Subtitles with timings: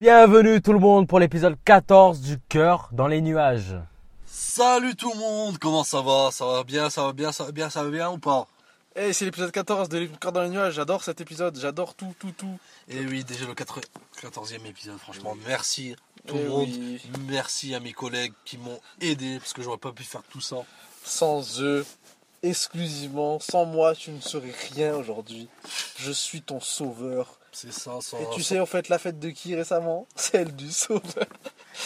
[0.00, 3.76] Bienvenue tout le monde pour l'épisode 14 du cœur dans les nuages.
[4.24, 6.30] Salut tout le monde, comment ça va?
[6.32, 8.46] Ça va bien, ça va bien, ça va bien, ça va bien ou pas?
[8.96, 10.72] Eh, c'est l'épisode 14 de Corps dans les nuages.
[10.74, 11.58] J'adore cet épisode.
[11.60, 12.58] J'adore tout, tout, tout.
[12.88, 13.80] Et oui, déjà le 4
[14.22, 15.94] 14e épisode, franchement, merci
[16.26, 16.68] tout Eh le monde.
[16.70, 17.00] oui.
[17.28, 20.56] Merci à mes collègues qui m'ont aidé parce que j'aurais pas pu faire tout ça.
[21.04, 21.84] Sans eux,
[22.42, 25.48] exclusivement, sans moi, tu ne serais rien aujourd'hui.
[25.98, 27.38] Je suis ton sauveur.
[27.52, 28.16] C'est ça, ça.
[28.20, 30.06] Et tu sais, en fait, la fête de qui récemment?
[30.16, 31.02] Celle du sauveur.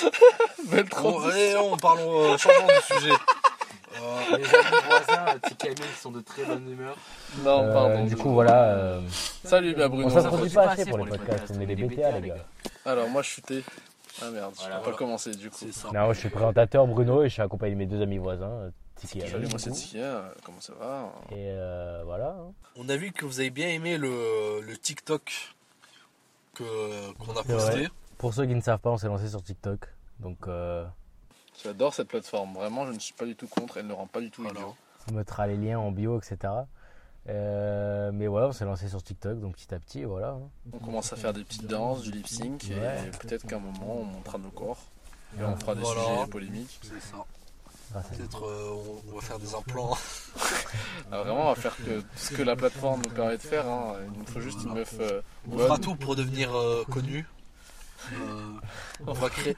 [0.70, 1.30] Belle Bon, transition.
[1.30, 3.12] allez, on parle, euh, changeons de sujet.
[3.12, 5.26] Euh, Les amis voisins,
[5.64, 6.96] et Mel, qui sont de très bonne humeur.
[7.44, 8.04] Non, Euh, pardon.
[8.04, 9.00] du coup voilà, euh,
[9.44, 10.06] Salut, bien Bruno.
[10.06, 12.28] on s'introduit produit pas pas assez pour les podcasts, podcasts, on est des BTA les
[12.28, 12.46] gars.
[12.84, 13.62] Alors, moi, je suis T.
[14.22, 14.92] Ah merde, je Voilà, peux voilà.
[14.92, 15.56] pas commencer du coup.
[15.58, 15.90] c'est ça.
[15.92, 18.70] Non, je suis présentateur Bruno et je suis accompagné de mes deux amis voisins, euh,
[18.96, 19.76] Tiki et Salut, moi, du c'est coup.
[19.76, 20.02] Tia.
[20.04, 21.12] euh, Comment ça va?
[21.32, 22.28] Et euh, voilà.
[22.38, 22.52] hein.
[22.76, 25.53] On a vu que vous avez bien aimé le, le TikTok
[26.54, 27.88] que- qu'on a posté.
[28.18, 29.80] Pour ceux qui ne savent pas, on s'est lancé sur TikTok.
[30.20, 30.86] Donc euh,
[31.62, 32.54] J'adore cette plateforme.
[32.54, 33.76] Vraiment, je ne suis pas du tout contre.
[33.78, 34.60] Elle ne rend pas du tout Voilà.
[34.60, 34.74] idiot.
[35.10, 36.52] on mettra les liens en bio, etc.
[37.28, 40.36] Euh, mais voilà, on s'est lancé sur TikTok, donc petit à petit, voilà.
[40.72, 42.64] On commence à faire des petites danses, du lip sync.
[42.70, 43.06] Ouais.
[43.06, 44.78] Et peut-être qu'à un moment, on montrera nos corps.
[45.38, 46.00] Et on fera des Voilà.
[46.02, 46.80] sujets polémiques.
[46.82, 47.24] C'est ça.
[48.02, 48.74] Peut-être euh,
[49.10, 49.96] on, va faire des implants.
[51.12, 53.66] Alors vraiment, on va faire que ce que la plateforme nous permet de faire.
[53.66, 53.94] hein.
[54.12, 55.20] Il nous faut juste une meuf euh,
[55.50, 57.26] On fera tout pour devenir euh, connu.
[58.12, 58.16] Euh,
[59.06, 59.56] on va créer.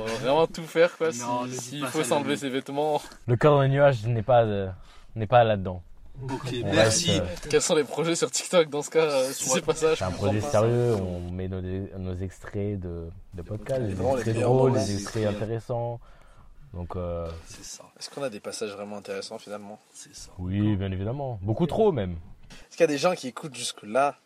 [0.00, 1.12] On va vraiment tout faire quoi.
[1.12, 1.20] Si-
[1.52, 4.68] S'il faut s'enlever ses vêtements, Le cœur dans les nuages n'est pas, euh,
[5.14, 5.82] n'est pas là-dedans.
[6.20, 7.20] Ok, On merci.
[7.20, 9.72] reste, euh, quels sont les projets sur TikTok dans ce cas euh, Si c'est pas
[9.74, 10.50] ça, je C'est un projet pas.
[10.50, 14.72] sérieux, on met nos, nos extraits de, de podcasts, Les des drôles, les extraits drôles,
[14.72, 16.00] des extraits intéressants.
[16.74, 19.78] Donc euh, C'est ça, Est-ce qu'on a des passages vraiment intéressants finalement?
[19.94, 20.30] C'est ça.
[20.38, 21.38] oui, bien évidemment.
[21.42, 22.16] Beaucoup trop même.
[22.50, 24.16] Est-ce qu'il y a des gens qui écoutent jusque là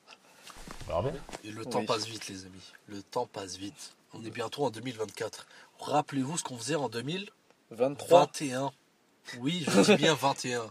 [0.88, 1.12] Alors bien.
[1.44, 1.86] Et le temps Oui.
[1.86, 2.72] passe vite, les amis.
[2.86, 3.94] Le temps passe vite.
[4.14, 5.46] On est bientôt en 2024.
[5.80, 6.88] Rappelez-vous ce qu'on faisait en
[7.70, 8.70] 23 2021.
[9.40, 10.62] Oui, je dis bien 21.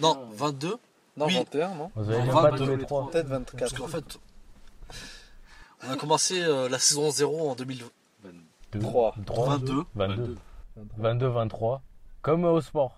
[0.00, 0.76] Non, 22.
[1.16, 1.34] Non, Oui.
[1.34, 1.90] 21, non?
[1.94, 3.10] Vous avez Non, pas 22, tous les les trois.
[3.10, 3.76] Peut-être Parce 24.
[3.76, 4.18] qu'en fait,
[5.86, 7.90] on a commencé euh, la saison 0 en 2022.
[8.72, 9.14] Deux, 3.
[9.16, 10.36] 22, 22, 22,
[10.98, 11.82] 23.
[12.22, 12.96] Comme au sport.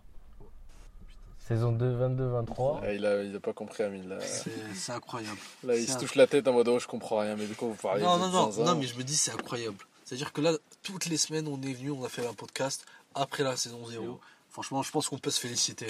[1.47, 2.81] Saison 2, 22, 23.
[2.85, 4.21] Ah, il, a, il a pas compris Amine là.
[4.21, 5.39] C'est c'est incroyable.
[5.65, 7.69] Là, il se touche la tête en mode oh, je comprends rien, mais de quoi
[7.69, 9.77] vous parlez Non, vous non, non, non, mais je me dis c'est incroyable.
[10.05, 13.43] C'est-à-dire que là, toutes les semaines, on est venu, on a fait un podcast après
[13.43, 14.21] la saison 0.
[14.51, 15.89] Franchement, je pense qu'on peut se féliciter.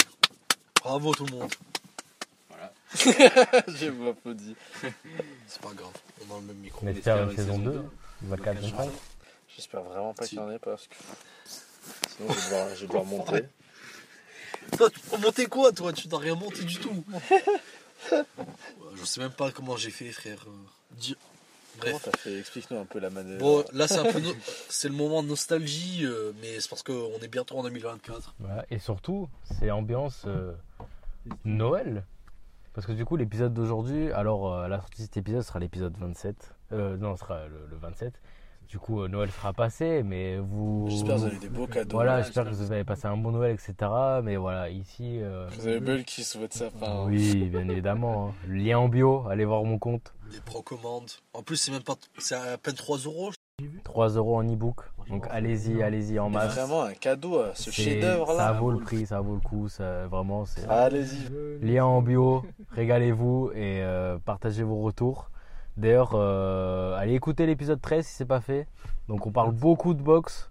[0.82, 1.52] Bravo tout le monde.
[3.78, 4.54] J'ai applaudi.
[5.46, 5.92] C'est pas grave,
[6.30, 6.80] on a le même micro.
[6.84, 7.82] On espère une saison 2.
[8.22, 8.90] 24, 25.
[9.54, 10.30] J'espère vraiment pas Si.
[10.30, 10.94] qu'il y en ait parce que.
[12.16, 13.42] Sinon, je vais devoir, je vais devoir monter.
[14.76, 15.92] Toi, tu peux monter quoi, toi?
[15.92, 17.04] Tu n'as rien monté du tout.
[18.10, 20.44] Je sais même pas comment j'ai fait, frère.
[20.46, 20.50] Euh,
[20.96, 21.16] Di-
[21.80, 22.08] Comment Bref.
[22.12, 22.38] t'as fait?
[22.38, 23.38] Explique-nous un peu la manœuvre.
[23.40, 24.20] Bon, là, c'est un peu.
[24.20, 24.34] no-
[24.68, 28.34] C'est le moment de nostalgie, euh, mais c'est parce qu'on est bientôt en 2024.
[28.40, 28.64] Voilà.
[28.70, 29.28] Et surtout,
[29.58, 30.52] c'est ambiance euh,
[31.44, 32.04] Noël.
[32.74, 35.96] Parce que du coup, l'épisode d'aujourd'hui, alors euh, la sortie de cet épisode sera l'épisode
[35.98, 36.36] 27.
[36.72, 38.12] Euh, non, ce sera le, le 27.
[38.72, 40.86] Du coup, euh, Noël sera passé, mais vous.
[40.88, 41.94] J'espère que vous avez des beaux cadeaux.
[41.94, 43.74] Voilà, j'espère que vous avez passé un bon Noël, etc.
[44.22, 45.18] Mais voilà, ici.
[45.20, 47.04] euh, Vous avez Bull qui sous votre sapin.
[47.06, 48.28] Oui, bien évidemment.
[48.28, 48.34] hein.
[48.48, 50.14] Lien en bio, allez voir mon compte.
[50.32, 51.10] Les pro-commandes.
[51.34, 51.96] En plus, c'est même pas.
[52.16, 53.30] C'est à peine 3 euros.
[53.84, 54.80] 3 euros en e-book.
[55.10, 56.54] Donc allez-y, allez-y en masse.
[56.56, 58.52] Vraiment un cadeau, euh, ce C'est- chef-d'œuvre Ça là.
[58.52, 59.68] vaut le prix, ça vaut le coup.
[59.68, 60.66] Ça, vraiment, c'est.
[60.66, 61.28] Allez-y.
[61.60, 65.28] Lien en bio, régalez-vous et euh, partagez vos retours.
[65.76, 68.66] D'ailleurs, euh, allez écouter l'épisode 13 si c'est pas fait.
[69.08, 70.50] Donc on parle beaucoup de boxe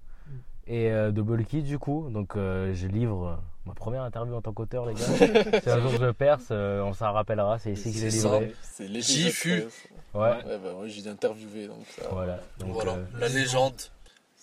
[0.68, 2.10] et euh, de bulky du coup.
[2.10, 5.02] Donc euh, je livre ma première interview en tant qu'auteur les gars.
[5.62, 8.40] si un jour je perce, euh, on s'en rappellera, c'est ici que ça.
[8.40, 8.56] livré.
[8.64, 8.88] C'est.
[8.88, 9.66] 13.
[10.14, 12.04] Ouais, Ouais, bah moi j'ai interviewé donc ça.
[12.12, 12.40] voilà.
[12.60, 13.80] Donc, voilà, euh, la légende.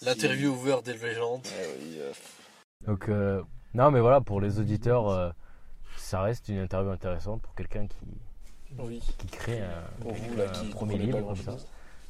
[0.02, 1.44] L'intervieweur des légendes.
[1.44, 2.12] Ouais, oui, euh,
[2.86, 3.42] donc euh,
[3.74, 5.30] non mais voilà, pour les auditeurs, euh,
[5.96, 7.96] ça reste une interview intéressante pour quelqu'un qui,
[8.78, 9.00] oui.
[9.18, 11.56] qui crée un, Pour vous un là qui premier livre comme ça.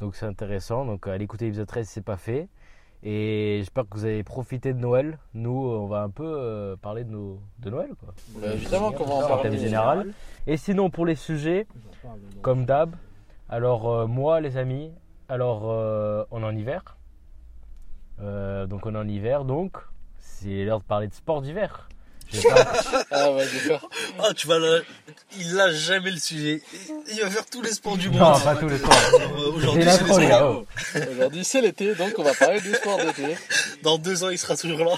[0.01, 0.85] Donc c'est intéressant.
[0.85, 2.49] Donc allez écouter l'épisode 13 si c'est pas fait.
[3.03, 5.19] Et j'espère que vous avez profité de Noël.
[5.33, 7.91] Nous, on va un peu euh, parler de, nos, de Noël.
[8.01, 8.13] Quoi.
[8.41, 9.51] Bah, évidemment qu'on va en parler.
[9.51, 10.13] thème général.
[10.49, 11.69] Et sinon, pour les sujets,
[12.43, 12.97] comme d'hab,
[13.49, 14.93] alors euh, moi, les amis,
[15.29, 16.97] alors euh, on est en hiver.
[18.21, 19.79] Euh, donc on est en hiver, donc
[20.19, 21.89] c'est l'heure de parler de sport d'hiver.
[23.11, 23.87] Ah ouais, faire.
[24.19, 24.81] Ah, tu vas là.
[25.39, 26.63] Il lâche jamais le sujet.
[27.13, 28.21] Il va faire tous les sports du monde.
[28.21, 28.95] Non, pas tous les sports.
[29.15, 30.65] Euh, Aujourd'hui, c'est les les sports.
[30.95, 31.01] oh.
[31.11, 33.37] Aujourd'hui l'été, donc on va parler du sport d'été.
[33.83, 34.95] Dans deux ans, il sera toujours là.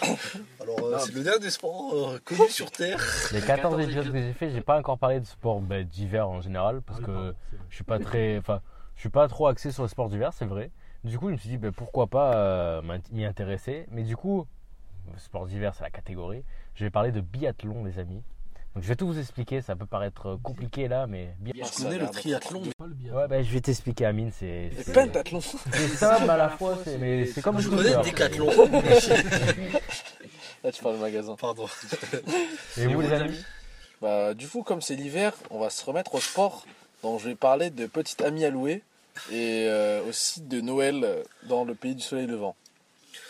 [0.61, 2.99] Alors, euh, c'est le dernier sport euh, connu sur Terre.
[3.33, 6.41] Les 14 épisodes que j'ai fait, j'ai pas encore parlé de sport bah, d'hiver en
[6.41, 7.35] général parce que
[7.69, 8.61] je suis pas très, enfin,
[8.97, 10.71] je suis pas trop axé sur le sport d'hiver, c'est vrai.
[11.05, 12.83] Du coup, je me suis dit, ben, pourquoi pas euh,
[13.13, 13.87] m'y intéresser.
[13.91, 14.47] Mais du coup,
[15.17, 16.45] sport d'hiver, c'est la catégorie.
[16.75, 18.23] Je vais parler de biathlon, les amis.
[18.75, 19.63] Donc, je vais tout vous expliquer.
[19.63, 21.35] Ça peut paraître compliqué là, mais.
[21.41, 23.13] bi- Je connais le triathlon, mais Pas le.
[23.13, 24.31] Ouais, ben, je vais t'expliquer, Amine.
[24.33, 25.41] C'est Et c'est- pentathlon.
[25.73, 28.11] c'est simple à la fois, c'est- mais c'est comme je le connais snooker.
[28.11, 28.51] Décathlon.
[30.63, 31.37] Là, tu parles de magasin.
[31.37, 31.67] Pardon.
[32.77, 33.45] Et vous, les amis
[34.01, 36.67] Bah, du coup, comme c'est l'hiver, on va se remettre au sport.
[37.03, 38.83] Donc, je vais parler de Petite Amie à louer
[39.33, 42.55] et euh, aussi de Noël dans le pays du soleil levant.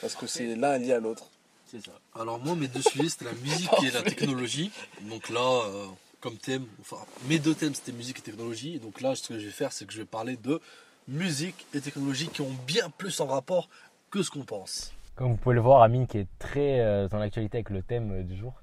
[0.01, 1.30] Parce que c'est l'un lié à l'autre.
[1.71, 1.93] C'est ça.
[2.19, 4.71] Alors moi, mes deux sujets, c'était la musique et la technologie.
[5.03, 5.87] Donc là, euh,
[6.21, 6.97] comme thème, enfin,
[7.29, 8.75] mes deux thèmes, c'était musique et technologie.
[8.77, 10.61] Et donc là, ce que je vais faire, c'est que je vais parler de
[11.07, 13.69] musique et technologie qui ont bien plus en rapport
[14.11, 14.93] que ce qu'on pense.
[15.15, 18.11] Comme vous pouvez le voir, Amine qui est très euh, dans l'actualité avec le thème
[18.13, 18.55] euh, du jour.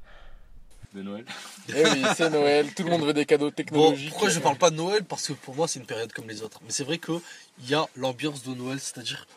[0.94, 1.26] De Noël.
[1.70, 4.10] Eh oui, c'est Noël, tout le monde veut des cadeaux Bon, technologiques.
[4.10, 5.04] pourquoi je parle pas de Noël?
[5.04, 6.60] Parce que pour moi, c'est une période comme les autres.
[6.64, 7.20] Mais c'est vrai qu'il
[7.68, 9.28] y a l'ambiance de Noël, c'est-à-dire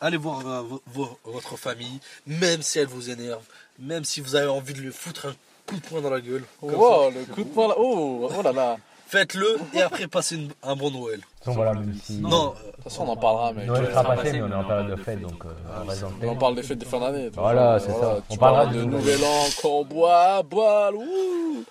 [0.00, 3.42] allez, voir euh, vo- vo- votre famille, même si elle vous énerve,
[3.78, 5.34] même si vous avez envie de lui foutre un
[5.66, 6.44] coup de poing dans la gueule.
[6.62, 7.74] Wow, le coup de poing là.
[7.78, 8.76] Oh, oh là là.
[9.06, 11.20] Faites-le et après passez une- un bon Noël.
[11.46, 13.66] Donc voilà, même si Non, De toute façon, on en parlera, mais.
[13.66, 16.38] Noël sera passé, mais on est en période de fête, donc euh, ah on thème.
[16.38, 17.30] parle des fêtes de fin d'année.
[17.34, 18.18] Voilà, c'est ça.
[18.30, 21.64] On parlera de de Nouvel An, qu'on boit, boit, ouh.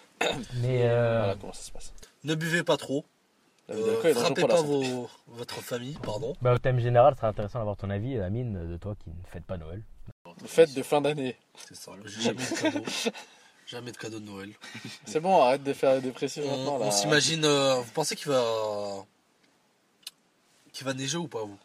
[0.62, 1.92] Mais euh, Voilà comment ça se passe.
[2.24, 3.04] ne buvez pas trop.
[3.70, 6.36] La vie Euh, d'alcool est dangereuse frappez pour la pas vos- votre famille, pardon.
[6.42, 9.26] bah, au thème général, ce serait intéressant d'avoir ton avis, Amine, de toi qui ne
[9.32, 9.82] fête pas Noël.
[10.46, 11.38] Fête de fin d'année.
[11.68, 11.92] C'est ça.
[12.06, 12.84] J'ai Jamais de cadeau.
[13.66, 14.52] Jamais de cadeau de Noël.
[15.06, 16.02] C'est bon, arrête de faire
[16.42, 16.86] On, maintenant là.
[16.88, 17.46] on s'imagine.
[17.46, 18.44] euh, vous pensez qu'il va.
[20.74, 21.58] qu'il va neiger ou pas, vous?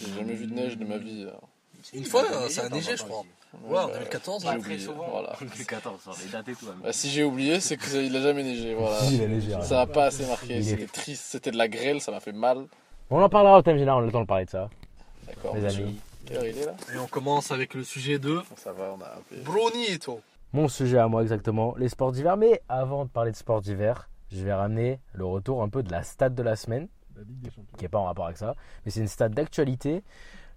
[0.00, 1.24] J'ai jamais vu de neige de ma vie.
[1.24, 1.32] euh.
[1.92, 3.24] Une fois, euh, ça a neigé, je crois.
[3.64, 4.42] Ouais, en bah, 2014.
[4.42, 4.50] j'ai hein.
[4.52, 5.08] Très oublié, souvent.
[5.10, 5.36] voilà.
[5.40, 6.66] 2014, sur les dates et tout.
[6.82, 8.74] Bah, si j'ai oublié, c'est qu'il a jamais neigé.
[8.74, 8.98] Voilà.
[9.00, 9.56] Si, il est léger.
[9.62, 10.62] Ça m'a pas assez marqué.
[10.62, 11.22] C'était triste.
[11.24, 12.66] C'était de la grêle, ça m'a fait mal.
[13.10, 14.70] On en parlera au thème général, on a le temps de parler de ça,
[15.26, 15.54] D'accord.
[15.54, 16.00] les amis.
[16.24, 18.40] Quelle heure il est là Et on commence avec le sujet de.
[18.56, 19.36] Ça va, on a un peu.
[19.42, 20.20] Brunito.
[20.54, 22.36] Mon sujet à moi exactement, les sports d'hiver.
[22.36, 25.90] Mais avant de parler de sports d'hiver, je vais ramener le retour un peu de
[25.90, 27.64] la stat de la semaine, La Ligue des Champions.
[27.76, 28.54] qui n'est pas en rapport avec ça,
[28.84, 30.02] mais c'est une stat d'actualité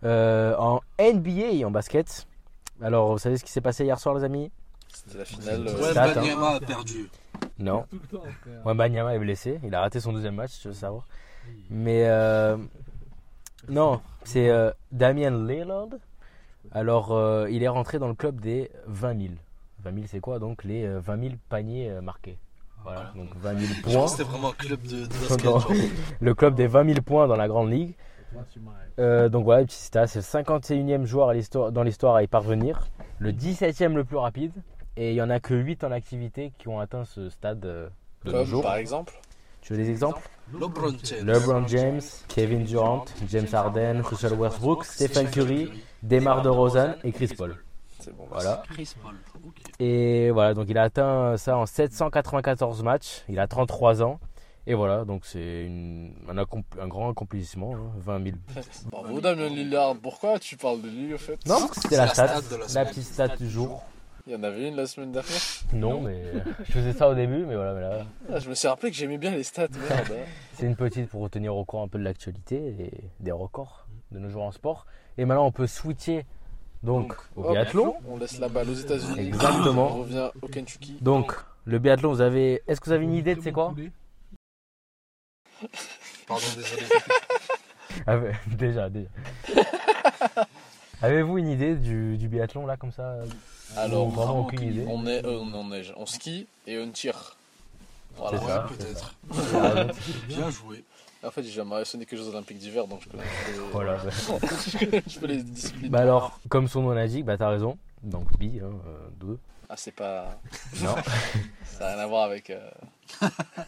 [0.03, 2.27] euh, en NBA et en basket.
[2.81, 4.51] Alors, vous savez ce qui s'est passé hier soir, les amis?
[4.93, 5.61] C'était la finale.
[5.65, 6.13] Ouais, euh, hein.
[6.13, 7.09] Banyama a perdu.
[7.59, 7.85] Non.
[8.65, 11.05] Wembanyama est blessé, il a raté son deuxième match, tu veux savoir.
[11.69, 12.57] Mais euh,
[13.69, 15.87] non, c'est euh, Damian Lillard.
[16.71, 19.33] Alors, euh, il est rentré dans le club des 20 000.
[19.83, 22.37] 20 000, c'est quoi donc Les euh, 20 000 paniers marqués.
[22.83, 24.03] Voilà, donc 20 000 Je pense points.
[24.05, 25.91] que c'était vraiment un club de, de basket.
[26.21, 27.95] Le club des 20 000 points dans la grande ligue.
[28.99, 32.87] Euh, donc voilà, petit stat, c'est le 51e joueur à dans l'histoire à y parvenir,
[33.19, 34.53] le 17e le plus rapide,
[34.97, 37.89] et il y en a que 8 en activité qui ont atteint ce stade euh,
[38.23, 38.63] de nos Comme jours.
[38.63, 39.13] par exemple.
[39.61, 40.21] Tu veux des exemples?
[40.53, 41.25] LeBron James.
[41.25, 45.71] LeBron James, Kevin Durant, James Harden, Russell Westbrook, Stephen Curry,
[46.03, 47.55] Demar DeRozan et Chris Paul.
[47.99, 48.27] C'est bon.
[48.29, 48.61] Voilà.
[48.69, 49.15] Chris Paul.
[49.43, 49.55] Ok.
[49.79, 53.23] Et voilà, donc il a atteint ça en 794 matchs.
[53.27, 54.19] Il a 33 ans.
[54.67, 55.69] Et voilà, donc c'est
[56.27, 58.35] un, grand accomplissement, hein, 20 000.
[58.91, 59.95] Bravo Damien Lillard.
[60.01, 61.37] Pourquoi tu parles de lui au fait?
[61.45, 63.83] Non, parce que c'était la la stat, de la petite stat du jour.
[64.27, 65.31] Il y en avait une la semaine dernière?
[65.71, 66.23] Non, mais
[66.63, 68.97] je faisais ça au début, mais voilà, mais là, Ah, je me suis rappelé que
[68.97, 69.67] j'aimais bien les stats.
[69.67, 70.07] Merde.
[70.13, 70.25] hein.
[70.53, 73.85] c'est une petite pour vous tenir au courant un peu de l'actualité et des records
[74.11, 74.87] de nos joueurs en sport.
[75.19, 76.25] Et maintenant, on peut switcher
[76.81, 77.97] donc au biathlon.
[78.09, 79.27] On laisse la balle aux États-Unis.
[79.27, 79.91] Exactement.
[79.91, 80.97] On revient au Kentucky.
[81.01, 82.63] Donc, le biathlon, vous avez.
[82.67, 83.75] Est-ce que vous avez une idée de c'est quoi?
[86.27, 86.83] Pardon, désolé.
[88.07, 89.07] Ah Déjà, déjà.
[91.01, 93.15] Avez-vous une idée du, du biathlon là comme ça?
[93.77, 94.85] Alors, Ou vraiment aucune idée?
[94.87, 97.37] on est, euh, on neige, on skie et on tire.
[98.17, 98.39] Voilà.
[98.39, 99.13] Ouais, peut-être.
[100.27, 100.83] Bien joué.
[101.23, 103.97] En fait, j'ai jamais sonné que les Jeux Olympiques d'hiver, donc je connais peu- Voilà.
[105.07, 105.89] je peux les disciplines.
[105.89, 107.77] Bah alors, comme son nom l'indique, bah t'as raison.
[108.03, 109.39] Donc bi, hein, euh, deux.
[109.69, 110.39] Ah, c'est pas.
[110.81, 110.95] Non,
[111.65, 112.49] Ça n'a rien à voir avec.
[112.51, 112.69] euh,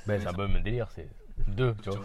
[0.06, 1.08] bah c'est un même délire, c'est
[1.48, 2.00] deux, tu vois.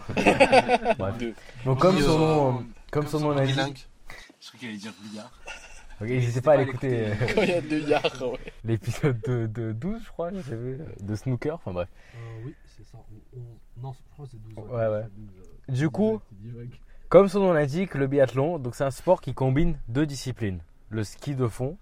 [0.97, 1.17] Bref.
[1.19, 1.33] deux.
[1.65, 2.17] Donc comme son euh,
[2.51, 3.87] nom, comme son nom l'indique.
[4.39, 5.31] Je crois qu'il allait dire billard.
[6.01, 8.39] ok, n'hésitez pas à l'écouter Quand il y a deux yards, ouais.
[8.65, 11.55] l'épisode de, de 12, je crois, j'ai vu, euh, de snooker.
[11.55, 11.87] Enfin bref.
[12.15, 12.97] Euh, oui, c'est ça.
[13.35, 14.53] On- on- Non, je crois que c'est 12.
[14.69, 15.01] Ouais, ouais.
[15.03, 15.29] C'est 12,
[15.69, 16.69] euh, Du coup, divague.
[17.09, 20.59] comme son nom l'indique, le biathlon, donc c'est un sport qui combine deux disciplines
[20.89, 21.77] le ski de fond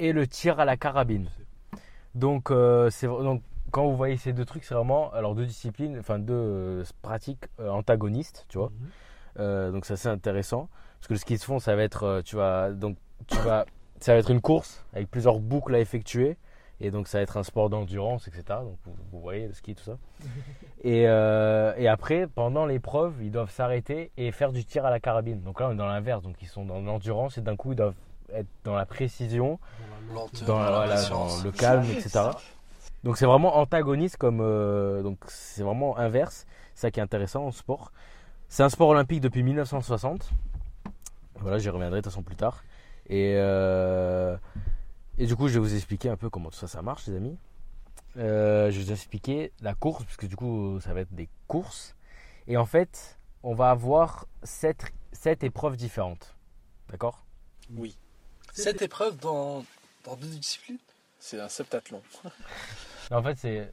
[0.00, 1.28] et le tir à la carabine.
[2.14, 3.42] Donc, euh, c'est donc
[3.76, 7.44] quand vous voyez ces deux trucs, c'est vraiment alors deux disciplines, enfin deux euh, pratiques
[7.60, 8.70] euh, antagonistes, tu vois.
[8.70, 8.88] Mhm.
[9.38, 12.22] Euh, donc c'est assez intéressant parce que le ski de fond, ça va être, euh,
[12.22, 13.66] tu vas donc tu vas,
[14.00, 16.38] ça va être une course avec plusieurs boucles à effectuer
[16.80, 18.44] Et donc ça va être un sport d'endurance, etc.
[18.62, 19.98] Donc vous, vous voyez le ski, tout ça.
[20.82, 25.00] Et, euh, et après, pendant l'épreuve, ils doivent s'arrêter et faire du tir à la
[25.00, 25.42] carabine.
[25.42, 26.22] Donc là, on est dans l'inverse.
[26.22, 27.94] Donc ils sont dans l'endurance et d'un coup, ils doivent
[28.32, 29.58] être dans la précision,
[30.08, 31.38] Dans la Lenteur, dans, la- la voilà, patience.
[31.38, 32.20] dans le calme, etc.
[33.06, 36.44] Donc c'est vraiment antagoniste comme euh, donc c'est vraiment inverse.
[36.74, 37.92] C'est ça qui est intéressant en sport.
[38.48, 40.28] C'est un sport olympique depuis 1960.
[41.36, 42.64] Voilà, j'y reviendrai de toute façon plus tard.
[43.08, 44.36] Et euh,
[45.18, 47.14] et du coup, je vais vous expliquer un peu comment tout ça ça marche, les
[47.14, 47.38] amis.
[48.16, 51.94] Euh, je vais vous expliquer la course puisque du coup, ça va être des courses.
[52.48, 56.34] Et en fait, on va avoir sept, sept épreuves différentes.
[56.90, 57.24] D'accord?
[58.52, 59.64] Cette épreuve dans,
[60.02, 60.78] dans deux disciplines?
[61.26, 62.00] C'est un septathlon.
[63.10, 63.72] En fait, c'est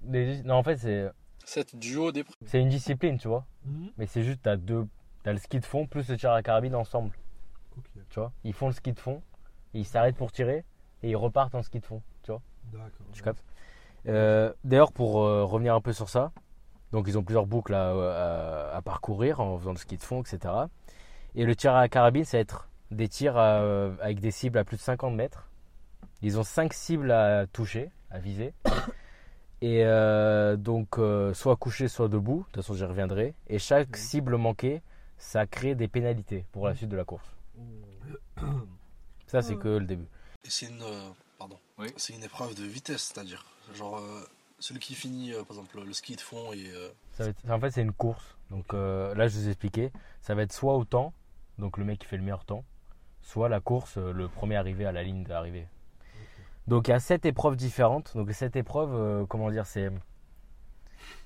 [0.00, 1.10] des- non, en fait, c'est
[1.44, 2.36] Sept duos d'épreuves.
[2.46, 3.44] c'est une discipline, tu vois.
[3.66, 3.90] Mhm.
[3.98, 4.86] Mais c'est juste, t'as deux,
[5.22, 7.10] t'as le ski de fond plus le tir à la carabine ensemble,
[7.76, 8.32] Ok, tu vois.
[8.42, 9.22] Ils font le ski de fond,
[9.74, 10.64] ils s'arrêtent pour tirer,
[11.02, 12.40] et ils repartent en ski de fond, tu vois.
[12.72, 13.06] d'accord.
[13.12, 13.44] Tu captes?
[14.06, 16.32] Euh, D'ailleurs, pour euh, revenir un peu sur ça,
[16.92, 20.22] donc ils ont plusieurs boucles à, à- à parcourir en faisant le ski de fond,
[20.22, 20.68] etc.
[21.34, 23.60] Et le tir à la carabine, ça va être des tirs à-
[24.00, 25.50] avec des cibles à plus de 50 mètres.
[26.24, 28.54] Ils ont 5 cibles à toucher, à viser.
[29.60, 32.38] Et euh, donc, euh, soit couché, soit debout.
[32.38, 33.34] De toute façon, j'y reviendrai.
[33.46, 34.82] Et chaque cible manquée,
[35.18, 37.26] ça crée des pénalités pour la suite de la course.
[39.26, 40.06] Ça, c'est que le début.
[40.44, 41.88] Et c'est une, euh, pardon, Oui.
[41.96, 44.20] c'est une épreuve de vitesse, c'est-à-dire, genre, euh,
[44.60, 47.50] celui qui finit, euh, par exemple, le ski de fond et euh, Ça va être-
[47.50, 48.36] en fait, c'est une course.
[48.50, 49.90] Donc euh, là, je vous ai expliqué.
[50.20, 51.12] Ça va être soit au temps,
[51.58, 52.64] donc le mec qui fait le meilleur temps,
[53.22, 55.66] soit la course, euh, le premier arrivé à la ligne d'arrivée.
[56.66, 58.16] Donc il y a sept épreuves différentes.
[58.16, 59.90] Donc sept épreuves, euh, comment dire, c'est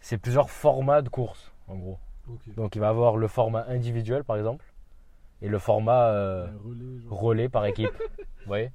[0.00, 1.99] c'est plusieurs formats de course, en gros.
[2.57, 4.64] Donc il va avoir le format individuel, par exemple,
[5.40, 6.47] et le format euh,
[7.11, 7.90] relais, par équipe.
[8.18, 8.71] Vous voyez?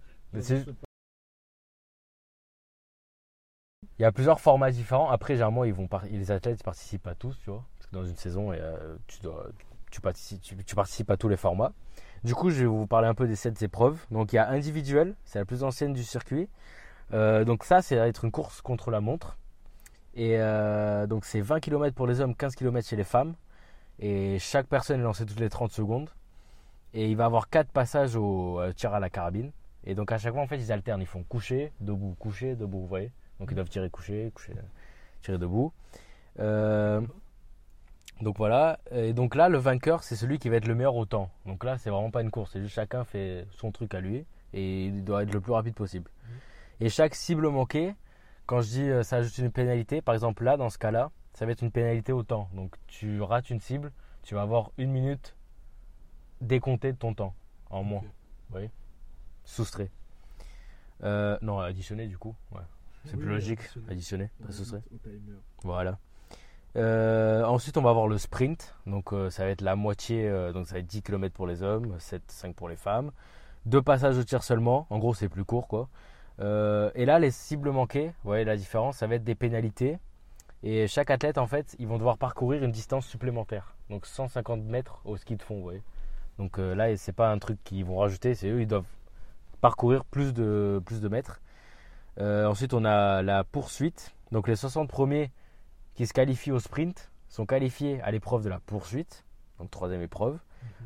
[4.00, 5.10] Il y a plusieurs formats différents.
[5.10, 7.64] Après, généralement, ils vont par- les athlètes participent à tous, tu vois.
[7.78, 8.52] Parce que dans une saison,
[9.08, 9.48] tu, dois,
[9.92, 11.74] tu, participes, tu, tu participes à tous les formats.
[12.24, 14.06] Du coup, je vais vous parler un peu des sept épreuves.
[14.12, 16.48] Donc, il y a individuel, c'est la plus ancienne du circuit.
[17.14, 19.38] Euh, donc, ça, c'est être une course contre la montre.
[20.16, 23.36] Et euh, donc, c'est 20 km pour les hommes, 15 km chez les femmes.
[24.00, 26.10] Et chaque personne est lancée toutes les 30 secondes.
[26.94, 29.52] Et il va avoir quatre passages au euh, tir à la carabine.
[29.86, 31.02] Et donc, à chaque fois, en fait, ils alternent.
[31.02, 34.54] Ils font coucher, debout, coucher, debout, vous voyez donc ils doivent tirer couché, coucher,
[35.22, 35.74] tirer debout.
[38.24, 38.80] Donc voilà.
[38.92, 41.30] Et donc là, le vainqueur, c'est celui qui va être le meilleur au temps.
[41.46, 44.26] Donc là, c'est vraiment pas une course, c'est juste chacun fait son truc à lui
[44.54, 46.10] et il doit être le plus rapide possible.
[46.80, 47.96] Et chaque cible manquée,
[48.46, 51.46] quand je dis euh, ça ajoute une pénalité, par exemple là, dans ce cas-là, ça
[51.46, 52.50] va être une pénalité au temps.
[52.54, 53.92] Donc tu rates une cible,
[54.24, 55.36] tu vas avoir une minute
[56.42, 57.34] décomptée de ton temps
[57.70, 58.00] en moins.
[58.00, 58.06] Ok.
[58.06, 58.72] Vous voyez?
[59.46, 59.90] Soustrait.
[61.04, 62.36] Euh, non, additionné du coup.
[62.52, 62.62] Ouais.
[63.06, 63.60] C'est Oui, plus oui, logique.
[63.60, 63.92] additionné.
[63.92, 64.82] Additionné, pas soustrait.
[65.64, 65.98] Voilà.
[66.76, 68.76] Euh, ensuite, on va avoir le sprint.
[68.88, 70.28] Donc, euh, ça va être la moitié.
[70.28, 73.12] euh, donc, ça va être 10 km pour les hommes, 7, 5 pour les femmes.
[73.66, 74.88] Deux passages au tir seulement.
[74.90, 75.90] En gros, c'est plus court, quoi.
[76.40, 80.00] Et là, les cibles manquées, vous voyez la différence, ça va être des pénalités.
[80.64, 83.76] Et chaque athlète, en fait, ils vont devoir parcourir une distance supplémentaire.
[83.90, 85.82] Donc, 150 mètres au ski de fond, vous voyez.
[86.40, 88.88] Donc, là, c'est pas un truc qu'ils vont rajouter, c'est eux, ils doivent
[89.62, 91.40] parcourir plus de, plus de mètres.
[92.20, 94.14] Ensuite, on a la poursuite.
[94.32, 95.32] Donc, les 60 premiers
[95.96, 99.26] qui se qualifient au sprint sont qualifiés à l'épreuve de la poursuite,
[99.60, 100.40] donc troisième épreuve.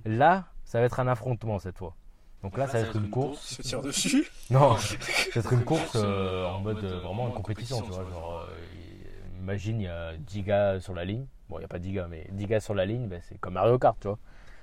[0.05, 1.95] Là, ça va être un affrontement cette fois.
[2.43, 3.55] Donc là, ça va être une course.
[3.55, 4.29] Se tire dessus.
[4.49, 4.95] Non, ça
[5.35, 8.05] va être une course euh, euh, en mode euh, vraiment une compétition, tu vois.
[8.09, 11.25] Genre, euh, imagine, il y a 10 gars sur la ligne.
[11.49, 13.37] Bon, il n'y a pas 10 gars, mais 10 gars sur la ligne, ben, c'est
[13.39, 14.19] comme Mario Kart, tu vois.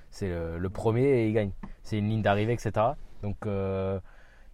[0.09, 1.51] C'est le, le premier et il gagne.
[1.83, 2.71] C'est une ligne d'arrivée, etc.
[3.21, 3.99] Donc, euh,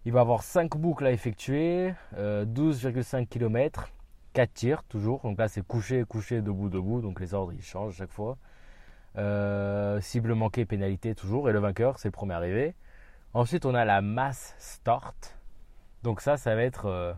[0.04, 3.88] il va avoir 5 boucles à effectuer, euh, 12,5 km,
[4.32, 5.20] 4 tirs toujours.
[5.22, 7.00] Donc là, c'est couché, couché, debout, debout.
[7.00, 8.38] Donc les ordres, ils changent chaque fois.
[9.18, 11.48] Euh, cible manquée, pénalité toujours.
[11.48, 12.74] Et le vainqueur, c'est le premier arrivé.
[13.34, 15.36] Ensuite, on a la mass start.
[16.02, 17.12] Donc ça, ça va être euh,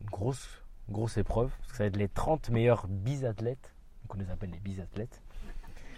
[0.00, 1.50] une grosse, grosse épreuve.
[1.58, 3.74] Parce que ça va être les 30 meilleurs bisathlètes.
[4.02, 5.22] Donc on les appelle les bisathlètes.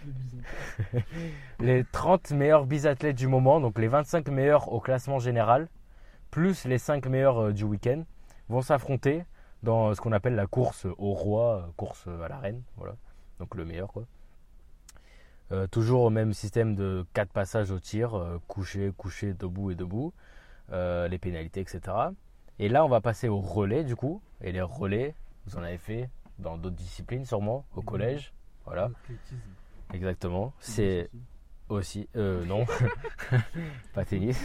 [1.59, 5.67] Les 30 meilleurs bisathlètes du moment, donc les 25 meilleurs au classement général,
[6.31, 8.03] plus les 5 meilleurs euh, du week-end,
[8.49, 9.23] vont s'affronter
[9.63, 12.61] dans ce qu'on appelle la course au roi, course à la reine.
[12.77, 12.95] Voilà.
[13.39, 14.03] Donc le meilleur, quoi.
[15.51, 19.75] Euh, toujours au même système de 4 passages au tir, euh, couché, couché, debout et
[19.75, 20.13] debout,
[20.71, 21.81] euh, les pénalités, etc.
[22.57, 24.21] Et là, on va passer au relais, du coup.
[24.41, 25.13] Et les relais,
[25.45, 28.33] vous en avez fait dans d'autres disciplines, sûrement, au collège.
[28.65, 28.91] Voilà,
[29.93, 30.53] exactement.
[30.59, 31.09] C'est
[31.67, 32.65] aussi, euh, non,
[33.93, 34.41] pas tennis.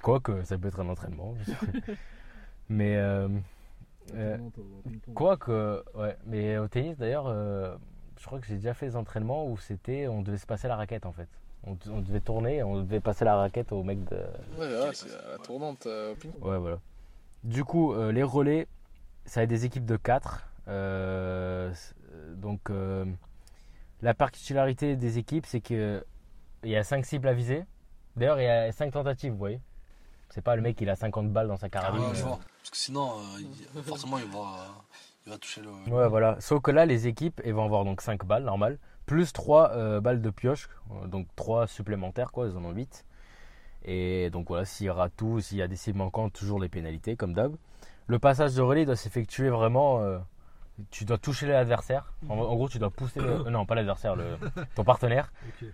[0.00, 1.32] Quoique, ça peut être un entraînement.
[1.32, 1.94] bien sûr.
[2.68, 2.96] Mais
[4.12, 5.14] euh, euh, Tournante au ping-pong.
[5.14, 6.16] quoi que, ouais.
[6.26, 7.74] Mais au tennis d'ailleurs, euh,
[8.18, 10.76] je crois que j'ai déjà fait des entraînements où c'était, on devait se passer la
[10.76, 11.28] raquette en fait.
[11.66, 14.16] On, on devait tourner, on devait passer la raquette au mec de.
[14.58, 16.44] Ouais, ouais, c'est la tournante euh, au ping-pong.
[16.44, 16.78] Ouais, voilà.
[17.42, 18.66] Du coup, euh, les relais,
[19.24, 20.46] ça va être des équipes de 4.
[22.36, 23.04] donc, euh,
[24.02, 26.02] la particularité des équipes, c'est qu'il
[26.64, 27.64] y a 5 cibles à viser.
[28.16, 29.60] D'ailleurs, il y a 5 tentatives, vous voyez.
[30.30, 32.02] C'est pas le mec, il a 50 balles dans sa Ah, carabine.
[32.02, 32.24] ouais, je euh.
[32.26, 32.38] vois.
[32.58, 33.40] Parce que sinon, euh,
[33.76, 34.66] il- forcément, il va,
[35.26, 35.92] il va toucher le.
[35.92, 36.40] Ouais, voilà.
[36.40, 38.78] Sauf que là, les équipes, elles vont avoir donc 5 balles, normal.
[39.06, 40.68] Plus 3 balles de pioche.
[40.90, 42.46] euh, Donc 3 supplémentaires, quoi.
[42.48, 43.04] Ils en ont 8.
[43.84, 47.16] Et donc voilà, s'il rate tout, s'il y a des cibles manquantes, toujours les pénalités,
[47.16, 47.54] comme d'hab.
[48.06, 50.00] Le passage de relais doit s'effectuer vraiment.
[50.00, 50.18] euh,
[50.90, 52.12] tu dois toucher l'adversaire.
[52.28, 53.20] En, en gros, tu dois pousser.
[53.20, 54.16] le- euh, non, pas l'adversaire,
[54.74, 55.32] ton partenaire.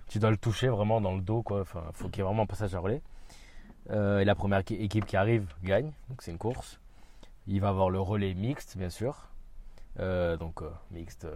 [0.09, 1.61] Tu dois le toucher vraiment dans le dos, quoi.
[1.63, 3.01] Enfin, faut qu'il y ait vraiment un passage de relais.
[3.91, 5.93] Euh, et la première équi- équipe qui arrive gagne.
[6.09, 6.81] Donc c'est une course.
[7.47, 9.29] Il va avoir le relais mixte, bien sûr.
[9.99, 11.27] Euh, donc euh, mixte,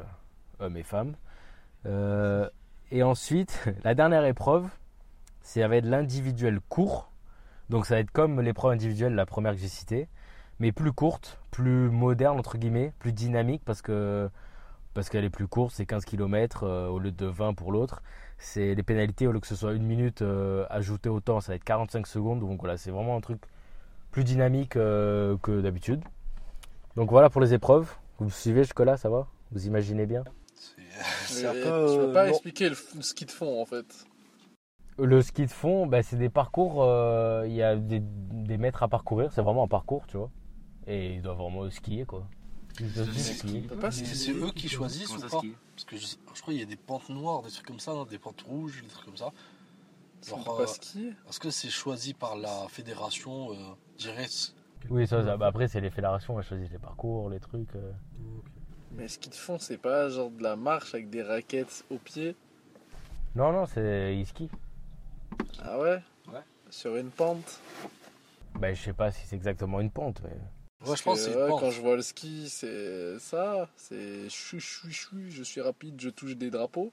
[0.61, 1.15] hommes et femmes.
[2.91, 4.69] Et ensuite, la dernière épreuve,
[5.43, 7.11] ça va être l'individuel court.
[7.71, 10.09] Donc ça va être comme l'épreuve individuelle, la première que j'ai citée,
[10.59, 14.31] mais plus courte, plus moderne entre guillemets, plus dynamique parce que
[14.93, 18.01] parce qu'elle est plus courte, c'est 15 km au lieu de 20 pour l'autre.
[18.39, 21.53] C'est les pénalités au lieu que ce soit une minute euh, ajoutée au temps, ça
[21.53, 22.41] va être 45 secondes.
[22.41, 23.41] Donc voilà, c'est vraiment un truc
[24.11, 26.03] plus dynamique euh, que d'habitude.
[26.97, 27.91] Donc voilà pour les épreuves.
[28.19, 29.27] Vous me suivez jusque-là, ça va?
[29.53, 30.25] Vous imaginez bien?
[30.57, 31.61] C'est Mais c'est un peu.
[31.61, 34.05] tu peux euh, pas expliquer le, f- ce qu'ils te font en fait.
[34.99, 38.83] Le ski de fond, bah, c'est des parcours, euh, il y a des, des mètres
[38.83, 40.31] à parcourir, c'est vraiment un parcours, tu vois.
[40.87, 42.27] Et ils doivent vraiment skier, quoi.
[42.77, 42.85] Peux
[43.77, 44.15] pas C'est skier.
[44.15, 45.43] c'est eux qui choisissent ou ça pas
[45.75, 47.93] Parce que je, je crois qu'il y a des pentes noires, des trucs comme ça,
[47.93, 49.33] hein, des pentes rouges, des trucs comme ça.
[50.27, 51.13] Genre, peux euh, pas skier.
[51.29, 54.55] Est-ce que c'est choisi par la fédération euh, direct
[54.91, 57.75] Oui, ça, ça- bah, après, c'est les fédérations, elles choisissent les parcours, les trucs.
[57.77, 57.93] euh.
[58.93, 61.99] Mais ce qu'ils te font, c'est pas genre de la marche avec des raquettes au
[61.99, 62.35] pied?
[63.35, 64.51] Non, non, c'est ils skient.
[65.63, 66.03] Ah ouais?
[66.29, 66.41] Ouais.
[66.71, 67.61] Sur une pente?
[68.55, 70.37] Bah, je sais pas si c'est exactement une pente, mais.
[70.87, 73.69] Ouais, je pense que ouais, quand je vois le ski, c'est ça.
[73.77, 76.93] C'est chou chou chou, je suis rapide, je touche des drapeaux.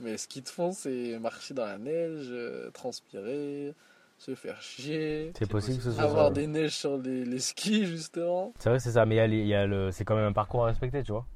[0.00, 3.74] Mais ce qu'ils te font, c'est marcher dans la neige, euh, transpirer,
[4.18, 6.34] se faire chier, C'est possible que ce soit avoir ça.
[6.34, 8.52] des neiges sur les, les skis, justement.
[8.58, 9.90] C'est vrai, c'est ça, mais il y a a le...
[9.92, 11.26] c'est quand même un parcours à respecter, tu vois.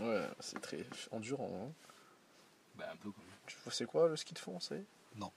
[0.00, 1.50] Ouais, c'est très endurant.
[1.64, 1.72] hein.
[2.76, 3.38] Bah, un peu quand même.
[3.46, 4.82] Tu vois, c'est quoi le ski de fond, c'est?
[5.16, 5.30] Non.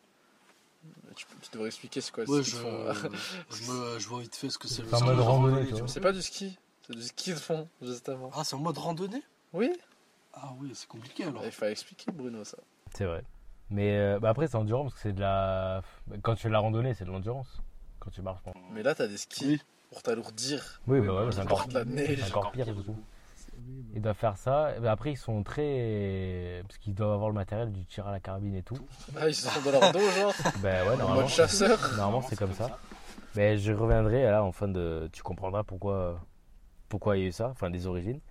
[1.15, 3.09] Tu, tu devrais expliquer c'est quoi le Ouais, ski je, de fond.
[3.51, 4.81] je, me, je vois vite fait ce que c'est.
[4.83, 5.07] le C'est en ski.
[5.07, 8.29] mode randonnée, c'est pas du ski, c'est du ski de fond, justement.
[8.35, 9.23] Ah, c'est en mode randonnée?
[9.53, 9.71] Oui
[10.33, 11.43] Ah oui, c'est compliqué alors.
[11.45, 12.57] Il fallait expliquer, Bruno, ça.
[12.93, 13.23] C'est vrai.
[13.69, 15.81] Mais euh, bah, après, c'est endurant parce que c'est de la.
[16.21, 17.47] Quand tu fais de la randonnée, c'est de l'endurance.
[17.99, 18.41] Quand tu marches.
[18.43, 18.53] bon.
[18.71, 19.61] Mais là, t'as des skis Oui.
[19.89, 20.81] pour t'alourdir.
[20.87, 22.95] Oui, bah, ouais, c'est encore, c'est encore pire, du coup.
[23.67, 24.75] Bah, Ils doivent faire ça.
[24.75, 26.63] Et ben après, ils sont très.
[26.67, 28.77] Parce qu'ils doivent avoir le matériel du tir à la carabine et tout.
[29.15, 31.21] Ah, ils sont dans leur dos, genre Ben ouais, En normalement.
[31.21, 32.79] mode chasseur Normalement, c'est comme ça.
[33.35, 35.09] Mais je reviendrai là en fin de.
[35.11, 36.19] Tu comprendras pourquoi.
[36.89, 38.21] Pourquoi il y a eu ça, enfin des origines.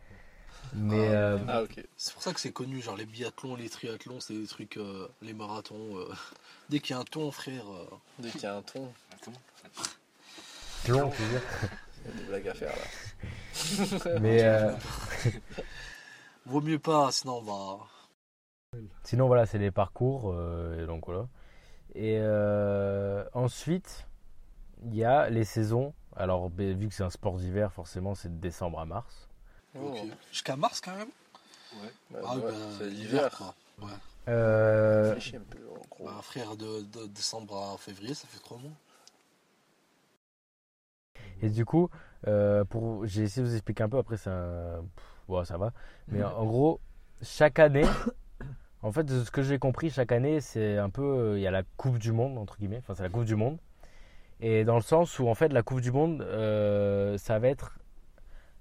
[0.74, 1.08] Mais.
[1.10, 1.84] euh, Ah, ok.
[1.96, 5.06] C'est pour ça que c'est connu, genre les biathlons, les triathlons, c'est des trucs, euh,
[5.22, 5.96] les marathons.
[5.98, 6.08] euh,
[6.70, 7.64] Dès qu'il y a un ton, frère.
[7.70, 7.86] euh,
[8.18, 9.32] Dès qu'il y a un ton, Attends.
[10.88, 11.42] long, tu veux dire?
[12.06, 14.18] Il y a des blagues à faire, là.
[14.20, 14.42] Mais.
[14.44, 14.72] euh,
[16.46, 18.80] Vaut mieux pas, sinon on va.
[19.02, 20.32] Sinon, voilà, c'est les parcours.
[20.32, 21.26] euh, et donc voilà.
[21.94, 24.06] Et euh, ensuite,
[24.84, 25.94] il y a les saisons.
[26.14, 29.28] Alors, vu que c'est un sport d'hiver, forcément, c'est de décembre à mars.
[29.78, 29.94] Oh.
[30.30, 31.08] Jusqu'à mars quand même
[32.10, 33.30] Bah, Ah, ouais, bah, c'est l'hiver.
[33.36, 33.54] quoi.
[33.86, 33.92] Ouais.
[34.28, 36.04] Euh, un peu, en gros.
[36.06, 38.70] Bah, frère, de, de décembre à février, ça fait trois mois.
[41.42, 41.90] Et du coup,
[42.26, 43.98] euh, pour, j'ai essayé de vous expliquer un peu.
[43.98, 44.30] Après, pff,
[45.28, 45.72] bon, ça va.
[46.08, 46.80] Mais en gros,
[47.22, 47.84] chaque année,
[48.82, 51.34] en fait, de ce que j'ai compris, chaque année, c'est un peu.
[51.36, 52.78] Il y a la Coupe du Monde, entre guillemets.
[52.78, 53.58] Enfin, c'est la Coupe du Monde.
[54.40, 57.78] Et dans le sens où, en fait, la Coupe du Monde, euh, ça va être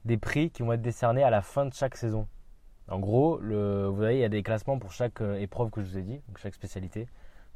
[0.06, 2.28] des prix qui vont être décernés à la fin de chaque saison.
[2.88, 5.82] En gros, le, vous voyez, il y a des classements pour chaque euh, épreuve que
[5.82, 7.08] je vous ai dit, donc chaque spécialité.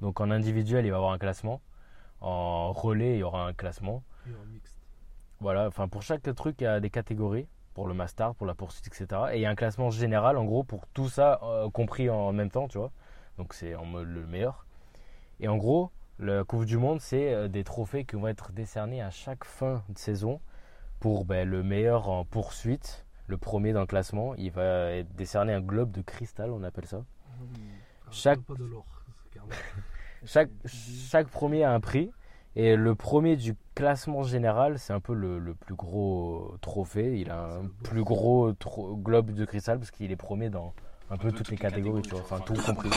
[0.02, 1.62] Donc en individuel, il va y avoir un classement.
[2.22, 4.04] En relais, il y aura un classement.
[4.28, 4.79] Et en mixte.
[5.42, 8.56] Voilà, enfin pour chaque truc, il y a des catégories pour le master, pour la
[8.56, 9.08] poursuite, etc.
[9.32, 12.34] Et il y a un classement général, en gros, pour tout ça euh, compris en
[12.34, 12.92] même temps, tu vois.
[13.38, 14.66] Donc c'est en mode le meilleur.
[15.40, 19.02] Et en gros, la Coupe du Monde, c'est euh, des trophées qui vont être décernés
[19.02, 20.42] à chaque fin de saison
[21.00, 23.06] pour ben, le meilleur en poursuite.
[23.28, 26.88] Le premier dans le classement, il va être décerné un globe de cristal, on appelle
[26.88, 27.04] ça.
[27.30, 28.86] Ah, Chaque- Pas de l'or.
[29.24, 29.54] c'est carrément-
[30.26, 32.12] Chaque, chaque premier a un prix
[32.56, 37.20] Et le premier du classement général, c'est un peu le, le plus gros trophée.
[37.20, 38.54] Il a un plus gros
[38.96, 40.74] globe de cristal parce qu'il est premier dans
[41.10, 42.22] un peu toutes les catégories, tu vois.
[42.22, 42.90] Enfin, tout compris.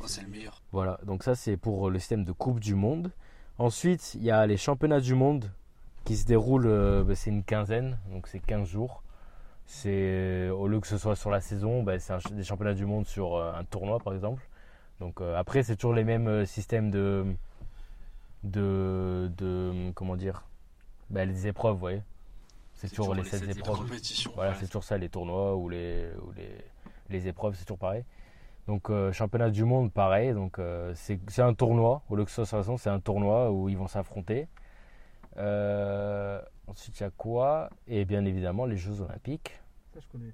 [0.00, 0.62] Oh, c'est le meilleur.
[0.72, 3.10] Voilà, donc ça c'est pour le système de Coupe du Monde.
[3.58, 5.50] Ensuite, il y a les championnats du monde
[6.04, 9.02] qui se déroulent, euh, bah, c'est une quinzaine, donc c'est 15 jours.
[9.66, 13.06] C'est au lieu que ce soit sur la saison, bah, c'est des championnats du monde
[13.06, 14.42] sur euh, un tournoi par exemple.
[15.00, 17.26] Donc euh, après, c'est toujours les mêmes euh, systèmes de,
[18.44, 20.44] de, de comment dire,
[21.10, 22.02] bah, les épreuves, vous voyez.
[22.74, 23.78] C'est toujours, les 7 sept épreuves.
[23.78, 24.32] compétitions.
[24.34, 26.50] Voilà, c'est toujours ça, les tournois ou les, ou les,
[27.08, 28.04] les épreuves, c'est toujours pareil.
[28.66, 30.32] Donc, euh, championnat du monde, pareil.
[30.32, 32.02] Donc, euh, c'est c'est un tournoi.
[32.08, 34.48] Au lieu que ce soit saison, c'est un tournoi où ils vont s'affronter.
[35.36, 37.70] Euh, ensuite, il y a quoi?
[37.86, 39.60] Et bien évidemment, les Jeux Olympiques.
[39.92, 40.32] Ça, je connais.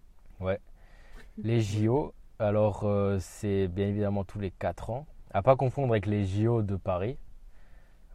[1.39, 5.07] Les JO, alors, euh, c'est bien évidemment tous les 4 ans.
[5.33, 7.17] À pas confondre avec les JO de Paris.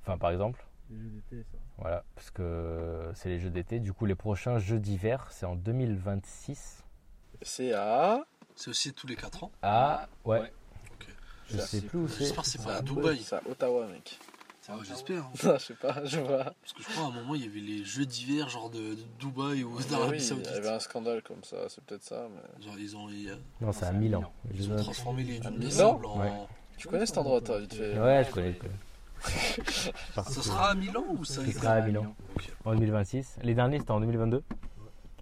[0.06, 0.64] Enfin, par exemple.
[0.90, 1.58] Les jeux d'été, ça.
[1.80, 3.80] Voilà, parce que c'est les Jeux d'été.
[3.80, 6.84] Du coup, les prochains Jeux d'hiver, c'est en 2026.
[7.42, 8.24] C'est à.
[8.56, 9.52] C'est aussi tous les 4 ans.
[9.64, 10.40] Ah, ouais.
[10.94, 11.08] Ok.
[11.50, 12.20] Je sais plus où c'est.
[12.26, 13.20] J'espère que c'est pas à Dubaï.
[13.20, 14.20] C'est à Ottawa, mec.
[14.68, 15.24] Ah, J'espère.
[15.24, 15.32] hein.
[15.44, 16.44] Non, je sais pas, je vois.
[16.46, 18.80] Parce que je crois à un moment, il y avait les jeux d'hiver, genre de,
[18.96, 20.48] de Dubaï ou Ah d'Arabie oui, il y Saoudite.
[20.48, 22.28] avait un scandale comme ça, c'est peut-être ça.
[22.32, 22.64] Mais...
[22.66, 24.32] Genre, ils ont, ils, Non, c'est à Milan.
[24.54, 25.98] Ils ont transformé les en.
[26.20, 26.32] Ouais.
[26.78, 28.54] Tu connais cet endroit, toi, vite fait Ouais, je connais.
[28.54, 28.74] je connais.
[30.16, 32.52] Que sera à Milan ou ça Ce sera à Milan Ok.
[32.66, 33.38] en 2026.
[33.44, 34.44] Les derniers, c'était en 2022.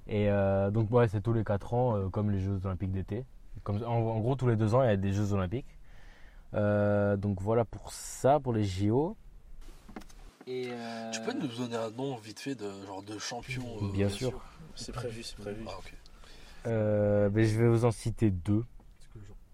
[0.08, 3.26] Et euh, donc, ouais, c'est tous les 4 ans, euh, comme les Jeux Olympiques d'été.
[3.66, 5.78] En, en gros, tous les 2 ans, il y a des Jeux Olympiques.
[6.54, 9.16] Euh, donc, voilà pour ça, pour les JO.
[10.46, 13.92] Et euh, Tu peux nous donner un nom vite fait de genre de champion euh,
[13.94, 14.34] Bien sûr.
[14.76, 15.64] C'est prévu, c'est prévu.
[15.68, 15.94] Ah, ok.
[16.68, 18.64] Euh, ben, je vais vous en citer deux,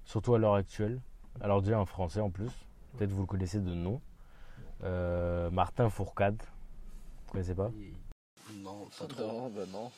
[0.06, 1.00] surtout à l'heure actuelle.
[1.42, 2.50] Alors, déjà en français en plus.
[2.98, 4.02] Peut-être vous le connaissez de nom.
[4.84, 6.42] Euh, Martin Fourcade.
[7.26, 7.72] Vous connaissez pas
[8.56, 9.22] Non, pas trop.
[9.28, 9.92] Non, bah non.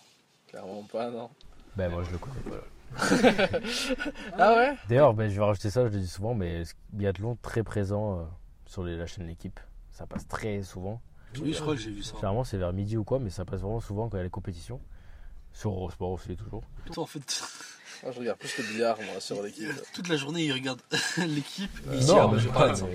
[0.47, 1.29] Clairement pas, non.
[1.75, 2.65] Ben, moi, je le connais pas.
[4.37, 4.75] Ah ouais?
[4.89, 8.23] D'ailleurs, ben, je vais rajouter ça, je le dis souvent, mais biathlon très présent euh,
[8.65, 9.59] sur les, la chaîne L'équipe.
[9.91, 11.01] Ça passe très souvent.
[11.39, 12.15] Oui, je crois que j'ai vu ça.
[12.15, 14.23] Généralement, c'est vers midi ou quoi, mais ça passe vraiment souvent quand il y a
[14.23, 14.81] les compétitions.
[15.53, 16.63] Sur Eurosport aussi, toujours.
[16.85, 17.43] Putain, en fait,
[18.03, 19.69] Moi, je regarde plus le billard, moi, sur l'équipe.
[19.93, 20.81] toute la journée, il regarde
[21.17, 21.71] l'équipe.
[21.87, 22.85] Euh, non, ah, bah, mais je je,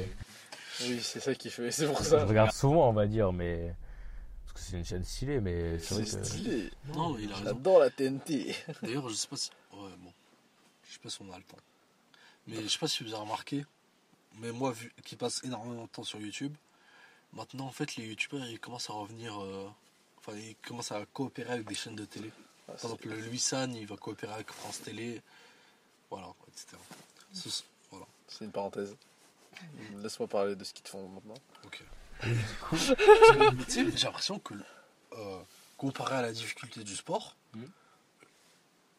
[0.82, 2.24] Oui, c'est ça qui fait, c'est pour je ça.
[2.24, 3.74] regarde souvent, on va dire, mais.
[4.46, 6.24] Parce que c'est une chaîne stylée, mais c'est vrai C'est que.
[6.24, 6.70] stylé.
[6.94, 7.44] Non, il a raison.
[7.46, 8.54] J'adore la TNT.
[8.82, 9.50] D'ailleurs, je sais pas si.
[9.72, 10.12] Ouais, bon.
[10.88, 11.56] Je sais pas si on a le temps.
[12.46, 13.64] Mais je sais pas si vous avez remarqué.
[14.38, 16.54] Mais moi, vu qui passe énormément de temps sur YouTube,
[17.32, 19.40] maintenant, en fait, les YouTubeurs, ils commencent à revenir.
[19.42, 19.68] euh,
[20.18, 22.30] Enfin, ils commencent à coopérer avec des chaînes de télé.
[22.68, 25.22] Ah, Par exemple, le Louis San, il va coopérer avec France Télé.
[26.10, 26.76] Voilà, etc.
[27.90, 28.06] Voilà.
[28.28, 28.96] C'est une parenthèse.
[30.02, 31.34] Laisse-moi parler de ce qu'ils te font maintenant.
[31.64, 31.84] Ok.
[33.68, 34.54] J'ai l'impression que,
[35.12, 35.42] euh,
[35.76, 37.68] comparé à la difficulté du sport, Mhm.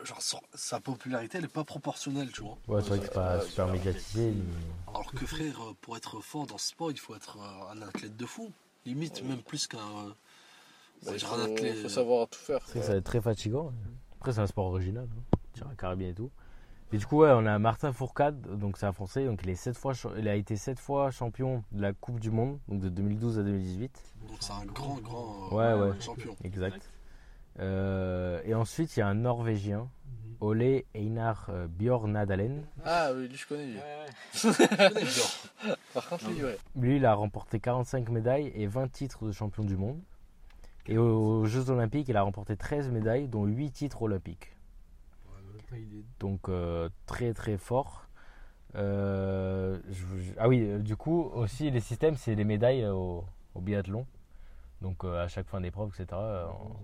[0.04, 2.58] genre, sa- sa popularité, elle est pas proportionnelle, tu vois.
[2.68, 4.34] Ouais, c'est vrai que c'est pas super médiatisé.
[4.88, 7.82] Alors que frère, euh, pour être fort dans ce sport, il faut être euh, un
[7.82, 8.52] athlète de fou.
[8.86, 9.78] Limite, même plus qu'un.
[11.06, 11.82] Bah, il faut, un athlète.
[11.82, 12.60] faut savoir tout faire.
[12.66, 13.72] C'est vrai que ça va être très fatigant.
[14.20, 15.08] Après, c'est un sport original.
[15.12, 15.38] Hein.
[15.54, 16.32] Tir à carabine et tout.
[16.94, 19.56] Et du coup, ouais, on a Martin Fourcade, donc c'est un Français, donc il, est
[19.56, 22.88] sept fois, il a été 7 fois champion de la Coupe du Monde, donc de
[22.88, 24.14] 2012 à 2018.
[24.30, 26.00] Donc c'est un grand, grand Ouais, euh, ouais.
[26.00, 26.34] champion.
[26.46, 26.90] Exact.
[27.60, 29.90] Euh, et ensuite, il y a un Norvégien,
[30.40, 32.64] Ole Einar euh, Bjørnadalen.
[32.86, 33.80] Ah oui, lui, je connais lui.
[34.34, 35.76] Je connais bien.
[35.94, 36.58] Par contre, lui, ouais.
[36.78, 40.00] Lui, il a remporté 45 médailles et 20 titres de champion du monde.
[40.86, 44.57] Et aux, aux Jeux Olympiques, il a remporté 13 médailles, dont 8 titres olympiques.
[45.76, 48.06] Il est Donc euh, très très fort.
[48.76, 53.24] Euh, je- je- ah oui, euh, du coup aussi les systèmes c'est les médailles au,
[53.56, 54.06] au biathlon.
[54.82, 56.08] Donc euh, à chaque fin d'épreuve, etc.
[56.14, 56.76] on-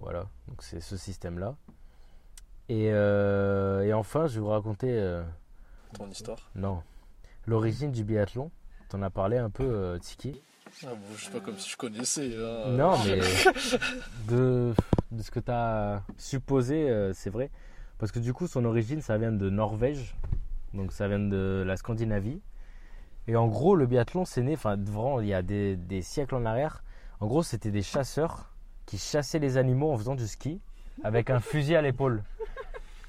[0.00, 1.56] voilà, donc c'est ce système-là.
[2.68, 5.22] Et, euh, et enfin, je vais vous raconter, euh,
[5.92, 6.50] Ton histoire.
[6.54, 6.82] non,
[7.46, 8.50] l'origine du biathlon.
[8.88, 10.40] T'en as parlé un peu, euh, Tiki.
[10.84, 12.32] Ah bon, je sais pas comme si je connaissais.
[12.36, 12.70] hein.
[12.70, 13.20] Non, mais
[14.28, 14.72] de,
[15.12, 17.50] de ce que tu as supposé, euh, c'est vrai.
[18.00, 20.16] Parce que du coup, son origine, ça vient de Norvège.
[20.74, 22.40] Donc ça vient de la Scandinavie.
[23.28, 26.34] Et en gros, le biathlon, c'est né, enfin, vraiment, il y a des, des siècles
[26.34, 26.82] en arrière.
[27.20, 28.54] En gros, c'était des chasseurs
[28.86, 30.60] qui chassaient les animaux en faisant du ski
[31.04, 32.22] avec un fusil à l'épaule.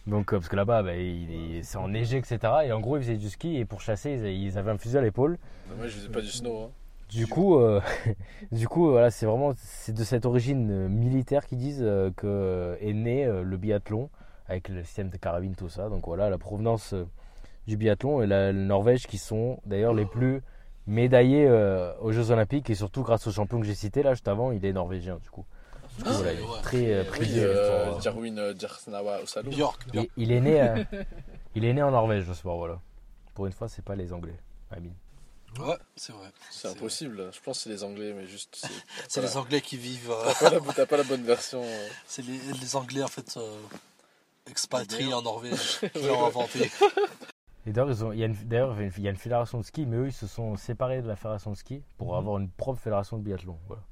[0.08, 2.40] Donc, euh, parce que là-bas, bah, il est- c'est enneigé, etc.
[2.66, 4.98] Et en gros, ils faisaient du ski et pour chasser, ils ils avaient un fusil
[4.98, 5.38] à l'épaule.
[5.78, 6.64] Moi, je faisais pas du snow.
[6.66, 6.70] Hein.
[7.10, 7.80] Du coup, euh,
[8.52, 12.78] du coup, voilà, c'est vraiment c'est de cette origine euh, militaire qu'ils disent euh, que
[12.82, 14.10] est né le biathlon
[14.52, 15.90] avec le système de carabine, tout ça.
[15.90, 17.08] Donc voilà, la provenance euh,
[17.68, 20.42] du biathlon et la, Norvège qui sont d'ailleurs les plus
[20.88, 24.28] médaillé euh, aux Jeux Olympiques et surtout grâce au champion que j'ai cité là juste
[24.28, 25.46] avant, il est norvégien du coup.
[25.98, 26.62] Du coup, Ah, voilà, il est ouais.
[26.62, 27.44] très euh, Oui, prisé.
[27.44, 28.54] euh, Jarwin euh.
[29.44, 30.84] Bjork, il, il est né, euh,
[31.56, 32.80] il est né en Norvège le sport, voilà.
[33.34, 34.36] Pour une fois, c'est pas les Anglais.
[34.72, 34.94] Amine.
[35.60, 36.28] Ouais, c'est vrai.
[36.50, 37.30] C'est impossible.
[37.34, 38.66] Je pense que c'est les Anglais, mais juste.
[39.10, 40.12] c'est- les Anglais qui vivent.
[40.12, 41.62] euh, T'as pas, pas la bonne version.
[41.62, 41.88] euh.
[42.08, 43.38] c'est les, les Anglais en fait
[44.48, 46.72] expatriés D'ailleurs- en Norvège qui l'ont inventé.
[47.68, 49.64] Et d'ailleurs, ils ont- il y a une, d'ailleurs, il y a une- fédération de
[49.64, 52.18] ski, mais eux, ils se sont séparés de la fédération de ski pour Mhm.
[52.18, 53.58] avoir une propre fédération de biathlon.
[53.68, 53.84] Voilà.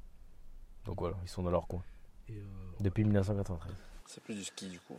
[0.86, 1.82] Donc voilà, ils sont dans leur coin
[2.28, 2.42] Et, euh,
[2.80, 3.72] depuis 1993.
[4.06, 4.96] C'est plus du ski, du coup.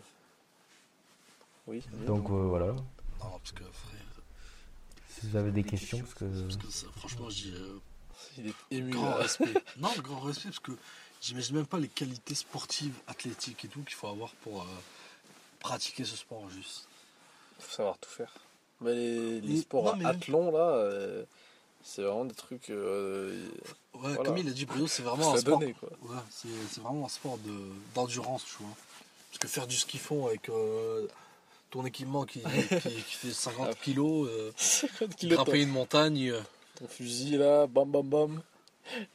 [1.68, 1.84] Oui.
[2.08, 2.78] Donc euh, voilà, Non,
[3.20, 4.00] parce que frère.
[5.10, 7.80] si vous avez des questions, parce que Parce que ça, franchement, j'ai euh,
[8.38, 8.92] Il est ému.
[8.92, 9.54] grand respect.
[9.78, 10.72] non, le grand respect parce que
[11.20, 14.66] j'imagine même pas les qualités sportives, athlétiques et tout qu'il faut avoir pour euh,
[15.62, 16.88] pratiquer ce sport juste.
[17.60, 18.34] faut savoir tout faire.
[18.82, 18.94] Mais
[19.40, 21.24] les, sports non, mais- athlons, là, euh,
[21.84, 22.70] c'est vraiment des trucs.
[22.70, 23.48] euh,
[23.94, 24.24] Ouais, Voilà.
[24.24, 25.60] comme il a dit Bruno, c'est vraiment un sport.
[25.60, 25.90] donné, quoi.
[26.04, 28.74] Ouais, c'est c'est vraiment un sport de- d'endurance, tu vois.
[29.30, 31.08] Parce que faire du ski fond avec euh,
[31.70, 33.76] ton équipement qui, qui, qui fait 50 Ah.
[33.84, 36.34] kilos, euh, 50 kilos, grimper une montagne.
[36.76, 38.42] ton fusil, là, bam bam bam.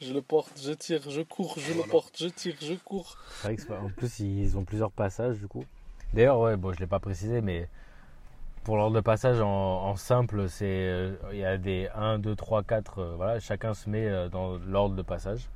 [0.00, 3.16] Je le porte, je tire, je cours, je le porte, je tire, je cours.
[3.40, 5.64] c'est vrai que c'est en plus, ils ont plusieurs passages du coup.
[6.14, 7.68] D'ailleurs, ouais, bon, je l'ai pas précisé, mais
[8.64, 12.34] pour l'ordre de passage en, en simple, c'est euh, il y a des 1, 2,
[12.34, 15.48] 3, 4, euh, voilà, chacun se met euh, dans l'ordre de passage.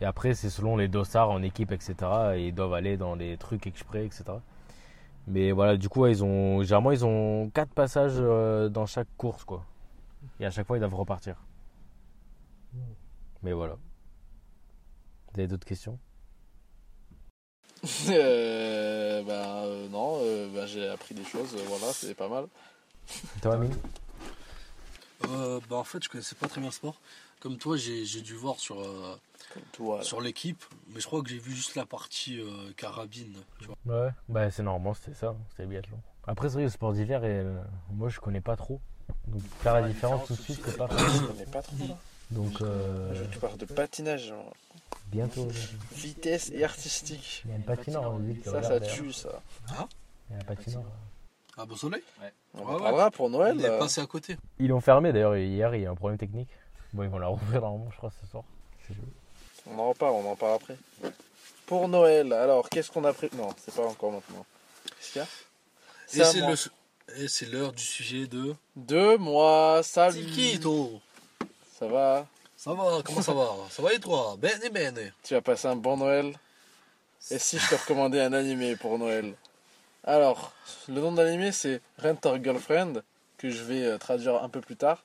[0.00, 1.94] Et après, c'est selon les dossards en équipe, etc.
[2.36, 4.24] Et ils doivent aller dans les trucs exprès, etc.
[5.26, 9.08] Mais voilà, du coup, ouais, ils ont, généralement, ils ont 4 passages euh, dans chaque
[9.16, 9.64] course, quoi.
[10.40, 11.36] Et à chaque fois, ils doivent repartir.
[13.42, 13.74] Mais voilà.
[15.32, 15.98] Vous avez d'autres questions?
[18.10, 22.46] Euh, bah euh, non, euh, bah, j'ai appris des choses, euh, voilà, c'est pas mal.
[23.42, 23.74] Toi, Amine
[25.28, 27.00] euh, bah, en fait, je connaissais pas très bien le sport.
[27.40, 29.16] Comme toi, j'ai j'ai dû voir sur, euh,
[30.02, 33.34] sur l'équipe, mais je crois que j'ai vu juste la partie euh, carabine.
[33.60, 33.76] Tu vois.
[34.06, 35.98] Ouais, bah c'est normal, c'était ça, c'était le biathlon.
[36.26, 37.54] Après, c'est vrai, le sport d'hiver, et, euh,
[37.92, 38.80] moi je connais pas trop.
[39.28, 41.98] Donc faire la différence tout de suite, c'est pas Je connais pas trop là.
[42.30, 44.34] Donc euh, Je- Tu parles de patinage,
[45.06, 45.48] bientôt.
[45.92, 47.44] vitesse et artistique.
[47.44, 49.40] Il y a Ça, ça tue, ça.
[50.30, 50.84] Il y a un patinoire.
[51.58, 52.02] À Beau Soleil
[52.54, 53.10] On ouais.
[53.12, 53.56] pour Noël.
[53.58, 54.36] Il est passé à côté.
[54.58, 56.50] Ils l'ont fermé d'ailleurs hier, il y a un problème technique.
[56.92, 58.44] Bon, ils vont la rouvrir normalement, je crois, ce soir.
[59.66, 60.76] On en reparle, on en parle après.
[61.66, 64.44] Pour Noël, alors qu'est-ce qu'on a pris Non, c'est pas encore maintenant.
[64.98, 65.20] Qu'est-ce qu'il
[66.20, 66.26] y a?
[66.28, 66.50] Et c'est moi.
[66.52, 68.54] le- et c'est l'heure du sujet de.
[68.76, 70.22] Deux mois, salut.
[70.24, 70.88] C'est qui, toi
[71.78, 72.26] Ça va?
[72.66, 73.54] Ça va, comment ça va?
[73.70, 74.36] Ça va et toi?
[74.40, 75.12] Bene, bene.
[75.22, 76.32] Tu vas passer un bon Noël?
[77.30, 79.34] Et si je te recommandais un animé pour Noël?
[80.02, 80.52] Alors,
[80.88, 83.02] le nom de l'animé c'est Rent or Girlfriend,
[83.38, 85.04] que je vais euh, traduire un peu plus tard.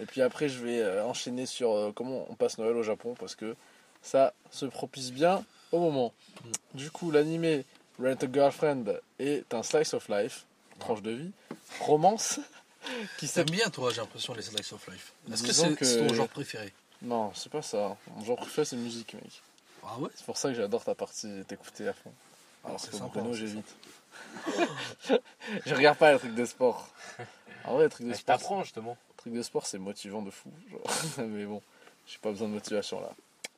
[0.00, 3.14] Et puis après, je vais euh, enchaîner sur euh, comment on passe Noël au Japon,
[3.18, 3.56] parce que
[4.02, 5.42] ça se propice bien
[5.72, 6.12] au moment.
[6.74, 7.64] Du coup, l'animé
[7.98, 8.84] Rent a Girlfriend
[9.18, 10.44] est un slice of life,
[10.78, 11.32] tranche de vie,
[11.80, 12.38] romance,
[13.16, 15.14] qui T'aimes bien, toi, j'ai l'impression, les Slice of Life.
[15.32, 16.70] Est-ce que Disons c'est que- c'est ton genre préféré?
[17.02, 17.96] Non, c'est pas ça.
[18.16, 19.42] Mon genre préféré, c'est musique, mec.
[19.84, 22.12] Ah ouais C'est pour ça que j'adore ta partie, t'écouter à fond.
[22.64, 23.76] Ah, Alors que Bruno, c'est j'évite.
[25.66, 26.88] je regarde pas les trucs de sport.
[27.64, 28.96] En vrai, les trucs de Je sport, t'apprends justement.
[29.10, 30.50] les trucs de sport, c'est motivant de fou.
[30.70, 30.80] genre.
[31.26, 31.62] Mais bon,
[32.06, 33.10] j'ai pas besoin de motivation là.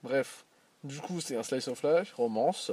[0.02, 0.44] Bref,
[0.84, 2.70] du coup, c'est un slice of life, romance,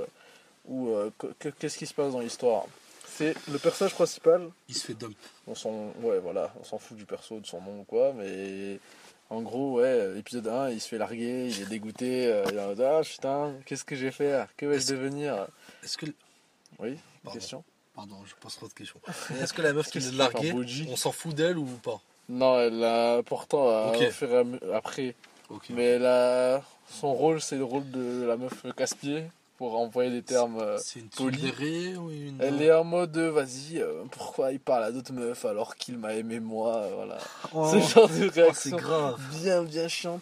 [0.66, 2.66] où euh, que- que- qu'est-ce qui se passe dans l'histoire?
[3.08, 5.16] C'est le personnage principal, Il se fait dump.
[5.48, 8.80] on s'en ouais, voilà, on s'en fout du perso, de son nom ou quoi, mais
[9.30, 12.62] en gros, ouais, épisode 1, il se fait larguer, il est dégoûté, euh, il est
[12.62, 15.48] en mode ah putain, qu'est-ce que j'ai fait Que vais-je devenir?
[15.84, 16.06] Est-ce que.
[16.80, 17.40] Oui, Pardon.
[17.40, 17.64] question?
[17.96, 19.00] Pardon, je pose trop de questions.
[19.42, 20.54] Est-ce que la meuf qui l'a largué,
[20.90, 22.00] on s'en fout d'elle ou pas?
[22.30, 24.10] Non, elle l'a pourtant à Ok.
[24.12, 25.16] faire am- après.
[25.70, 26.62] Mais elle a...
[26.90, 29.24] son rôle, c'est le rôle de la meuf casse-pied
[29.58, 30.60] pour envoyer des termes.
[30.60, 31.38] euh, C'est une poli.
[31.38, 32.38] tsundere ou une.
[32.42, 35.98] Elle est en mode euh, vas-y, euh, pourquoi il parle à d'autres meufs alors qu'il
[35.98, 37.18] m'a aimé moi euh, Voilà.
[37.54, 39.20] Oh, Ce genre de oh, c'est réaction grave.
[39.42, 40.22] bien bien chiante.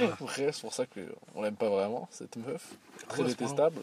[0.00, 0.10] Ouais.
[0.52, 2.62] C'est pour ça qu'on l'aime pas vraiment, cette meuf.
[3.08, 3.80] Très Ouais, détestable.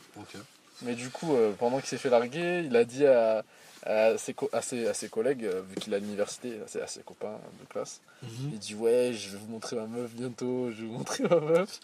[0.82, 3.44] Mais du coup, euh, pendant qu'il s'est fait larguer, il a dit à,
[3.86, 6.82] à, ses, à, ses, à ses collègues, euh, vu qu'il est à l'université, à ses,
[6.82, 8.50] à ses copains de classe, Mhm.
[8.54, 11.40] il dit Ouais, je vais vous montrer ma meuf bientôt, je vais vous montrer ma
[11.40, 11.80] meuf.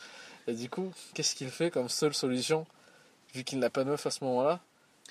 [0.47, 2.65] Et du coup, qu'est-ce qu'il fait comme seule solution?
[3.33, 4.59] Vu qu'il n'a pas de meuf à ce moment-là,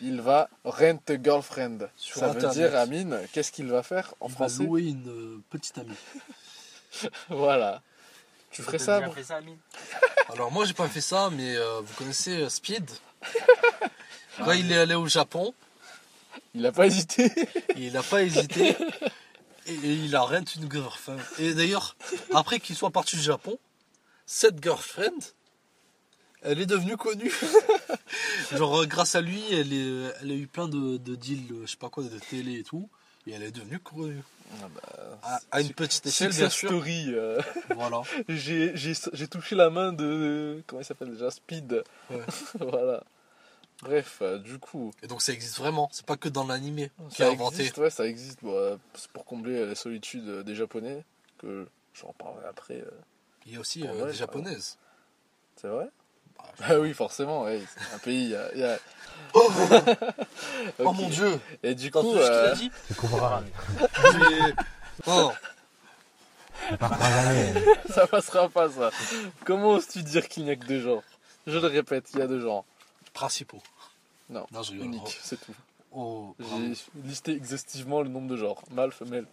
[0.03, 1.79] il va rent a girlfriend.
[1.97, 2.57] Sur Ça veut Internet.
[2.71, 5.95] dire, Amine, qu'est-ce qu'il va faire en Il va français louer une euh, petite amie.
[7.29, 7.83] Voilà.
[8.51, 9.59] Tu ferais ça, bon fait ça, Amine
[10.29, 12.89] Alors moi j'ai pas fait ça, mais euh, vous connaissez euh, Speed?
[14.39, 15.55] Quand il est allé au Japon,
[16.55, 17.31] Il a pas hésité.
[17.77, 18.77] il n'a pas hésité.
[19.67, 21.19] Et, et il a rent une girlfriend.
[21.39, 21.97] Et d'ailleurs,
[22.35, 23.59] après qu'il soit parti du Japon,
[24.27, 25.21] cette girlfriend,
[26.43, 27.33] elle est devenue connue.
[28.57, 31.63] Genre, euh, grâce à lui, elle, est, elle a eu plein de, de deals, euh,
[31.67, 32.89] je sais pas quoi, de télé et tout.
[33.27, 34.23] Et elle est devenue connue.
[34.63, 36.71] Ah bah, À, à une petite échelle, bien sûr.
[36.71, 37.07] story.
[37.15, 37.41] euh,
[37.77, 38.03] Voilà.
[38.29, 38.73] j'ai,
[39.31, 40.63] touché la main de.
[40.67, 41.85] Comment il s'appelle déjà Speed.
[42.11, 42.25] Ouais.
[42.61, 43.05] voilà.
[43.83, 44.91] Bref, euh, du coup.
[45.03, 45.89] Et donc ça existe vraiment.
[45.93, 47.57] C'est pas que dans l'animé qui Ça a inventé.
[47.61, 48.39] existe, ouais, ça existe.
[48.43, 51.05] Bon, c'est pour combler la solitude des Japonais.
[51.39, 52.81] Que j'en parlerai après.
[52.81, 52.91] euh.
[53.47, 54.77] Il y a aussi euh, des japonaises.
[55.57, 55.89] C'est vrai?
[56.63, 57.43] Ah oui, forcément.
[57.45, 58.35] ouais, c'est un pays.
[58.55, 58.79] il y a-
[59.35, 59.97] Oh, Ok.
[60.81, 62.09] oh mon dieu Et du T'as coup.
[62.09, 63.41] entendu ce qu'il euh, a dit Tu comprends.
[64.19, 64.55] Mais-
[65.07, 65.33] Non,
[66.69, 67.55] Ça passera jamais.
[67.95, 68.91] Ça passera pas ça.
[69.45, 71.03] Comment oses-tu dire qu'il n'y a que deux genres
[71.47, 72.65] Je le répète, il y a deux genres.
[73.13, 73.63] principaux.
[74.29, 74.87] Non, Non, je rigole.
[74.87, 75.55] Unique, c'est tout.
[75.93, 76.35] Oh.
[76.39, 76.75] J'ai
[77.05, 79.27] listé exhaustivement le nombre de genres, mâle, femelle.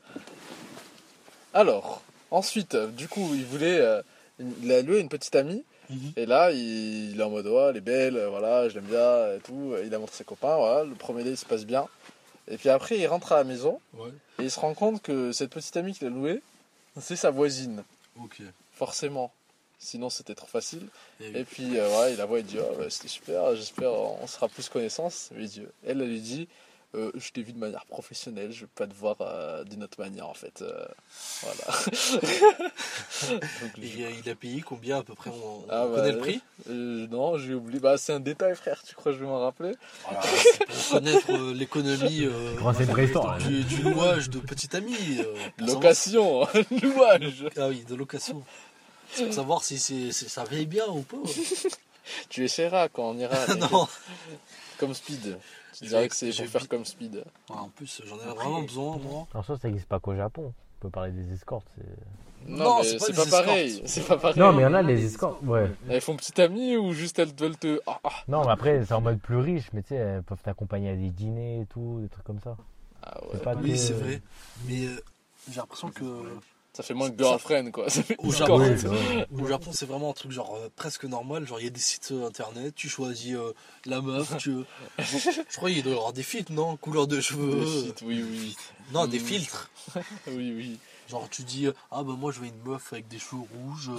[1.54, 3.80] Alors, ensuite, euh, du coup, il voulait.
[3.80, 4.02] euh,
[4.40, 6.12] il a loué une petite amie, Mhm.
[6.18, 8.86] et là, il, il est en mode, ouais, elle est belle, euh, voilà, je l'aime
[8.86, 9.74] bien, et tout.
[9.86, 11.88] Il a montré ses copains, voilà, le premier date se passe bien.
[12.50, 15.32] Et puis après, il rentre à la maison, Ouais, et il se rend compte que
[15.32, 16.42] cette petite amie qu'il a louée,
[17.00, 17.84] c'est sa voisine,
[18.22, 18.42] ok.
[18.74, 19.32] forcément.
[19.80, 20.88] Sinon, c'était trop facile.
[21.22, 23.92] Et- Et puis euh, voilà, il la voit, il dit oh, bah, c'était super, j'espère
[23.94, 25.30] on sera plus connaissance.
[25.38, 26.48] Il dit, elle, elle lui dit
[26.98, 30.00] euh, je t'ai vu de manière professionnelle, je veux pas te voir euh, d'une autre
[30.00, 30.62] manière en fait.
[30.62, 30.86] Euh,
[31.44, 31.68] voilà.
[33.62, 35.96] Donc, Et je- euh, il a payé combien à peu près On, on Ah, bah,
[35.96, 36.42] connaît le prix?
[36.70, 37.80] euh, Non, j'ai oublié.
[37.80, 38.82] Bah, c'est un détail, frère.
[38.84, 39.74] Tu crois que je vais m'en rappeler?
[40.04, 43.38] Voilà, c'est pour connaître euh, l'économie euh, là.
[43.40, 44.96] du, du louage de petite amie.
[45.20, 46.48] euh, pour Location,
[46.82, 47.46] louage.
[47.58, 48.44] Ah oui, de location.
[49.14, 49.80] C'est pour savoir si
[50.14, 51.18] ça veille bien ou pas.
[52.30, 53.56] Tu essaieras quand on ira.
[53.56, 53.88] non.
[54.78, 55.38] Comme Speed.
[55.84, 57.16] J'ai- dirais que c'est pour faire comme Speed.
[57.16, 59.28] Ouais, en plus, j'en ai vraiment besoin, moi.
[59.34, 60.54] En soi, ça n'existe pas qu'au Japon.
[60.80, 61.68] On peut parler des escortes.
[61.76, 63.82] c'est- Non, Non, mais c'est pas pareil.
[63.88, 64.40] C'est pas pareil.
[64.40, 65.42] Non, mais il y en a des escortes.
[65.44, 65.70] Ouais.
[65.90, 67.82] Elles font petite amie ou juste elles veulent te.
[67.88, 68.10] Ah, ah.
[68.28, 69.66] Non, mais après, c'est en mode plus riche.
[69.74, 72.56] Mais tu sais, elles peuvent t'accompagner à des dîners et tout, des trucs comme ça.
[73.04, 73.30] Ah ouais.
[73.34, 74.22] C'est pas Oui, que- c'est vrai.
[74.68, 75.02] Mais euh,
[75.50, 76.04] j'ai l'impression que
[76.78, 77.90] Ça fait moins de girlfriend quoi.
[77.90, 78.32] Ça fait Au.
[78.32, 79.28] Japon, Oui, c'est vrai.
[79.36, 81.48] au Japon, c'est vraiment un truc genre euh, presque normal.
[81.48, 83.52] Genre, il y a des sites euh, internet, tu choisis euh,
[83.88, 84.58] la meuf, tu.
[85.00, 86.78] Je crois qu'il doit y avoir des filtres, non?
[86.78, 87.66] Couleur de cheveux.
[88.00, 88.56] Des oui, oui.
[88.94, 89.72] Non, des filtres.
[90.28, 90.78] Oui, oui.
[91.10, 93.90] Genre, tu dis, ah bah moi je veux une meuf avec des cheveux rouges.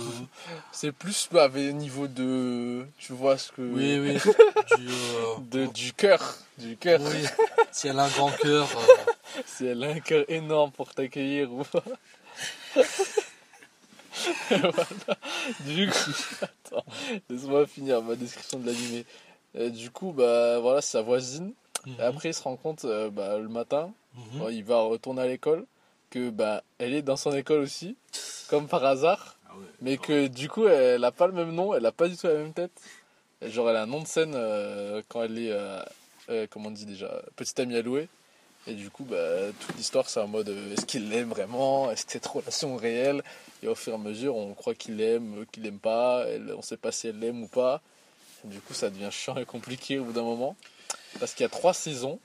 [0.70, 2.86] C'est plus bah, avec niveau de.
[2.98, 3.62] Tu vois ce que.
[3.62, 4.12] Oui, oui.
[4.78, 6.36] du, euh, De, du cœur.
[6.58, 7.00] Du cœur.
[7.02, 7.24] oui.
[7.72, 8.68] Si elle a un grand cœur.
[8.76, 11.82] euh, Si elle a un cœur énorme pour t'accueillir ou pas.
[14.50, 14.72] Voilà.
[15.66, 16.84] Du coup, attends,
[17.30, 19.04] laisse-moi finir ma description de l'animé.
[19.56, 21.52] Euh, du coup, bah voilà, c'est sa voisine.
[21.98, 24.40] Et après, il se rend compte euh, bah, le matin, mhm.
[24.40, 25.64] quand il va retourner à l'école,
[26.10, 27.96] que bah elle est dans son école aussi,
[28.48, 29.36] comme par hasard.
[29.48, 29.64] Ah ouais.
[29.80, 32.26] Mais que du coup, elle a pas le même nom, elle a pas du tout
[32.26, 32.72] la même tête.
[33.40, 36.72] Et genre, elle a un nom de scène euh, quand elle est, euh, comment on
[36.72, 38.08] dit déjà, petite amie à louer.
[38.68, 39.16] Et du coup, bah,
[39.58, 41.90] toute l'histoire, c'est en mode euh, est-ce qu'il l'aime vraiment?
[41.90, 43.24] Est-ce que cette relation est réelle
[43.62, 46.24] Et au fur et à mesure, on croit qu'il l'aime, euh, qu'il l'aime pas.
[46.28, 47.80] Elle, on sait pas si elle l'aime ou pas.
[48.44, 50.54] Et du coup, ça devient chiant et compliqué au bout d'un moment.
[51.18, 52.20] Parce qu'il y a trois saisons.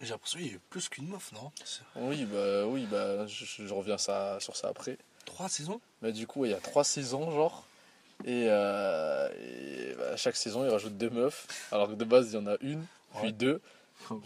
[0.00, 1.50] J'ai l'impression qu'il y a eu plus qu'une meuf, non?
[1.96, 4.98] Oui, bah, oui, bah, je, je reviens ça, sur ça après.
[5.24, 5.80] Trois saisons?
[6.00, 7.66] Mais du coup, il y a trois saisons, genre.
[8.24, 11.46] Et, euh, et, bah, chaque saison, ils rajoutent deux meufs.
[11.72, 13.32] Alors que de base, il y en a une, puis Ouais.
[13.32, 13.60] deux,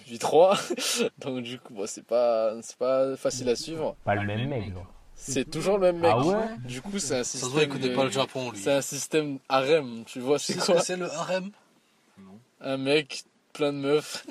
[0.05, 0.57] puis trois.
[1.19, 3.97] Donc, du coup, c'est pas, c'est pas facile à suivre.
[4.05, 4.87] Pas le même mec, genre.
[5.15, 6.13] C'est toujours le même mec.
[6.15, 7.51] Ah ouais Du coup, c'est un Ça se système.
[7.53, 8.59] voit, il connaît de- pas le Japon, lui.
[8.59, 11.51] C'est un système harem, tu vois, C'est c'est ce quoi que c'est le harem
[12.19, 12.39] Non.
[12.61, 14.27] Un mec, plein de meufs.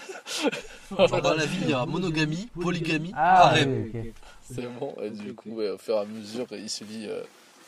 [0.98, 3.90] Genre dans la vie, il y a monogamie, polygamie, Ah, harem.
[3.94, 4.12] oui.
[4.44, 4.94] C'est bon.
[5.02, 7.24] Et du coup, ouais, au fur et à mesure, il se lie euh,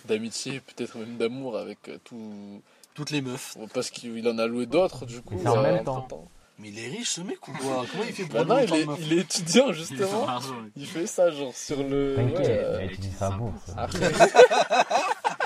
[0.06, 2.62] d'amitié, peut-être même d'amour avec euh, tout.
[2.94, 3.58] Toutes les meufs.
[3.74, 5.40] Parce qu'il en a loué d'autres, du coup.
[5.42, 6.28] C'est en euh, même entre-temps.
[6.60, 8.74] Mais il est riche, ce mec, ou quoi Comment il fait pour Bah non, il
[8.74, 10.27] est, meufs il est étudiant Il justement.
[10.27, 10.56] argent.
[10.75, 12.15] Il fait ça genre sur le.
[12.15, 13.62] T'inquiète, ouais, euh, elle utilise sa bourse.
[13.77, 14.00] Après,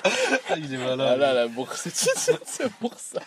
[0.03, 1.19] Ah, Il est ah malade.
[1.19, 3.19] là, la bourse étudiante, c'est pour ça.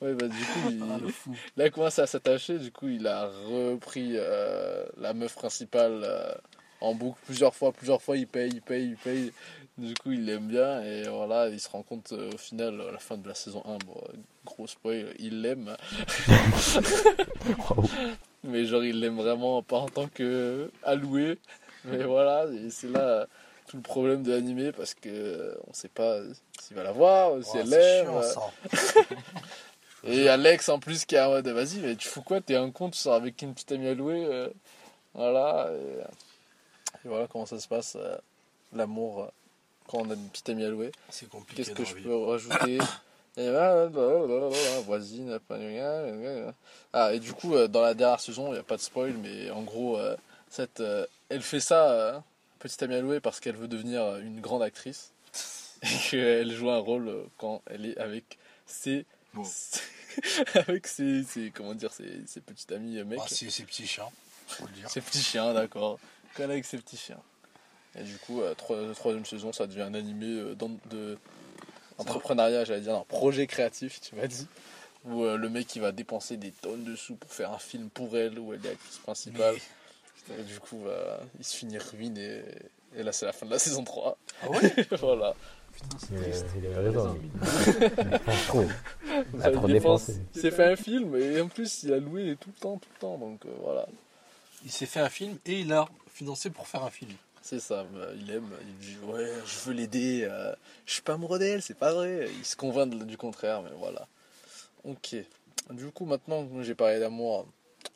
[0.00, 1.36] Ouais, bah du coup, il, Ah, le fou.
[1.56, 2.58] là, il commence à s'attacher.
[2.58, 6.34] Du coup, il a repris euh, la meuf principale euh,
[6.80, 7.72] en boucle plusieurs fois.
[7.72, 9.32] Plusieurs fois, il paye, il paye, il paye.
[9.78, 10.82] Du coup, il l'aime bien.
[10.82, 13.62] Et voilà, il se rend compte euh, au final, à la fin de la saison
[13.64, 14.12] 1, bon, euh,
[14.44, 15.76] gros spoil, il l'aime.
[17.70, 17.84] Wow.
[18.44, 21.38] Mais genre, il l'aime vraiment pas en tant que alloué.
[21.84, 23.26] Mais voilà, c'est là
[23.68, 26.18] tout le problème de l'animé parce que euh, on sait pas
[26.60, 28.08] s'il va la voir, si elle l'aime.
[30.04, 32.70] Et Alex en plus qui est en mode vas-y, mais tu fous quoi T'es un
[32.70, 34.24] con, tu sors avec une petite amie allouée.
[34.24, 34.48] euh.
[35.14, 35.70] Voilà.
[35.72, 36.00] Et,
[37.04, 38.16] et voilà comment ça se passe, euh,
[38.72, 39.28] l'amour, euh,
[39.88, 40.92] quand on a une petite amie à louer.
[41.10, 41.62] C'est compliqué.
[41.62, 42.78] Qu'est-ce que je peux rajouter
[43.36, 43.48] et
[44.84, 46.54] voisine, pas de rien.
[46.92, 49.14] Ah, et du coup, euh, dans la dernière saison, il n'y a pas de spoil,
[49.14, 50.16] mais en gros, euh,
[50.50, 52.22] cette, euh, elle fait ça,
[52.58, 55.12] petite amie à louer, parce qu'elle veut devenir une grande actrice.
[55.82, 59.04] Et qu'elle joue un rôle quand elle est avec ses.
[59.34, 59.42] Bon.
[60.54, 63.18] avec ses, ses- Comment dire, ses, ses petits amis euh, mecs.
[63.22, 64.08] Ah, c'est ces petits chiens,
[64.46, 64.90] faut le dire.
[64.90, 65.98] Ses petits chiens, d'accord.
[66.34, 67.20] Quand elle est avec ses petits chiens.
[67.98, 68.54] Et du coup, euh,
[68.88, 71.18] la troisième saison, ça devient un animé euh, dans- de
[71.98, 74.46] entrepreneuriat, j'allais dire, un projet créatif, tu m'as dit.
[75.04, 77.90] Où euh, le mec il va dépenser des tonnes de sous pour faire un film
[77.90, 79.56] pour elle, où elle est actrice principale.
[80.28, 82.42] Mais- Et du coup, bah, il se finit ruiné.
[82.94, 84.16] Et, et là, c'est la fin de la saison 3.
[84.42, 85.34] Ah ouais voilà.
[85.72, 86.46] Putain, c'est Il, triste.
[86.56, 87.18] il avait raison.
[87.22, 88.64] Il pense trop.
[89.34, 90.16] Il a trop dépense- dépensé.
[90.34, 92.88] Il s'est fait un film et en plus, il a loué tout le temps, tout
[92.94, 93.18] le temps.
[93.18, 93.86] Donc euh, voilà.
[94.64, 97.10] Il s'est fait un film et il a financé pour faire un film.
[97.42, 100.54] C'est ça, bah, il aime, il dit ouais, je veux l'aider, euh,
[100.86, 102.28] je suis pas amoureux d'elle, c'est pas vrai.
[102.38, 104.06] Il se convainc du contraire, mais voilà.
[104.84, 105.16] Ok.
[105.70, 107.46] Du coup, maintenant que j'ai parlé d'amour,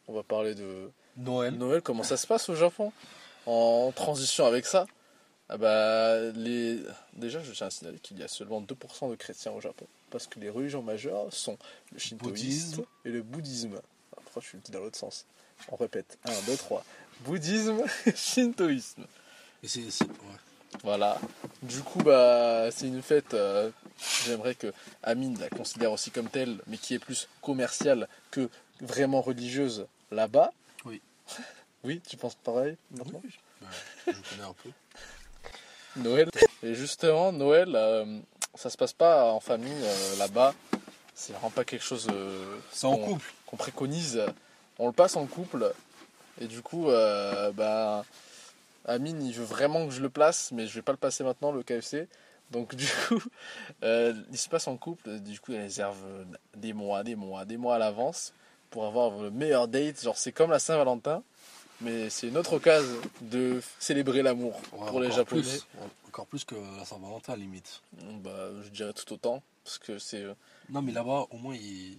[0.08, 1.54] on va parler de Noël.
[1.54, 1.80] Noël.
[1.80, 2.92] Comment ça se passe au Japon?
[3.46, 4.86] En transition avec ça,
[5.48, 6.80] ah bah, les...
[7.12, 9.86] déjà, je tiens à signaler qu'il y a seulement 2% de chrétiens au Japon.
[10.10, 11.56] Parce que les religions majeures sont
[11.92, 13.80] le shintoïsme et le bouddhisme.
[14.10, 15.24] Pourquoi je suis dit dans l'autre sens
[15.70, 16.18] On répète.
[16.24, 16.84] 1, 2, 3.
[17.20, 17.84] Bouddhisme,
[18.14, 19.04] shintoïsme.
[19.66, 20.38] Et c'est, c'est- ouais.
[20.84, 21.18] Voilà.
[21.62, 23.34] Du coup, bah, c'est une fête.
[23.34, 23.70] euh,
[24.24, 28.48] J'aimerais que Amine la considère aussi comme telle, mais qui est plus commerciale que
[28.80, 30.52] vraiment religieuse là-bas.
[30.84, 31.02] Oui.
[31.84, 33.68] Oui, tu penses pareil maintenant Oui, bah,
[34.08, 34.70] je connais un peu.
[35.96, 36.28] Noël.
[36.64, 38.18] Et justement, Noël, euh,
[38.56, 40.52] ça se passe pas en famille euh, là-bas.
[41.14, 43.32] C'est vraiment pas quelque chose euh, C'est en qu'on- couple.
[43.46, 44.20] qu'on préconise.
[44.80, 45.72] On le passe en couple.
[46.40, 46.86] Et du coup,
[47.54, 48.04] bah,
[48.86, 51.52] Amine, il veut vraiment que je le place, mais je vais pas le passer maintenant,
[51.52, 52.08] le KFC.
[52.52, 53.20] Donc du coup,
[53.82, 55.18] euh, il se passe en couple.
[55.20, 55.98] Du coup, il réserve
[56.56, 58.32] des mois, des mois, des mois à l'avance
[58.70, 60.02] pour avoir le meilleur date.
[60.02, 61.22] Genre, c'est comme la Saint-Valentin,
[61.80, 65.42] mais c'est une autre occasion de célébrer l'amour Ouais, pour les Japonais.
[65.42, 65.66] plus.
[66.06, 67.82] encore plus que la Saint-Valentin, limite.
[68.22, 70.34] Bah, je dirais tout autant, parce que c'est euh,
[70.70, 71.98] Non, mais là-bas, au moins, ils,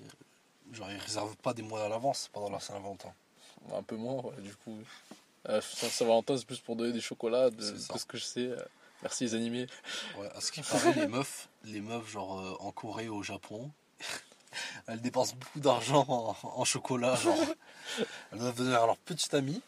[0.71, 3.11] genre, ils réservent pas des mois à l'avance pendant la Saint-Valentin.
[3.75, 4.77] un peu moins, ouais, du coup.
[5.49, 8.47] Euh, Saint- Saint-Valentin, c'est plus pour donner des chocolats, de, ce que je sais.
[8.47, 8.57] Euh,
[9.03, 9.67] Merci les animés.
[10.17, 13.71] Ouais, à ce qui paraît, les meufs, les meufs, genre euh, en Corée, au Japon,
[14.87, 17.15] elles dépensent beaucoup d'argent en, en chocolat.
[17.15, 17.37] Genre,
[18.31, 19.61] elles doivent donner à leurs petites amies,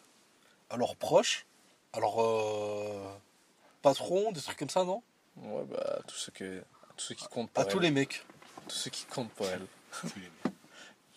[0.72, 1.46] à leurs proches,
[1.94, 3.08] à leurs euh,
[3.84, 5.04] patrons, des trucs comme ça, non?
[5.38, 6.64] Ouais, bah, tous ceux, que,
[6.98, 7.84] tous ceux qui comptent pour À tous elle.
[7.84, 8.26] les mecs.
[8.68, 9.66] Tous ceux qui comptent pour elle.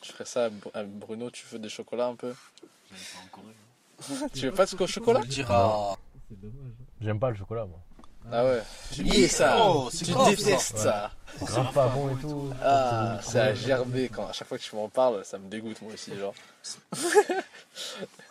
[0.05, 2.35] Je ferais ça à Br- à Bruno, tu veux des chocolats un peu?
[2.91, 3.55] Pas en Corée.
[4.35, 5.97] Tu veux pas de chocolat dira.
[6.29, 6.73] C'est dommage.
[7.01, 7.79] J'aime pas le chocolat, moi.
[8.31, 8.63] Ah ouais.
[9.01, 11.11] Oui, ça oh, Tu détestes ça.
[11.39, 12.51] ça C'est pas bon et tout.
[12.63, 15.83] Ah, c'est à gerber quand à chaque fois que tu m'en parles, ça me dégoûte
[15.83, 16.35] moi aussi genre.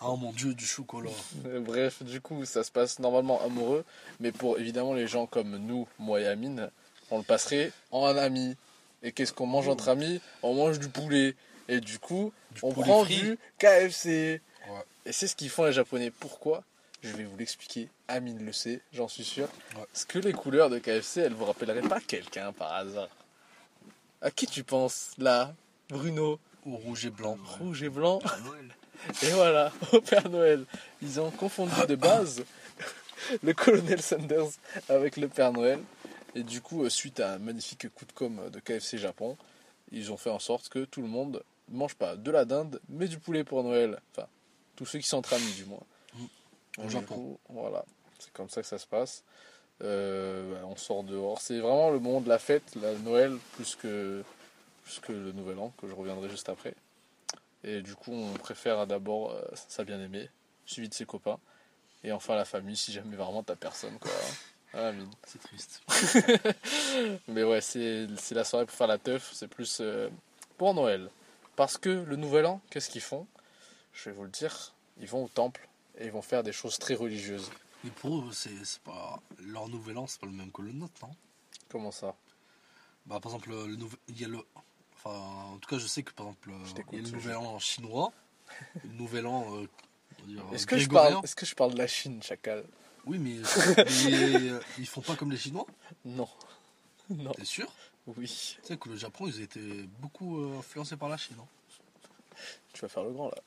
[0.01, 1.09] Oh mon dieu, du chocolat.
[1.65, 3.83] Bref, du coup, ça se passe normalement amoureux,
[4.19, 6.69] mais pour évidemment les gens comme nous, moi et Amine,
[7.09, 8.55] on le passerait en ami.
[9.03, 10.21] Et qu'est-ce qu'on mange entre amis?
[10.43, 11.35] On mange du poulet.
[11.67, 13.21] Et du coup, Du on prend frit.
[13.21, 14.41] du KFC.
[14.69, 14.83] Ouais.
[15.05, 16.11] Et c'est ce qu'ils font les Japonais.
[16.11, 16.63] Pourquoi?
[17.03, 17.89] Je vais vous l'expliquer.
[18.07, 19.45] Amine le sait, j'en suis sûr.
[19.75, 19.85] Ouais.
[19.91, 23.09] Parce que les couleurs de KFC, elles vous rappelleraient pas quelqu'un par hasard.
[24.21, 25.53] À qui tu penses là?
[25.89, 27.37] Bruno, Au rouge et blanc.
[27.59, 28.19] rouge et blanc.
[29.23, 30.63] Et voilà, au Père Noël.
[31.01, 32.43] Ils ont confondu de base
[33.43, 34.51] le colonel Sanders
[34.89, 35.79] avec le Père Noël.
[36.35, 39.37] Et du coup, euh, suite à un magnifique coup de com de KFC Japon,
[39.91, 42.79] ils ont fait en sorte que tout le monde ne mange pas de la dinde,
[42.89, 43.99] mais du poulet pour Noël.
[44.15, 44.27] Enfin,
[44.81, 45.83] tous ceux qui sont entre amis, du moins.
[46.79, 47.13] Au Japon.
[47.13, 47.85] coup, voilà,
[48.17, 49.23] c'est comme ça que ça se passe.
[49.83, 51.39] Euh, bah, on sort dehors.
[51.39, 54.23] C'est vraiment le moment de la fête, la Noël, plus que,
[54.83, 56.73] plus que le Nouvel An, que je reviendrai juste après.
[57.63, 60.27] Et du coup, on préfère d'abord euh, sa bien-aimée,
[60.65, 61.37] suivi de ses copains.
[62.03, 64.09] Et enfin la famille, si jamais vraiment t'as personne, quoi.
[64.73, 64.91] Ah.
[65.27, 65.83] C'est triste.
[67.27, 70.09] Mais ouais, c'est c'est la soirée pour faire la teuf, c'est plus euh,
[70.57, 71.11] pour Noël.
[71.55, 73.27] Parce que le Nouvel An, qu'est-ce qu'ils font?
[73.93, 75.67] Je vais vous le dire, ils vont au temple
[75.97, 77.51] et ils vont faire des choses très religieuses.
[77.83, 79.19] Mais pour eux, c'est pas.
[79.39, 81.15] Leur nouvel an, c'est pas le même que le nôtre, non
[81.69, 82.15] Comment ça?
[83.05, 83.99] Bah, par exemple, le nouvel.
[84.07, 84.39] Il y a le.
[84.95, 85.17] Enfin,
[85.53, 86.51] en tout cas, je sais que par exemple,
[86.91, 88.13] il y a le nouvel an chinois,
[88.83, 89.55] le nouvel an.
[89.55, 89.67] euh,
[90.53, 92.63] Est-ce que, je parle, est-ce que je parle de la Chine, chacal?
[93.07, 93.37] Oui, mais,
[94.05, 95.65] mais, euh, ils font pas comme les Chinois,
[96.05, 96.29] Non.
[97.09, 97.31] Non.
[97.31, 97.71] t'es sûr?
[98.05, 98.57] Oui.
[98.61, 101.35] Tu sais que le Japon, ils étaient beaucoup euh, influencés par la Chine.
[101.41, 101.47] hein.
[102.73, 103.41] Tu vas faire le grand là.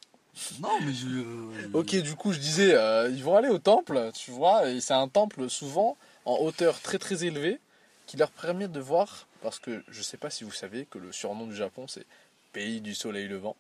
[0.61, 1.07] Non, mais je.
[1.09, 4.81] euh, Ok, du coup, je disais, euh, ils vont aller au temple, tu vois, et
[4.81, 7.61] c'est un temple souvent en hauteur très très élevée
[8.07, 11.13] qui leur permet de voir, parce que je sais pas si vous savez que le
[11.13, 12.05] surnom du Japon c'est
[12.53, 13.57] pays du soleil levant,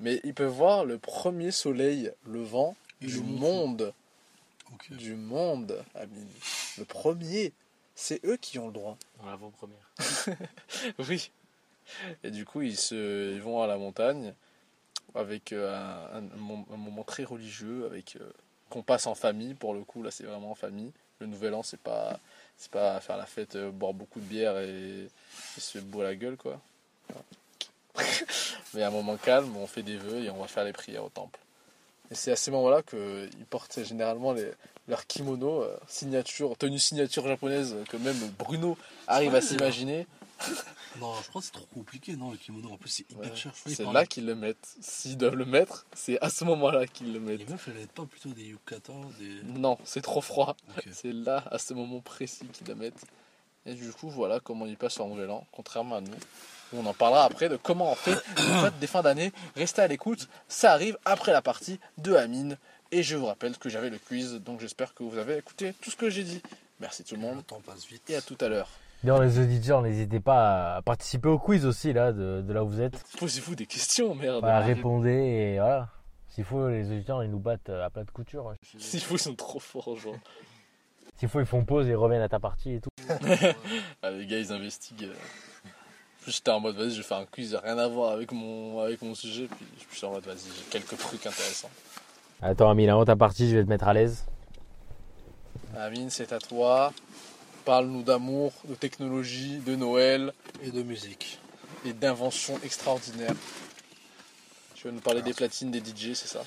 [0.00, 3.92] mais ils peuvent voir le premier soleil levant Et du monde,
[4.90, 6.28] du monde, Amine.
[6.78, 7.52] Le premier,
[7.94, 8.96] c'est eux qui ont le droit.
[9.18, 9.90] Dans l'avant-première.
[10.98, 11.30] Oui.
[12.22, 14.32] Et du coup, ils, se, ils vont à la montagne
[15.14, 15.74] avec euh,
[16.12, 18.30] un, un mom- un moment très religieux, avec euh,
[18.68, 19.54] qu'on passe en famille.
[19.54, 20.90] Pour le coup, là, c'est vraiment en famille.
[21.18, 22.18] Le Nouvel An, c'est pas
[22.56, 26.14] c'est pas faire la fête, euh, boire beaucoup de bière et, et se boire la
[26.14, 26.60] gueule, quoi.
[28.74, 31.04] Mais à un moment calme, on fait des vœux et on va faire les prières
[31.04, 31.38] au temple.
[32.10, 34.50] Et c'est à ces moments-là qu'ils portent généralement les,
[34.88, 40.06] leur kimono, signature, tenue signature japonaise, que même Bruno arrive à s'imaginer.
[40.98, 42.70] Non, je crois que c'est trop compliqué, non, le kimono.
[42.72, 43.52] En plus, c'est hyper Ouais, cher.
[43.54, 44.76] C'est là qu'ils le mettent.
[44.80, 47.38] S'ils doivent le mettre, c'est à ce moment-là qu'ils le mettent.
[47.38, 49.42] Les meufs, elles n'aident pas plutôt des yukata, des.
[49.44, 50.56] Non, c'est trop froid.
[50.92, 53.04] C'est là, à ce moment précis qu'ils le mettent.
[53.66, 56.12] Et du coup, voilà comment ils passent leur nouvel an, contrairement à nous.
[56.72, 59.32] On en parlera après de comment on fait les fêtes des fins d'année.
[59.54, 62.56] Restez à l'écoute, ça arrive après la partie de Amine.
[62.90, 65.90] Et je vous rappelle que j'avais le quiz, donc j'espère que vous avez écouté tout
[65.90, 66.42] ce que j'ai dit.
[66.80, 68.08] Merci tout le Le monde temps passe vite.
[68.10, 68.68] et à tout à l'heure.
[69.02, 72.68] D'ailleurs, les auditeurs, n'hésitez pas à participer au quiz aussi, là, de, de là où
[72.68, 73.02] vous êtes.
[73.18, 74.40] Posez-vous des questions, merde.
[74.40, 75.88] Voilà, répondez et voilà.
[76.28, 78.52] S'il faut, les auditeurs, ils nous battent à plat de couture.
[78.78, 80.14] S'il faut, ils sont trop forts, genre.
[81.16, 82.90] S'il faut, ils font pause et reviennent à ta partie et tout.
[84.02, 85.04] Ah, les gars, ils investiguent.
[85.04, 85.14] euh.
[86.22, 88.80] Puis J'étais en mode, vas-y, je vais faire un quiz, rien à voir avec mon,
[88.80, 89.46] avec mon sujet.
[89.48, 91.70] Puis je suis en mode, vas-y, j'ai quelques trucs intéressants.
[92.42, 94.26] Attends, Amine, avant ta partie, je vais te mettre à l'aise.
[95.76, 96.92] Amine, c'est à toi.
[97.64, 100.32] Parle-nous d'amour, de technologie, de Noël
[100.62, 101.38] Et de musique.
[101.84, 103.34] et d'inventions extraordinaires.
[104.74, 106.42] Tu vas nous parler des platines, des DJ, c'est ça?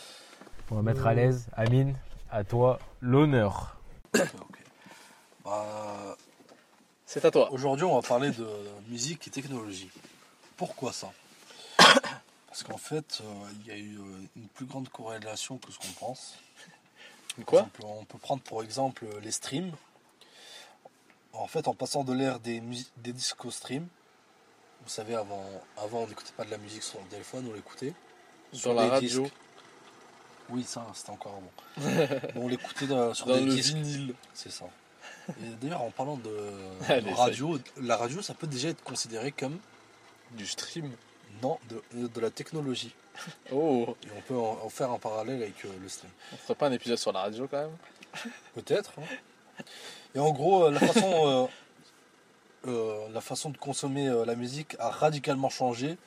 [0.72, 1.46] On va mettre à l'aise.
[1.54, 1.96] Amine,
[2.32, 3.78] à toi l'honneur.
[5.46, 6.16] Bah,
[7.06, 7.52] C'est à toi.
[7.52, 8.48] Aujourd'hui, on va parler de
[8.88, 9.90] musique et technologie.
[10.56, 11.12] Pourquoi ça?
[12.48, 13.26] Parce qu'en fait, euh,
[13.60, 16.36] il y a eu euh, une plus grande corrélation que ce qu'on pense.
[17.46, 17.60] Quoi?
[17.62, 19.74] Exemple, On peut prendre pour exemple les streams.
[21.34, 22.62] En fait, en passant de l'ère des,
[22.98, 23.88] des disco streams,
[24.84, 25.44] vous savez, avant,
[25.78, 27.94] avant on n'écoutait pas de la musique sur le téléphone, on l'écoutait.
[28.52, 29.34] Sur la des radio, disques.
[30.50, 31.42] Oui, ça, c'était encore.
[31.78, 33.74] Mais on l'écoutait sur dans des le disques.
[33.76, 34.14] vinyle.
[34.34, 34.66] C'est ça.
[35.30, 39.58] Et d'ailleurs, en parlant de, radio, la radio, ça peut déjà être considéré comme
[40.32, 40.92] Du stream.
[41.42, 42.94] non de, de la technologie.
[43.52, 46.12] Oh, Et on peut en, en faire un parallèle avec euh, le stream.
[46.34, 47.78] on ferait pas un épisode sur la radio quand même?
[48.56, 48.92] Peut-être.
[49.00, 49.04] hein.
[50.16, 51.48] Et en gros, euh, la façon, euh,
[52.68, 55.98] euh, la façon de consommer la musique a radicalement changé,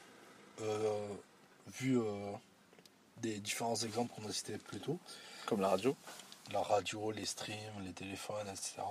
[1.78, 1.98] vu
[3.18, 4.98] des différents exemples qu'on a cités plus tôt.
[5.46, 5.96] Comme la radio.
[6.52, 8.82] la radio, les streams, les téléphones, etc.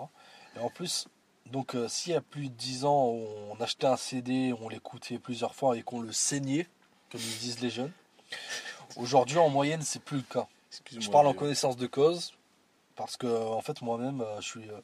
[0.56, 1.08] Et en plus,
[1.51, 5.20] donc euh, s'il y a plus de 10 ans, on achetait un CD, on l'écoutait
[5.20, 6.68] plusieurs fois et qu'on le saignait,
[7.12, 7.91] comme ils disent les jeunes,
[8.95, 10.47] aujourd'hui en moyenne c'est plus le cas.
[10.99, 12.34] Je parle en connaissance de cause,
[12.96, 14.80] parce que en fait moi-même euh, je suis, euh,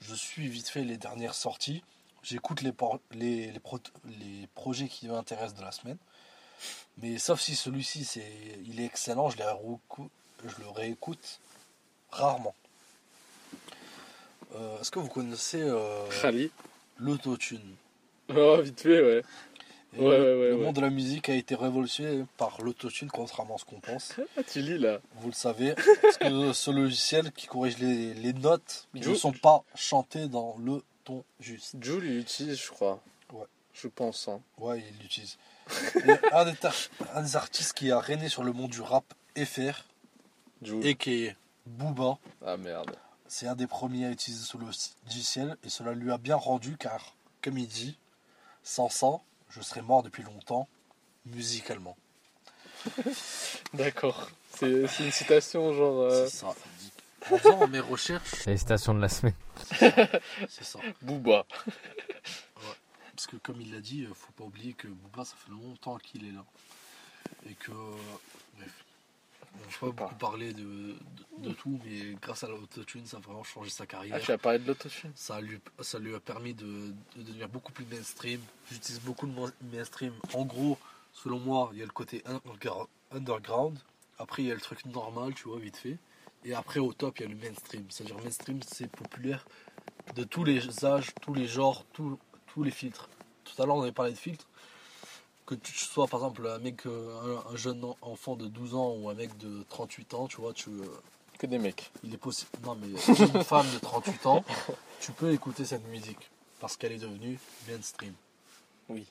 [0.00, 1.82] je suis vite fait les dernières sorties,
[2.22, 3.78] j'écoute les, por- les, les, pro-
[4.20, 5.98] les projets qui m'intéressent de la semaine.
[6.98, 8.32] Mais sauf si celui-ci c'est,
[8.66, 11.40] il est excellent, je, je le réécoute
[12.10, 12.54] rarement.
[14.54, 16.06] Euh, Est-ce que vous connaissez euh,
[16.98, 17.74] l'autotune?
[18.34, 19.22] Oh, vite fait, ouais.
[19.96, 23.56] Et Ouais, ouais, ouais, Le monde de la musique a été révolutionné par l'autotune, contrairement
[23.56, 24.12] à ce qu'on pense.
[24.38, 24.98] Ah, tu lis là.
[25.16, 29.32] Vous le savez, parce que ce logiciel qui corrige les, les notes qui ne sont
[29.32, 31.74] pas chantées dans le ton juste.
[31.82, 33.00] Jules, il l'utilise, je crois.
[33.32, 33.46] Ouais.
[33.74, 34.28] Je pense.
[34.28, 34.40] Hein.
[34.58, 35.38] Ouais, il l'utilise.
[36.32, 36.74] Un, des tar-
[37.14, 39.04] un des artistes qui a régné sur le monde du rap,
[39.36, 39.84] FR,
[40.62, 40.86] Jules.
[40.86, 41.36] et qui est
[41.66, 42.96] Booba, Ah merde.
[43.28, 47.14] c'est un des premiers à utiliser ce logiciel, et cela lui a bien rendu, car,
[47.42, 47.96] comme il dit,
[48.64, 49.20] sans ça,
[49.50, 50.68] je serais mort depuis longtemps,
[51.26, 51.96] musicalement.
[53.74, 54.30] D'accord.
[54.56, 56.00] C'est c'est une citation genre.
[56.02, 56.54] euh, C'est ça.
[57.30, 59.34] En faisant mes recherches, C'est les citations de la semaine.
[60.48, 60.78] c'est ça.
[61.02, 61.44] Booba.
[63.14, 65.98] Parce que comme il l'a dit, euh, faut pas oublier que Booba, ça fait longtemps
[65.98, 66.44] qu'il est là.
[67.48, 67.70] Et que,
[68.56, 68.84] bref,
[69.54, 70.04] on va pas pas.
[70.04, 73.86] beaucoup parler de, de, de tout, mais grâce à l'autotune, ça a vraiment changé sa
[73.86, 74.16] carrière.
[74.16, 75.12] Ah, tu as parlé de l'autotune?
[75.14, 78.40] Ça lui, ça lui a permis de, de devenir beaucoup plus mainstream.
[78.70, 79.34] J'utilise beaucoup de
[79.72, 80.12] mainstream.
[80.34, 80.78] En gros,
[81.12, 82.22] selon moi, il y a le côté
[83.12, 83.78] underground.
[84.18, 85.98] Après, il y a le truc normal, tu vois, vite fait.
[86.44, 87.84] Et après, au top, il y a le mainstream.
[87.88, 89.46] C'est-à-dire, mainstream, c'est populaire
[90.14, 92.18] de tous les âges, tous les genres, tous
[92.52, 93.08] tous les filtres.
[93.44, 94.48] Tout à l'heure, on avait parlé de filtres.
[95.50, 98.74] Que tu sois par exemple un mec, euh, un, un jeune en- enfant de 12
[98.74, 100.84] ans ou un mec de 38 ans, tu vois, tu, euh,
[101.38, 101.90] Que des mecs.
[102.04, 102.50] il est possible.
[102.64, 104.44] Non, mais une femme de 38 ans,
[105.00, 106.30] tu peux écouter cette musique
[106.60, 107.38] parce qu'elle est devenue
[107.68, 108.12] mainstream.
[108.88, 109.06] Oui.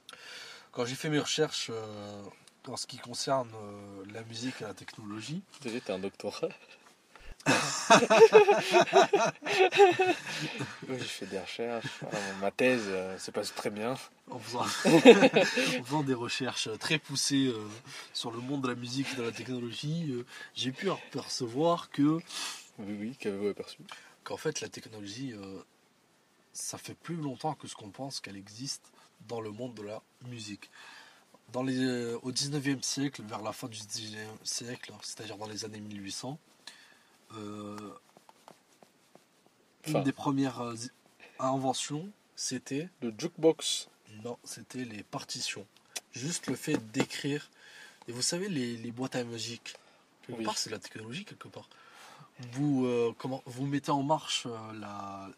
[0.71, 2.21] Quand j'ai fait mes recherches euh,
[2.67, 6.49] en ce qui concerne euh, la musique et la technologie, Déjà, t'es un doctorat.
[10.87, 12.01] Oui, j'ai fait des recherches.
[12.41, 13.95] Ma thèse euh, se passe très bien.
[14.29, 17.67] en faisant, en faisant des recherches très poussées euh,
[18.13, 22.19] sur le monde de la musique et de la technologie, euh, j'ai pu apercevoir que
[22.79, 23.79] Oui, oui, qu'avez-vous aperçu
[24.23, 25.33] qu'en fait la technologie,
[26.53, 28.91] ça fait plus longtemps que ce qu'on pense qu'elle existe
[29.27, 30.69] dans le monde de la musique.
[31.51, 35.79] Dans les, au 19e siècle, vers la fin du 19e siècle, c'est-à-dire dans les années
[35.79, 36.48] 1800, euh,
[37.31, 37.99] Enfin.
[39.99, 40.75] une des premières euh,
[41.39, 43.87] inventions, c'était Le jukebox.
[44.23, 45.65] non, c'était les partitions.
[46.13, 47.49] Juste le fait d'écrire.
[48.07, 49.75] Et vous savez, les, les boîtes à musique,
[50.25, 50.45] quelque Oui.
[50.45, 51.69] part, c'est la technologie, quelque part.
[52.53, 55.29] Vous, euh, comment, vous mettez en marche euh, la,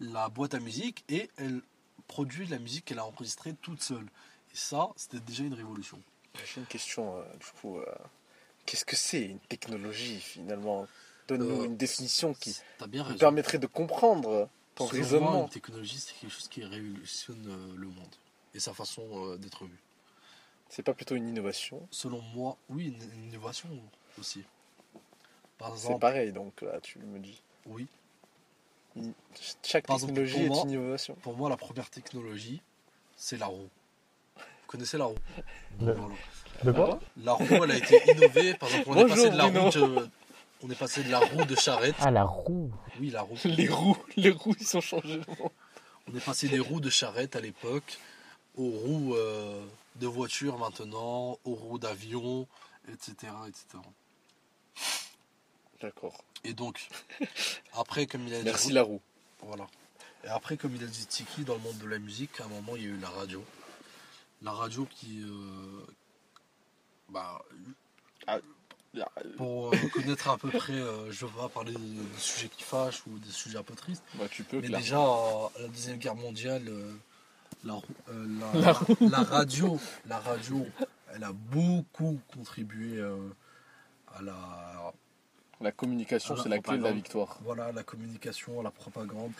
[0.00, 1.62] la boîte à musique et elle
[2.08, 4.04] produit la musique qu'elle a enregistrée toute seule.
[4.52, 6.02] Et ça, c'était déjà une révolution.
[6.44, 7.78] J'ai une question, euh, du coup.
[7.78, 7.86] euh,
[8.66, 10.86] Qu'est-ce que c'est une technologie, finalement?
[11.28, 12.56] Donne-nous Euh, une définition qui
[12.88, 15.42] bien nous permettrait de comprendre ton Selon moi, raisonnement.
[15.44, 18.14] une technologie, c'est quelque chose qui révolutionne euh, le monde
[18.54, 19.78] et sa façon euh, d'être vu.
[20.68, 23.68] C'est pas plutôt une innovation Selon moi, oui, une, innovation
[24.18, 24.42] aussi.
[25.58, 27.40] Par C'est pareil, donc là, tu me dis.
[27.66, 27.86] oui.
[29.62, 31.14] Chaque Par technologie est moi- une innovation.
[31.22, 32.60] Pour moi, la première technologie,
[33.16, 33.68] c'est la roue.
[34.36, 35.14] Vous connaissez la roue?
[36.62, 36.98] Voilà.
[37.16, 38.54] La roue, elle a été innovée.
[38.54, 40.00] Par exemple, on est Bonjour, passé de la roue
[40.62, 41.94] on est passé de la roue de charrette.
[41.98, 42.72] Ah, la roue.
[43.00, 43.36] Oui, la roue.
[43.44, 45.20] Les roues, les roues, ils sont changés.
[46.08, 47.98] On est passé des roues de charrette à l'époque
[48.56, 49.64] aux roues euh,
[49.96, 52.46] de voiture maintenant, aux roues d'avion,
[52.88, 53.82] etc., etc.
[55.80, 56.22] D'accord.
[56.44, 56.88] Et donc,
[57.74, 59.00] après, comme il a dit, Merci la roue.
[59.40, 59.66] Voilà.
[60.24, 62.48] Et après, comme il a dit Tiki, dans le monde de la musique, à un
[62.48, 63.44] moment, il y a eu la radio.
[64.42, 65.22] La radio qui.
[65.22, 65.86] euh,
[67.08, 67.42] bah,
[69.36, 73.02] pour euh, connaître à peu près, euh, je vais pas parler des sujets qui fâchent
[73.06, 74.02] ou des sujets un peu tristes.
[74.14, 74.82] Bah, tu peux, Mais clairement.
[74.82, 76.92] déjà, à la Deuxième Guerre mondiale, euh,
[77.64, 77.80] la,
[78.10, 78.26] euh,
[79.00, 80.66] la, la radio, la radio,
[81.14, 83.16] elle a beaucoup contribué euh,
[84.14, 84.92] à la,
[85.60, 87.38] La communication, la c'est la clé de la victoire.
[87.42, 89.32] voilà, la communication, à la propagande,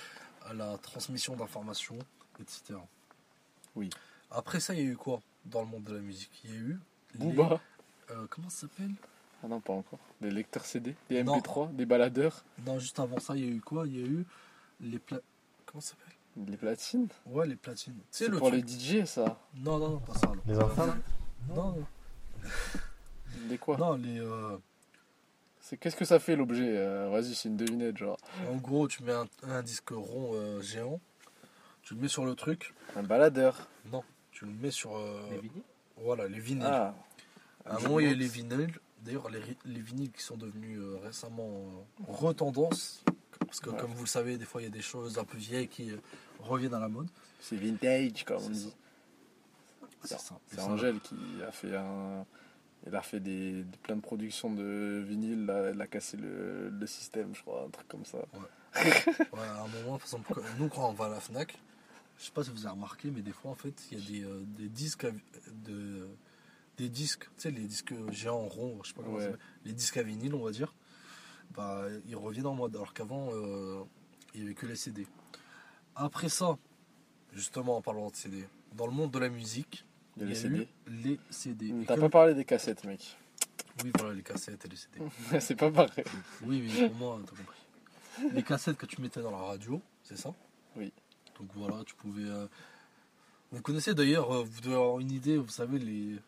[0.47, 1.99] à la transmission d'informations,
[2.41, 2.79] etc.
[3.77, 3.91] Oui.
[4.31, 6.31] Après ça, il y a eu quoi dans le monde de la musique?
[6.45, 6.79] Il y a eu.
[7.15, 7.61] les- Booba
[8.11, 8.93] euh, comment ça s'appelle?
[9.45, 9.99] Ah non, pas encore.
[10.21, 11.39] Des lecteurs CD, des Non.
[11.39, 13.87] MP3, des baladeurs, Non, juste avant ça, il y a eu quoi?
[13.87, 14.25] Il y a eu
[14.81, 15.19] les pla...
[15.67, 16.15] Comment ça s'appelle?
[16.37, 17.09] Des platines?
[17.27, 17.99] Ouais, les platines.
[18.11, 19.39] C'est le pour truc- les DJ, ça?
[19.57, 20.33] Non, non, non, pas ça.
[20.47, 20.87] Les enfants?
[21.49, 21.85] Non, non.
[23.49, 23.77] Des quoi?
[23.77, 24.19] Non, les.
[24.21, 24.57] euh,
[25.61, 26.77] C'est Qu'est-ce que ça fait l'objet?
[26.77, 28.17] Euh, Vas-y, c'est une devinette, genre.
[28.51, 31.01] En gros, tu mets un, un disque rond euh, géant,
[31.83, 32.73] tu le mets sur le truc.
[32.97, 33.69] Un baladeur.
[33.91, 34.97] Non, tu le mets sur.
[34.97, 35.63] euh, Les vinyles?
[35.99, 36.65] voilà, les vinyles.
[36.67, 36.95] Ah.
[37.67, 38.73] À un moment, il y a les vinyles.
[39.03, 43.05] D'ailleurs, les, les vinyles qui sont devenus euh, récemment euh, retendance.
[43.47, 43.77] Parce que, Ouais.
[43.79, 45.91] comme vous le savez, des fois, il y a des choses un peu vieilles qui
[45.91, 45.97] euh,
[46.41, 47.09] reviennent à la mode.
[47.41, 48.73] C'est vintage, comme on dit.
[50.05, 50.39] C'est ça.
[50.63, 51.15] Angèle qui
[51.47, 52.25] a fait un.
[52.85, 56.69] Elle a fait des, des- plein de productions de vinyle, là, elle a cassé le,
[56.69, 58.19] le système, je crois, un truc comme ça.
[58.75, 61.57] Ouais, à un moment, par exemple, quand- nous, quand on va à la Fnac,
[62.19, 64.07] je sais pas si vous avez remarqué, mais des fois, en fait, il y a
[64.11, 65.07] des, euh, des disques.
[65.65, 66.09] de,
[66.79, 69.31] des disques, tu sais, les disques géants ronds, je sais pas comment Ouais.
[69.33, 70.75] ça les disques à vinyle, on va dire,
[71.55, 73.83] bah, ils reviennent en mode, alors qu'avant, euh,
[74.35, 75.07] il n'y avait que les CD.
[75.95, 76.57] Après ça,
[77.35, 78.45] justement, en parlant de CD,
[78.75, 79.85] dans le monde de la musique,
[80.17, 80.69] Il y a les CD.
[80.89, 81.75] les CD.
[81.87, 83.17] T'as pas parlé des cassettes, mec.
[83.85, 85.01] Oui, voilà, les cassettes et les CD.
[85.41, 86.05] c'est pas pareil.
[86.43, 88.33] Oui, oui, pour moi, t'as compris.
[88.35, 90.35] Les cassettes que tu mettais dans la radio, c'est ça?
[90.77, 90.93] Oui.
[91.39, 92.25] Donc voilà, tu pouvais.
[92.25, 92.47] euh,
[93.51, 96.19] Vous connaissez d'ailleurs, euh, vous devez avoir une idée, vous savez, les.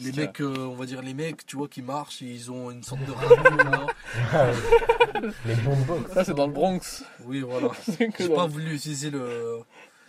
[0.00, 2.70] Les mecs, euh, on va dire les mecs, tu vois, qui marchent, et ils ont
[2.70, 3.86] une sorte de radio là.
[5.44, 6.12] Les boombox.
[6.12, 7.02] Ça, c'est dans le Bronx.
[7.24, 7.70] Oui, voilà.
[7.98, 9.58] J'ai dans pas voulu utiliser le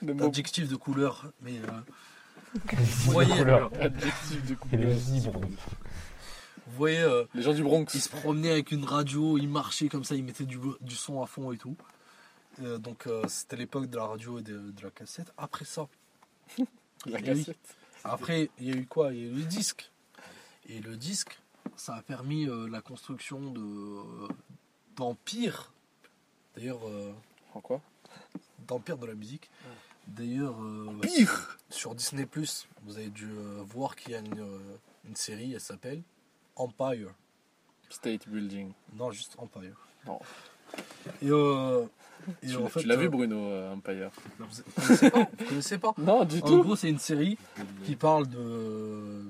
[0.03, 3.71] l'adjectif de couleur, mais euh, Vous voyez, de couleur.
[5.11, 5.41] libres.
[5.41, 7.85] vous voyez, euh, Les gens du Bronx.
[7.95, 11.21] ils se promenaient avec une radio, ils marchaient comme ça, ils mettaient du, du son
[11.21, 11.75] à fond et tout.
[12.61, 15.31] Euh, donc euh, c'était l'époque de la radio et de, de la cassette.
[15.37, 15.87] Après ça,
[17.05, 17.23] La oui.
[17.23, 17.75] cassette.
[18.03, 19.13] après il y a eu quoi?
[19.13, 19.91] Il y a eu le disque.
[20.67, 21.39] Et le disque,
[21.75, 24.27] ça a permis euh, la construction de
[24.95, 25.71] d'empires.
[26.55, 27.11] D'ailleurs, euh,
[27.53, 27.81] En quoi?
[28.67, 29.49] d'empires de la musique.
[30.07, 32.27] D'ailleurs, euh, Pire sur Disney
[32.83, 34.59] vous avez dû euh, voir qu'il y a une, euh,
[35.05, 36.01] une série, elle s'appelle
[36.55, 37.09] Empire.
[37.89, 38.71] State Building.
[38.93, 39.75] Non, juste Empire.
[40.05, 40.19] Non.
[41.21, 41.85] Et, euh,
[42.43, 44.45] et Tu, l'as- vu, euh, Bruno euh, Empire vous
[44.75, 47.37] connaissez pas, vous connaissez pas Non, du En gros, c'est une série
[47.85, 49.23] qui parle de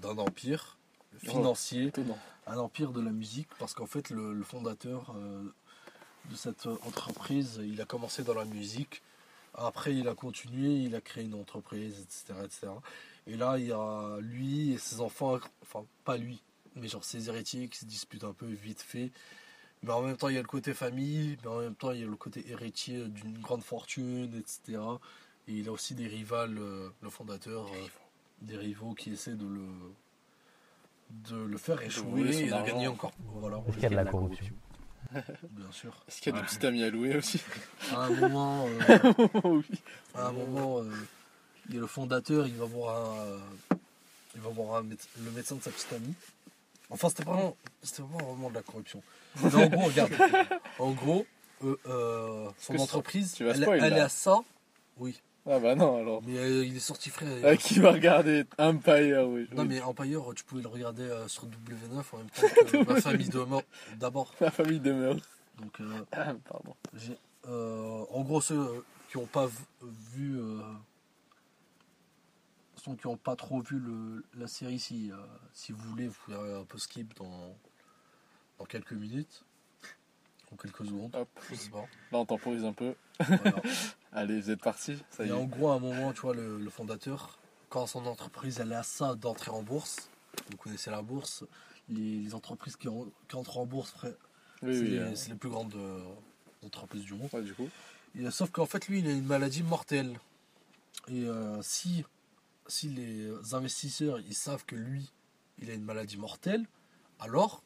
[0.00, 0.76] d'un empire
[1.18, 2.18] financier, Étonnant.
[2.46, 5.44] un empire de la musique, parce qu'en fait, le, le fondateur euh,
[6.30, 9.02] de cette entreprise, il a commencé dans la musique.
[9.54, 12.68] Après, il a continué, il a créé une entreprise, etc., etc.
[13.26, 16.42] Et là, il y a lui et ses enfants, enfin, pas lui,
[16.74, 19.12] mais genre ses héritiers qui se disputent un peu vite fait.
[19.84, 22.00] Mais en même temps, il y a le côté famille, mais en même temps, il
[22.00, 24.80] y a le côté héritier d'une grande fortune, etc.
[25.48, 27.86] Et il a aussi des rivales, euh, le fondateur, euh,
[28.42, 29.66] des rivaux qui essaient de le,
[31.30, 32.72] de le faire échouer et de argent.
[32.74, 33.12] gagner encore.
[33.34, 34.54] Voilà, Est-ce qu'il y a de la corruption?
[35.50, 35.92] Bien sûr.
[36.08, 37.40] Est-ce qu'il y a des petits amis à louer aussi?
[37.90, 39.12] À un moment, euh,
[39.44, 39.64] Oui.
[40.14, 40.90] à un moment euh,
[41.68, 43.76] il y a le fondateur, il va voir un,
[44.36, 46.14] il va voir un méde- le médecin de sa petite amie.
[46.88, 49.02] Enfin, c'était pas vraiment, pas vraiment de la corruption.
[49.42, 50.12] Mais en gros, regarde.
[50.78, 51.26] En gros,
[51.64, 54.40] euh, euh, son entreprise, tu vas elle, spoil, elle est là à ça.
[54.98, 55.20] Oui.
[55.44, 56.22] Ah bah non, alors.
[56.24, 57.26] Mais euh, il est sorti frais.
[57.44, 59.48] Ah, qui va regarder Empire, oui.
[59.52, 59.68] Non Oui.
[59.70, 63.28] mais Empire, tu pouvais le regarder euh, sur W9 en même temps que ma famille
[63.28, 63.62] de mort
[63.98, 64.32] d'abord.
[64.40, 65.16] La famille demeure.
[65.60, 66.74] Donc euh, Ah, pardon.
[66.94, 67.18] j'ai-
[67.48, 69.48] en gros ceux qui n'ont pas
[70.14, 70.38] vu,
[72.76, 75.10] ceux qui n'ont pas trop vu le, la série, si
[75.52, 77.56] si vous voulez, vous pouvez un peu skip dans
[78.62, 79.42] dans quelques minutes
[80.52, 81.14] ou quelques secondes.
[81.16, 81.28] Hop.
[81.50, 81.80] Je sais pas.
[82.12, 82.94] Là, on temporise un peu.
[83.26, 83.60] Voilà.
[84.12, 85.02] Allez, vous êtes partis.
[85.10, 85.46] Ça y Et en est.
[85.46, 87.38] gros, à un moment, tu vois, le, le fondateur,
[87.70, 90.08] quand son entreprise elle est à ça d'entrer en bourse,
[90.50, 91.44] vous connaissez la bourse,
[91.88, 94.14] les, les entreprises qui, en- qui entrent en bourse, frère,
[94.62, 94.90] Oui, c'est oui.
[94.90, 96.04] les, euh, c'est les plus grandes euh,
[96.64, 97.30] entreprises du monde.
[97.32, 97.68] ouais, du coup.
[98.14, 100.20] Et, euh, sauf qu'en fait, lui, il a une maladie mortelle.
[101.08, 102.04] Et euh, si,
[102.68, 105.10] si les investisseurs ils savent que lui,
[105.58, 106.64] il a une maladie mortelle,
[107.18, 107.62] alors,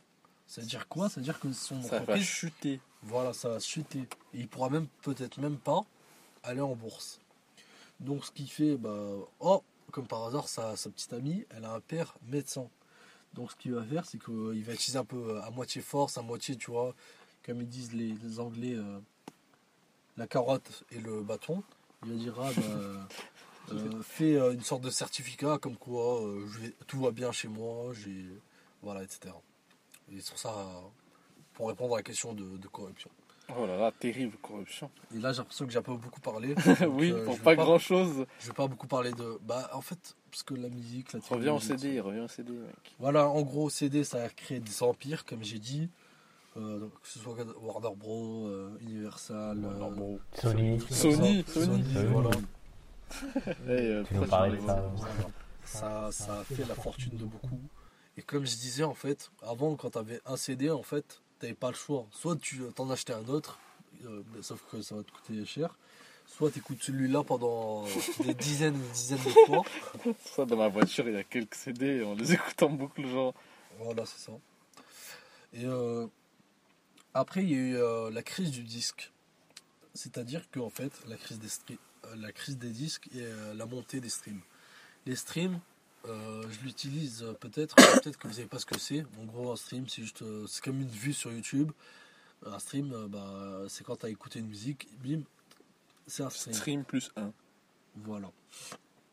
[0.47, 1.09] ça veut dire quoi?
[1.09, 2.81] Ça veut dire que son Ça va entreprise, chuter.
[3.03, 4.01] voilà, ça va chuter.
[4.35, 5.85] Et il pourra même peut-être même pas
[6.43, 7.19] aller en bourse.
[8.01, 8.97] Donc ce qui fait, bah,
[9.41, 12.69] oh, comme par hasard, sa, sa petite amie, elle a un père médecin.
[13.35, 16.23] Donc ce qu'il va faire, c'est qu'il va utiliser un peu à moitié force, à
[16.23, 16.95] moitié, tu vois,
[17.45, 18.99] comme ils disent les, les Anglais, euh,
[20.17, 21.63] la carotte et le bâton.
[22.05, 22.63] Il va dire, ah, bah,
[23.73, 26.21] euh, fais euh, une sorte de certificat comme quoi
[26.53, 28.27] je vais- tout va bien chez moi, j'ai,
[28.83, 29.35] voilà, etc.
[30.13, 30.53] Et sur ça,
[31.55, 33.11] pour répondre à la question de, de corruption.
[33.57, 34.91] Oh là là, terrible corruption.
[35.15, 36.55] Et là, j'ai l'impression que j'ai pas beaucoup parlé.
[36.91, 38.27] oui, euh, pour pas, pas- grand chose.
[38.41, 39.39] Je vais pas beaucoup parler de.
[39.43, 42.53] Bah, en fait, parce que la musique, la Reviens au technologie, CD, reviens au CD,
[42.53, 42.75] mec.
[42.99, 45.89] Voilà, en gros, CD, ça a créé des empires, comme j'ai dit.
[46.57, 50.79] Euh, donc, que ce soit Warner Bros, euh, Universal, euh, Sony.
[50.79, 50.95] tout ça.
[50.95, 51.85] Sony, Sony.
[51.93, 52.07] Sony.
[52.11, 52.31] voilà.
[53.67, 54.93] Tu nous pourquoi parlais tu de ça.
[55.65, 57.61] Ça, ça a fait la fortune de beaucoup.
[58.17, 61.53] Et comme je disais, en fait, avant, quand tu avais un CD, en fait, tu
[61.55, 62.07] pas le choix.
[62.11, 63.59] Soit tu t'en achetais un autre,
[64.05, 65.77] euh, sauf que ça va te coûter cher.
[66.27, 67.85] Soit tu écoutes celui-là pendant
[68.25, 69.63] des dizaines et des dizaines de fois.
[70.25, 73.35] Ça, dans ma voiture, il y a quelques CD, on les écoute en boucle, genre.
[73.79, 74.33] Voilà, c'est ça.
[75.53, 76.07] Et euh,
[77.15, 79.11] après, il y a eu euh, la crise du disque.
[79.95, 84.01] C'est-à-dire qu'en fait, la crise des, euh, la crise des disques et euh, la montée
[84.01, 84.43] des streams.
[85.07, 85.59] Les streams,
[86.07, 89.05] euh, je l'utilise euh, peut-être, peut-être que vous savez pas ce que c'est.
[89.21, 91.73] En gros, un stream, c'est juste, euh, c'est comme une vue sur YouTube.
[92.45, 95.23] Un stream, bah, c'est quand tu as écouté une musique, bim,
[96.07, 96.55] c'est un stream.
[96.55, 97.33] Stream plus 1.
[97.97, 98.31] Voilà.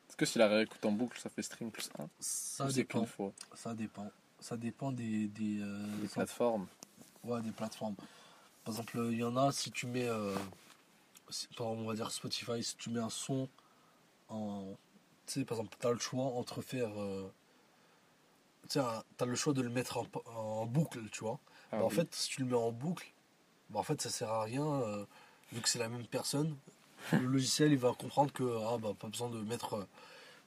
[0.09, 3.05] Est-ce que si la réécoute en boucle, ça fait stream plus 1 Ça dépend.
[3.05, 4.11] fois Ça dépend.
[4.39, 6.67] Ça dépend des, des, euh, Les plateformes.
[7.23, 7.95] Ouais, des plateformes.
[8.65, 10.35] Par exemple, il y en a, si tu mets, euh,
[11.29, 13.47] si- par exemple, on va dire Spotify, si tu mets un son
[14.27, 14.75] en.
[15.27, 16.89] Tu sais, par exemple, tu as le choix entre faire.
[16.99, 17.27] euh,
[18.69, 21.39] tu as le choix de le mettre en, en boucle, tu vois.
[21.71, 23.11] Ah Bah, en fait, si tu le mets en boucle,
[23.69, 25.05] bah, en fait, ça sert à rien, euh,
[25.51, 26.55] vu que c'est la même personne.
[27.11, 29.87] Le logiciel, il va comprendre que, ah, bah, pas besoin de mettre euh,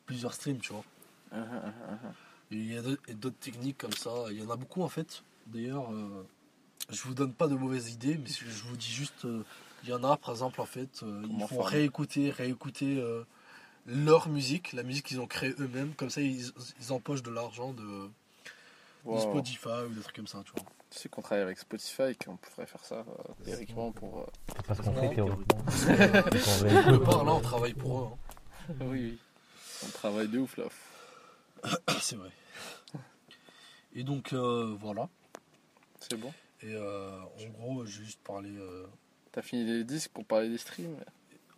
[0.06, 0.84] plusieurs streams, tu vois.
[1.32, 2.12] Ah, ah,
[2.50, 4.10] il y a d'autres- techniques comme ça.
[4.30, 5.22] Il y en a beaucoup en fait.
[5.48, 6.24] D'ailleurs, euh,
[6.90, 9.26] je vous donne pas de mauvaises idées, mais je vous dis juste,
[9.82, 11.02] il y en a par exemple en fait,
[11.48, 11.72] font faire?
[11.72, 13.02] réécouter, réécouter
[13.86, 15.94] leur musique, la musique qu'ils ont créée eux-mêmes.
[15.94, 18.10] Comme ça, ils, ils empochent de l'argent de.
[19.20, 20.64] Spotify ou des trucs comme ça, tu vois.
[20.90, 24.18] Tu sais qu'on travaille avec Spotify et qu'on pourrait faire ça euh, théoriquement pour.
[24.20, 25.64] euh, C'est pas ce qu'on fait théoriquement.
[25.70, 28.08] Quelque part, là, on travaille pour eux.
[28.80, 29.18] Oui, oui.
[29.84, 30.64] On travaille de ouf là.
[31.62, 31.70] hein.
[32.00, 32.30] C'est vrai.
[33.94, 35.08] Et donc, euh, voilà.
[36.00, 36.32] C'est bon.
[36.62, 38.50] Et euh, en gros, j'ai juste parlé.
[38.50, 38.86] euh,
[39.30, 40.96] T'as fini les disques pour parler des streams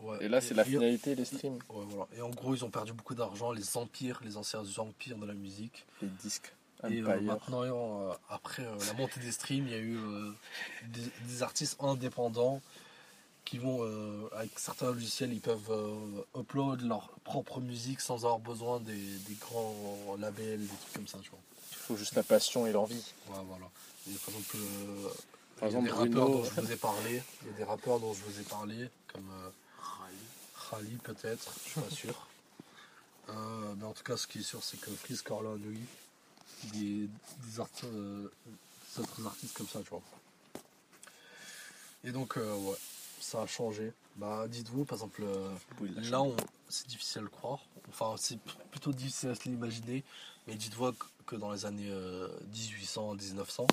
[0.01, 0.19] Ouais.
[0.25, 2.07] Et là, c'est la finalité, les streams, Ouais, voilà.
[2.17, 5.35] Et en gros, ils ont perdu beaucoup d'argent, les empires, les anciens empires de la
[5.35, 5.85] musique.
[6.03, 6.53] les disques.
[6.89, 9.99] Et euh, maintenant, euh, après euh, la montée des streams, il y a eu
[10.87, 12.63] des, des artistes indépendants
[13.45, 13.83] qui vont,
[14.37, 15.73] avec certains logiciels, ils peuvent
[16.39, 19.75] upload leur propre musique sans avoir besoin des, des grands
[20.19, 21.39] labels, des trucs comme ça, tu vois.
[21.73, 23.03] Il faut juste la passion et l'envie.
[23.29, 23.65] Ouais, voilà.
[24.07, 27.23] Et par exemple, il y a exemple, des rappeurs Bruno- dont je vous ai parlé.
[27.43, 29.31] Il y a des rappeurs dont je vous ai parlé, comme
[31.03, 32.29] peut-être, je suis pas sûr.
[33.31, 35.81] Euh, mais en tout cas, ce qui est sûr, c'est que Chris Corleone, lui,
[36.73, 37.09] des,
[37.47, 38.31] des, art- euh,
[38.97, 40.03] des autres artistes comme ça, tu vois.
[42.05, 42.77] Et donc, euh, ouais,
[43.21, 43.93] ça a changé.
[44.17, 45.23] Bah, dites-vous, par exemple,
[45.81, 46.37] Oui, Là, on-
[46.69, 47.61] c'est difficile à le croire.
[47.91, 48.39] Enfin, c'est
[48.71, 50.05] plutôt difficile à se l'imaginer.
[50.47, 50.93] Mais dites-vous
[51.27, 53.67] que- dans les années euh, 1800, 1900,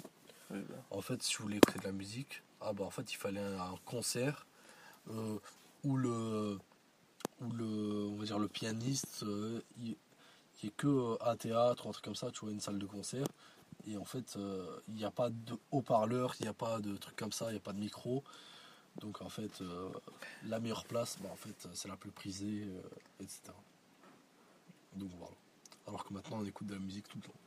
[0.52, 0.76] Oui, bah.
[0.92, 3.40] en fait, si vous voulez écouter de la musique, ah bah, en fait, il fallait
[3.40, 4.46] un, concert
[5.84, 6.60] où le,
[7.42, 9.96] où le, on va dire le pianiste, euh, il
[10.64, 12.62] il est que euh, à un théâtre ou un truc comme ça, tu vois, une
[12.62, 13.28] salle de concert.
[13.88, 16.96] Et en fait, euh, il n'y a pas de haut-parleur, il n'y a pas de
[16.96, 18.24] trucs comme ça, il n'y a pas de micro.
[19.02, 19.62] Donc en fait,
[20.46, 22.66] la meilleure place, bah, en fait, c'est la plus prisée,
[23.20, 23.52] etc.
[24.96, 25.36] Donc voilà.
[25.88, 27.40] Alors que maintenant, on écoute de la musique tout le temps.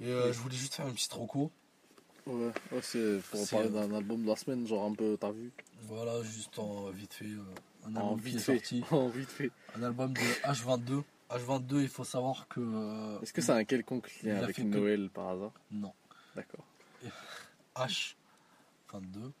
[0.00, 1.50] Et euh, je voulais juste faire une petite roco.
[2.26, 5.52] Ouais, ouais, c'est pour parler d'un album de la semaine, genre un peu, t'as vu
[5.86, 7.24] Voilà, juste en vite fait.
[7.26, 7.42] euh,
[7.86, 8.54] un En album qui vite est fait.
[8.58, 8.84] sorti.
[8.90, 9.50] En vite fait.
[9.76, 11.02] Un album de H22.
[11.30, 12.60] H22, il faut savoir que.
[12.60, 15.52] euh, Est-ce que ça a un quelconque lien avec que- Noël par hasard?
[15.70, 15.92] Non.
[16.36, 16.64] D'accord.
[17.76, 19.32] H22.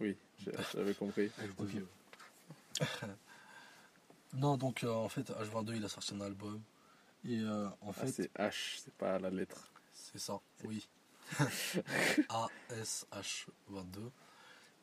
[0.00, 0.16] Oui,
[0.74, 1.30] j'avais compris.
[1.58, 1.68] Ok.
[4.34, 6.60] Non, donc euh, en fait, H22, il a sorti un album.
[7.24, 9.72] Et euh, en Ah, fait, c'est H, c'est pas la lettre.
[9.92, 10.86] c'est ça, oui.
[12.70, 14.10] ASH22.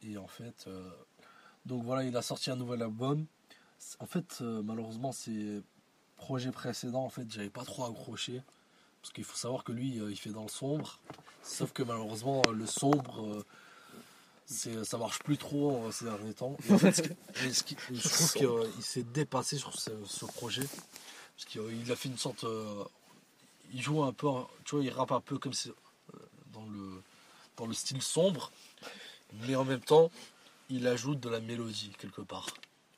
[0.08, 0.90] Et en fait, euh,
[1.66, 3.26] donc voilà, il a sorti un nouvel album.
[3.80, 5.62] C'est- En fait, euh, malheureusement, ses
[6.16, 8.42] projets précédents, en fait, j'avais pas trop accroché.
[9.02, 11.00] Parce qu'il faut savoir que lui, euh, il fait dans le sombre.
[11.44, 13.46] Sauf que malheureusement, le sombre,
[14.48, 16.58] c'est, ça marche plus trop ces derniers temps.
[16.68, 17.10] Et en fait, ce qui-
[17.46, 18.34] et ce qui- je trouve
[18.74, 20.64] qu'il s'est dépassé sur ce, ce projet.
[21.36, 22.46] Parce qu'il a fait une sorte.
[23.74, 24.28] il joue un peu,
[24.64, 26.18] tu vois, il rappe un peu comme si, euh,
[26.54, 27.02] dans, le,
[27.58, 28.52] dans le style sombre.
[29.34, 30.12] Mais en même temps,
[30.70, 32.48] il ajoute de la mélodie quelque part.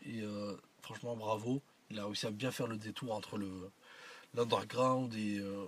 [0.05, 1.61] Et euh, franchement, bravo.
[1.89, 3.49] Il a réussi à bien faire le détour entre le
[4.35, 5.39] l'underground et.
[5.39, 5.65] euh,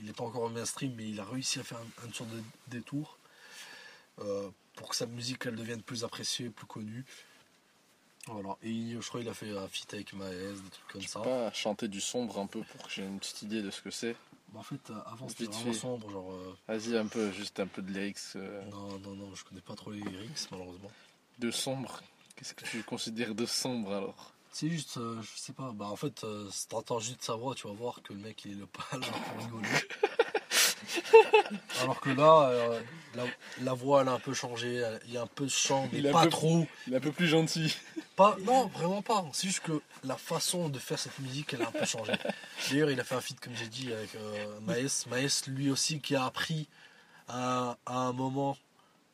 [0.00, 2.40] il n'est pas encore au mainstream, mais il a réussi à faire un- sorte de
[2.68, 3.18] détour
[4.20, 7.04] euh, pour que sa musique elle devienne plus appréciée, plus connue.
[8.26, 8.56] Voilà.
[8.62, 11.20] Et il- je crois qu'il a fait un feat avec Maes, des trucs comme ça.
[11.20, 13.90] Pas chanter du sombre un peu pour que j'ai une petite idée de ce que
[13.90, 14.14] c'est?
[14.52, 15.78] Bah, en fait, euh, avant c'était vraiment fait.
[15.78, 16.32] sombre, genre.
[16.32, 19.60] euh, Vas-y, un peu, juste un peu de lyrics euh, Non, non, non, je connais
[19.60, 20.90] pas trop les lyrics, malheureusement.
[21.38, 22.00] de sombre.
[22.36, 24.32] Qu'est-ce que tu considères de sombre alors?
[24.52, 27.66] C'est juste, euh, je sais pas, bah en fait, si t'entends juste sa voix, tu
[27.66, 29.68] vas voir que le mec il est pas là pour rigoler.
[31.82, 32.80] Alors que là,
[33.14, 33.24] la,
[33.62, 35.98] la voix elle a un peu changé, il y a un peu de chant, mais
[35.98, 36.66] Il pas peu- trop.
[36.86, 37.76] Il est un peu plus gentil.
[38.18, 39.24] Pas, non, vraiment pas.
[39.32, 42.12] C'est juste que la façon de faire cette musique, elle a un peu changé.
[42.70, 45.06] D'ailleurs, il a fait un feat, comme j'ai dit, avec euh, Maes.
[45.08, 46.66] Maes, lui aussi, qui a appris
[47.28, 48.58] à, à un moment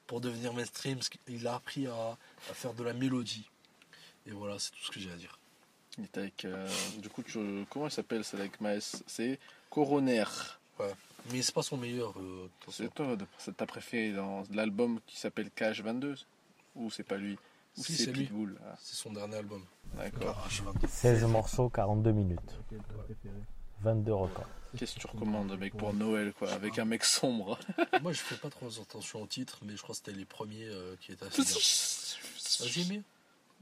[0.06, 2.16] pour devenir mainstream, qu'il a appris à,
[2.50, 3.48] à faire de la mélodie.
[4.26, 5.38] Et voilà, c'est tout ce que j'ai à dire.
[5.98, 6.44] Il est avec.
[6.46, 6.66] euh,
[6.98, 7.38] du coup, tu,
[7.70, 9.02] comment il s'appelle C'est avec Maes?
[9.06, 9.38] C'est
[9.70, 10.24] Coroner.
[11.30, 12.14] Mais c'est pas son meilleur.
[12.18, 12.48] euh.
[12.70, 16.24] C'est ta préférée dans l'album qui s'appelle KH22
[16.74, 17.38] Ou c'est pas lui?
[17.76, 18.24] Si, c'est lui.
[18.26, 19.64] Pitbull Ah, C'est son dernier album.
[19.94, 20.40] D'accord.
[20.44, 20.88] Ah, H22.
[20.88, 22.40] 16 morceaux, 42 minutes.
[22.68, 23.34] Quel est ton préféré
[23.82, 24.46] 22 records.
[24.76, 27.58] Qu'est-ce que tu recommandes, mec, pour Noël, quoi Avec un mec sombre?
[28.02, 30.66] Moi, je fais pas trop attention au titre, mais je crois que c'était les premiers
[30.66, 31.52] euh, qui étaient assez bien.
[32.66, 33.02] Vas-y, mais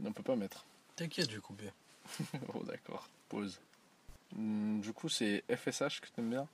[0.09, 0.65] On peut pas mettre.
[0.97, 1.71] t'inquiète, je vais couper.
[2.55, 3.09] Oh, d'accord.
[3.29, 3.59] Pause.
[4.35, 6.47] Hmm, du coup, c'est FSH que t'aimes bien?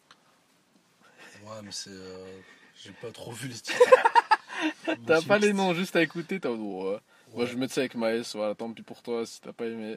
[1.44, 1.90] Ouais, mais c'est.
[1.90, 2.40] euh,
[2.82, 3.78] J'ai pas trop vu les titres.
[5.06, 6.50] T'as pas les noms, juste à écouter, t'as.
[7.34, 9.66] Moi, je vais mettre ça avec Maes, voilà, tant pis pour toi si t'as pas
[9.66, 9.96] aimé.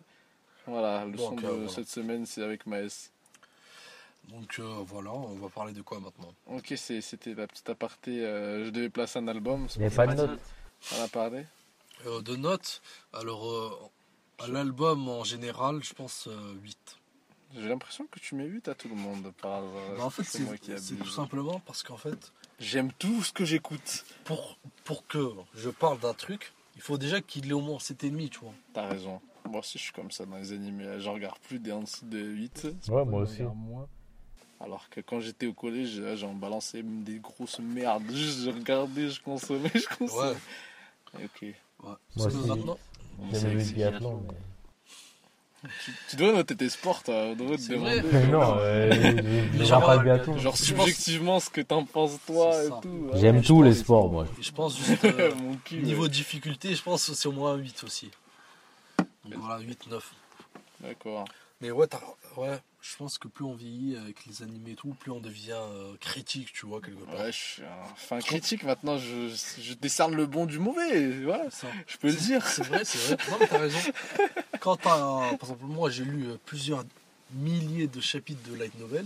[0.67, 1.67] Voilà, le son de voilà.
[1.69, 3.09] cette semaine, c'est avec Maes.
[4.29, 6.33] Donc euh, voilà, on va parler de quoi maintenant?
[6.45, 8.23] Ok, c'était la petite aparté.
[8.23, 10.39] euh, je devais placer un album, Il n'y pas de notes.
[10.97, 11.45] on a parlé.
[12.05, 12.81] Euh, De notes,
[13.13, 13.71] alors euh,
[14.39, 16.77] à l'album en général, je pense euh, 8.
[17.55, 19.63] J'ai l'impression que tu mets 8 à tout le monde par.
[19.63, 24.05] Bah, en fait, C'est tout simplement parce qu'en fait, J'aime tout ce que j'écoute.
[24.23, 28.29] pour, pour que je parle d'un truc, il faut déjà qu'il ait au moins 7,5,
[28.29, 28.53] tu vois.
[28.73, 29.21] T'as raison.
[29.47, 30.99] Moi aussi, je suis comme ça dans les animés.
[30.99, 32.67] Je regarde plus des en dessous de 8.
[32.89, 33.43] Ouais, moi aussi.
[33.43, 33.87] Moi,
[34.59, 38.09] Alors que quand j'étais au collège, j'en balançais des grosses merdes.
[38.11, 40.29] Juste, je regardais, je consommais, je consommais.
[41.13, 41.41] Ouais, Ok.
[41.43, 41.53] ouais.
[42.15, 42.37] Moi aussi.
[42.47, 42.77] maintenant,
[43.31, 43.39] mais-
[46.09, 47.35] Tu dois noter tes sports, toi.
[47.35, 47.75] Demander.
[47.75, 48.27] vrai.
[48.27, 48.91] non, euh,
[49.53, 50.37] je je Genre, regarde pas le biathlon.
[50.39, 53.09] Genre Je subjectivement ce que t'en penses toi C'est et tout.
[53.13, 54.25] J'aime je tous les sports, moi.
[54.39, 55.77] Je pense juste, euh, Mon cul.
[55.83, 56.09] niveau ouais.
[56.09, 58.09] difficulté, je pense que c'est au moins 8 aussi.
[59.25, 60.11] Donc voilà, 8, 9.
[60.81, 61.25] D'accord.
[61.61, 61.87] Mais ouais,
[62.37, 65.51] ouais, je pense que plus on vieillit avec les animés et tout, plus on devient
[65.53, 67.19] euh, critique, tu vois, quelque part.
[67.19, 68.97] Ouais, je suis un fin critique maintenant.
[68.97, 69.29] Je,
[69.61, 71.09] je décerne le bon du mauvais.
[71.21, 71.67] Voilà, Ça.
[71.87, 72.45] je peux le dire.
[72.47, 73.17] C'est vrai, c'est vrai.
[73.29, 73.77] Non, mais t'as raison.
[74.59, 74.97] Quand t'as.
[74.97, 76.83] Par exemple, moi, j'ai lu euh, plusieurs
[77.33, 79.05] milliers de chapitres de light novel.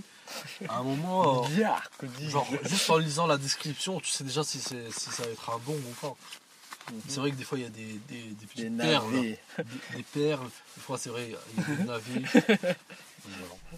[0.70, 4.92] À un moment, euh, genre, juste en lisant la description, tu sais déjà si, c'est-
[4.92, 6.16] si ça va être un bon ou pas.
[7.08, 9.12] C'est vrai que des fois, il y a des, des, des petites Des perles.
[9.14, 9.40] Des,
[9.96, 10.48] des perles.
[10.76, 12.22] Des fois, c'est vrai, il y a des navets.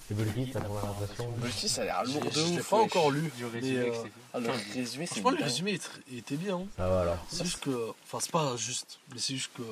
[0.10, 0.48] Voilà.
[0.54, 1.32] T'as l'impression.
[1.38, 2.70] Bulky, ça a l'air lourd de Je l'ai ouf.
[2.70, 3.32] pas encore lu.
[3.38, 3.94] Du mais, résumé euh.
[4.34, 5.46] Ah, le résumé, c'est Franchement, le bien.
[5.46, 6.58] résumé il tr- il était bien.
[6.78, 7.18] hein.
[7.30, 7.90] C'est juste que.
[8.04, 9.00] Enfin, c'est pas juste.
[9.14, 9.64] Mais c'est juste que.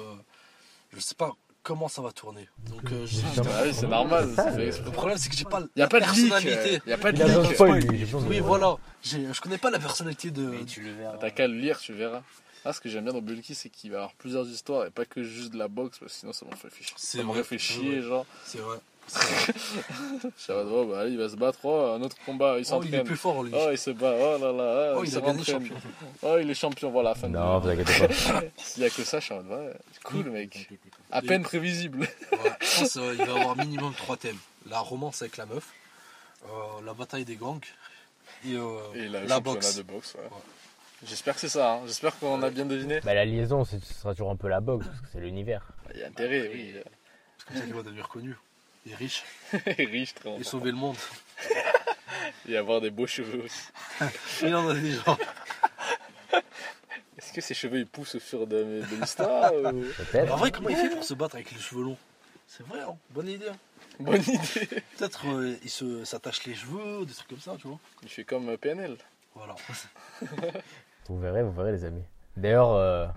[0.94, 2.48] Je sais pas comment ça va tourner.
[2.70, 3.06] Donc, euh.
[3.46, 4.32] Ah oui, c'est normal.
[4.36, 6.82] Ça, fait euh, le problème, c'est que j'ai pas Y a pas de personnalité.
[6.88, 7.54] Y a pas de Il leak.
[7.56, 7.84] spoil,
[8.30, 8.78] Oui, voilà.
[9.04, 10.42] Je connais pas la personnalité de.
[10.44, 11.18] Mais tu le verras.
[11.18, 12.24] T'as qu'à le lire, tu verras.
[12.66, 14.90] Ah, ce que j'aime bien dans Bulky, c'est qu'il va y avoir plusieurs histoires et
[14.90, 16.94] pas que juste de la boxe, parce que sinon ça m'en fait chier.
[16.98, 18.26] C'est Ça m'en vrai, fait chier, genre.
[18.44, 18.78] C'est vrai.
[20.50, 22.64] Oh, bah, allez, il va se battre, oh, un autre combat, il Oh, il est
[22.66, 23.04] s'entraîne.
[23.04, 23.52] plus fort, lui.
[23.56, 25.62] Oh, il se bat, oh là là, Oh, il, il se a gagné rentraîne.
[25.68, 25.76] champion.
[26.24, 28.42] Oh, il est champion, voilà, fin Non, vous de inquiétez pas.
[28.58, 30.70] S'il y a que ça, ouais, cool, mec.
[31.12, 32.00] À peine prévisible.
[32.32, 34.40] Ouais, je pense qu'il va avoir minimum trois thèmes.
[34.68, 35.68] La romance avec la meuf,
[36.46, 37.62] euh, la bataille des gangs
[38.44, 39.76] et, euh, Et la, boxe.
[39.76, 40.28] de boxe, ouais.
[41.04, 41.82] J'espère que c'est ça, hein.
[41.86, 43.00] j'espère qu'on a bien deviné.
[43.02, 45.68] Bah, la liaison, c'est- ce sera toujours un peu la boxe, parce que c'est l'univers.
[45.94, 46.74] Il y a intérêt, oui.
[47.38, 48.36] C'est comme ça qu'il va devenir connu.
[48.90, 49.24] Et riche.
[49.54, 50.96] Il est riche, très Et sauver le monde.
[52.48, 53.70] Et avoir des beaux cheveux aussi.
[54.44, 55.18] Il en a des gens.
[57.18, 59.82] Est-ce que ses cheveux ils poussent au fur de, de l'histoire ou-
[60.12, 60.32] Peut-être.
[60.34, 61.98] En vrai, comment il fait pour se battre avec les cheveux longs?
[62.48, 63.50] C'est vrai, hein bonne idée.
[63.50, 63.58] hein.
[64.00, 64.68] Bonne idée.
[64.98, 67.80] Peut-être euh, il se s'attache les cheveux, des trucs comme ça, tu vois.
[68.04, 68.98] Il fait comme euh, PNL.
[69.34, 69.56] Voilà.
[71.08, 72.04] Vous verrez, vous verrez, les amis.
[72.38, 73.08] D'ailleurs, euh,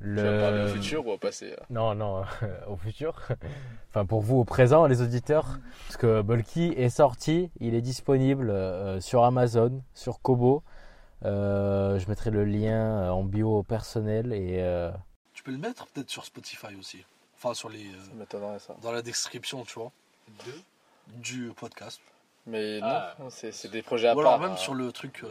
[0.00, 0.68] Tu vas parler au le.
[0.68, 2.22] futur ou au passé là Non, non,
[2.68, 3.14] au futur.
[3.90, 5.58] Enfin, pour vous, au présent, les auditeurs.
[5.86, 10.62] Parce que Bulky est sorti, il est disponible euh, sur Amazon, sur Kobo.
[11.24, 14.90] Euh, je mettrai le lien euh, en bio personnel et euh,
[15.32, 17.04] Tu peux le mettre peut-être sur Spotify aussi.
[17.38, 17.86] Enfin, sur les.
[17.86, 19.92] euh, Ça dans la description, tu vois,
[21.22, 22.00] du podcast.
[22.46, 23.14] Mais Ah.
[23.18, 24.26] non, c'est c'est des projets à Ou part.
[24.34, 24.56] alors même hein.
[24.56, 25.24] sur le truc.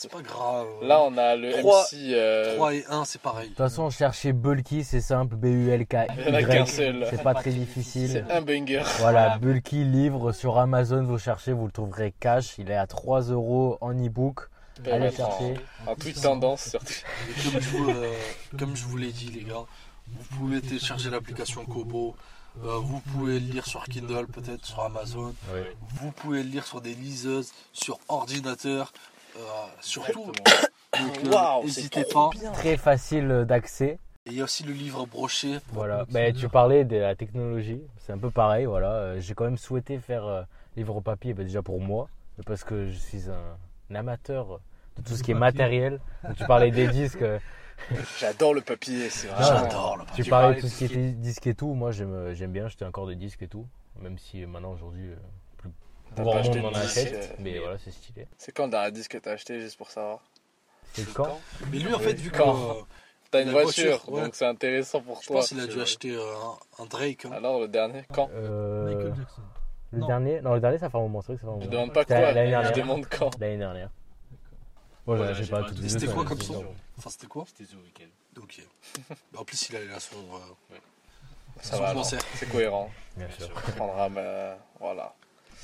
[0.00, 0.66] C'est pas grave.
[0.80, 2.14] Là, on a le Trois- MC.
[2.14, 3.44] euh, 3 et 1, c'est pareil.
[3.44, 5.94] De toute façon, chercher Bulky, c'est simple, B-U-L-K.
[6.16, 7.06] Il y en a qu'un seul.
[7.10, 8.24] C'est pas très difficile.
[8.26, 8.82] C'est un banger.
[9.00, 12.54] Voilà, Bulky livre sur Amazon, vous cherchez, vous le trouverez cash.
[12.56, 14.48] Il est à 3 euros en e-book.
[14.90, 15.54] Allez chercher.
[15.86, 16.94] En tweet tendance, surtout.
[17.28, 18.12] Et comme, je vous, euh,
[18.58, 19.64] comme je vous l'ai dit, les gars,
[20.08, 22.16] vous pouvez télécharger l'application Kobo.
[22.64, 25.34] euh, vous pouvez le lire sur Kindle, peut-être sur Amazon.
[25.54, 25.60] Oui.
[26.00, 28.92] Vous pouvez le lire sur des liseuses, sur ordinateur.
[29.40, 30.32] Euh, surtout,
[30.96, 32.30] euh, Waouh, n'hésitez pas.
[32.32, 32.52] bien.
[32.52, 33.98] Très facile d'accès.
[34.26, 35.58] Et il y a aussi le livre broché.
[35.72, 36.04] Voilà.
[36.10, 37.80] Ben, tu parlais de la technologie.
[37.98, 38.66] C'est un peu pareil.
[38.66, 38.92] Voilà.
[38.92, 40.42] Euh, J'ai quand même souhaité faire euh,
[40.76, 42.08] livre papier, ben, déjà pour moi,
[42.46, 43.56] parce que je suis un,
[43.90, 44.60] un amateur
[44.98, 46.00] de tout ce qui est matériel.
[46.24, 47.22] Donc, tu parlais des disques.
[47.22, 47.38] euh,
[48.18, 49.62] J'adore le papier, c'est vraiment.
[49.62, 51.72] J'adore le Tu Tu parlais de tout de ce qui était disque et tout.
[51.72, 53.66] Moi, j'aime j'aime bien acheter encore des disques et tout.
[54.02, 55.16] Même si maintenant, aujourd'hui, euh,
[56.10, 57.14] plus T'as grand pas acheté monde de en achète.
[57.14, 58.26] euh, Mais mais- voilà, c'est stylé.
[58.38, 60.20] C'est quand le dernier disque que t'as acheté, juste pour savoir
[60.92, 61.40] C'est quand
[61.70, 62.36] Mais lui, en fait, vu que.
[62.38, 62.74] Quand euh,
[63.30, 64.22] T'as une une voiture, voiture, ouais.
[64.24, 65.36] donc c'est intéressant pour je toi.
[65.36, 65.82] pense qu'il a dû vrai.
[65.82, 66.20] acheter euh,
[66.78, 67.24] un, un Drake.
[67.26, 67.30] hein.
[67.32, 69.42] Alors, le dernier, quand Euh, Michael Jackson.
[69.92, 70.06] Le Non.
[70.08, 71.20] dernier Non, le dernier, ça fait un moment.
[71.22, 73.30] C'est vrai que ça fait un Je demande pas quoi, l'année je demande quand.
[73.40, 73.90] L'année dernière.
[75.06, 75.90] Bon, Voilà, j'ai j'ai pas tout les dit.
[75.90, 76.64] C'était quoi comme son.
[76.98, 78.40] Enfin, c'était quoi C'était The Weeknd.
[78.42, 78.60] Ok.
[79.36, 80.76] En plus, il a la son, euh,
[81.60, 82.90] Ça son va, c'est cohérent.
[83.16, 83.48] Bien sûr.
[83.68, 84.56] On prendra ma...
[84.78, 85.14] Voilà.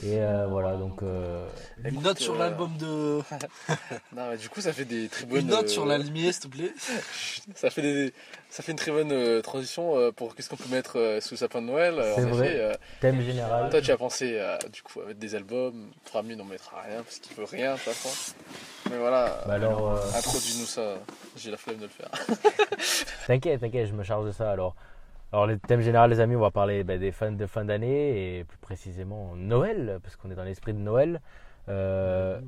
[0.05, 1.03] Et euh, voilà, donc.
[1.03, 1.49] euh,
[1.83, 3.21] Une Écoute, note sur euh, l'album de.
[4.15, 5.41] Non, mais du coup, ça fait des très bonnes.
[5.41, 6.73] Une note sur la lumière, s'il te plaît.
[7.55, 8.13] Ça fait, des...
[8.51, 11.67] ça fait une très bonne transition pour qu'est-ce qu'on peut mettre sous le sapin de
[11.67, 12.03] Noël.
[12.17, 12.57] C'est vrai.
[12.59, 13.71] euh, thème général.
[13.71, 15.91] toi, tu as pensé euh, du coup à mettre des albums.
[16.05, 18.35] 3000, on mettra rien parce qu'il veut rien de toute façon.
[18.91, 20.95] Mais voilà, Bah alors, euh, introduis-nous ça.
[21.37, 22.11] J'ai la flemme de le faire.
[23.27, 24.51] t'inquiète, t'inquiète, je me charge de ça.
[24.51, 24.75] Alors,
[25.33, 28.39] alors le thème général, les amis, on va parler bah, des fans de fin d'année
[28.39, 31.21] et plus précisément Noël, parce qu'on est dans l'esprit de Noël.
[31.69, 32.41] Euh,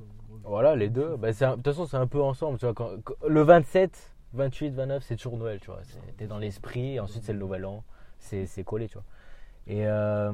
[0.44, 1.16] voilà, les deux.
[1.32, 2.58] C'est un- de toute façon, c'est un peu ensemble.
[2.58, 5.80] Tu vois, quand- quand- le 27, 28, 29, c'est toujours Noël, tu vois.
[5.84, 7.82] C'est- T'es dans l'esprit, et ensuite c'est le Nouvel An.
[8.20, 9.04] C'est c'est collé, tu vois.
[9.66, 10.32] Et euh,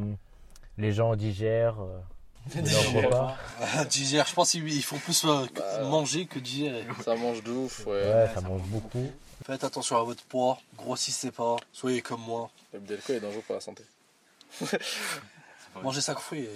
[0.78, 1.98] les gens digèrent, euh,
[3.10, 3.36] pas.
[3.90, 6.84] digère, je pense qu'ils font plus euh, Bah, manger que digérer.
[7.02, 7.92] Ça mange de ouf, ouais.
[7.92, 9.10] Ouais, ça mange beaucoup.
[9.46, 12.50] Faites attention à votre poids, grossissez pas, soyez comme moi.
[12.72, 13.84] Le Abdelko est dangereux pour la santé.
[15.82, 16.48] Mangez 5 fruits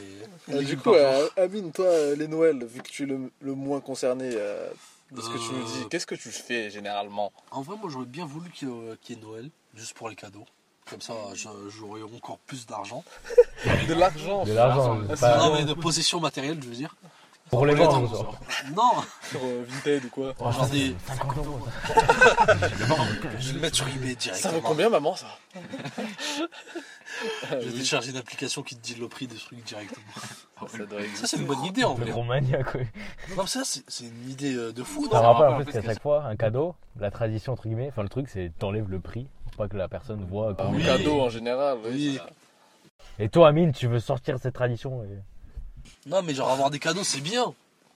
[0.49, 0.55] et.
[0.57, 3.55] Et du coup, euh, Amine, toi, euh, les Noëls, vu que tu es le, le
[3.55, 4.71] moins concerné euh,
[5.11, 5.89] de ce que tu nous dis, Euh.
[5.91, 7.33] qu'est-ce que tu fais généralement?
[7.51, 10.09] En vrai, moi j'aurais bien voulu qu'il y ait- qu'il y ait Noël, juste pour
[10.09, 10.47] les cadeaux.
[10.89, 13.05] Comme ça, j'aurais encore plus d'argent.
[13.89, 14.99] De l'argent De l'argent.
[15.21, 16.95] Ah, non, mais de possession matérielle, je veux dire.
[17.51, 18.09] Pour les vendre.
[18.11, 18.39] genre.
[18.77, 18.91] Non,
[19.31, 21.61] sur euh, Vinted ou quoi Oh, 50 euros.
[23.39, 25.27] Je vais le mettre sur eBay Ça vaut combien, maman, ça?
[27.51, 30.05] Je vais télécharger une application qui te dit le prix des trucs directement.
[30.69, 32.11] Ça doit Ça, c'est une bonne idée en vrai.
[32.11, 32.87] gros maniaque, ouais.
[33.37, 36.01] Non, ça, c'est une idée euh, de fou, Ça me rappelle en peu qu'à chaque
[36.03, 39.53] fois, un cadeau, la tradition entre guillemets, enfin le truc c'est t'enlèves le prix pour
[39.57, 40.51] pas que la personne voit.
[40.51, 40.85] Un combien- oui.
[40.85, 42.19] cadeau en général, oui.
[43.19, 45.19] Et toi, Amine, tu veux sortir cette tradition et-
[46.09, 47.53] Non, mais genre avoir des cadeaux, c'est bien.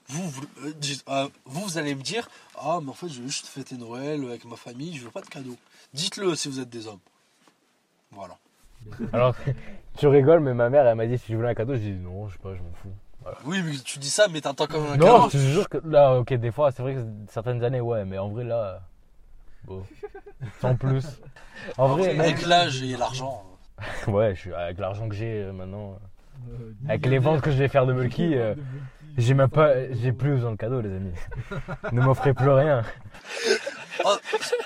[0.07, 3.21] Vous, vous, euh, dites- euh, vous, vous allez me dire Ah, mais en fait, je
[3.21, 5.55] veux juste fêter Noël avec ma famille, je veux pas de cadeaux.
[5.93, 6.99] Dites-le si vous êtes des hommes.
[8.11, 8.37] Voilà.
[9.13, 9.35] Alors,
[9.97, 11.99] tu rigoles, mais ma mère elle m'a dit si je voulais un cadeau, j'ai dit
[11.99, 12.91] non, je sais pas, je m'en fous.
[13.45, 15.29] Oui, mais tu dis ça, mais t'attends quand même un Non, cadeau.
[15.29, 18.17] je te jure que là, ok, des fois, c'est vrai que certaines années, ouais, mais
[18.17, 18.81] en vrai là,
[19.63, 19.85] bon,
[20.61, 21.05] sans plus.
[21.77, 23.45] En vrai, même- Avec l'âge et l'argent.
[24.07, 25.97] ouais, je suis avec l'argent que j'ai euh, maintenant,
[26.87, 28.55] avec les ventes que je vais faire de Mulky, euh,
[29.17, 31.13] j'ai même pas, j'ai plus besoin de cadeaux, les amis.
[31.91, 32.83] ne m'offrez plus rien.
[34.05, 34.17] Oh,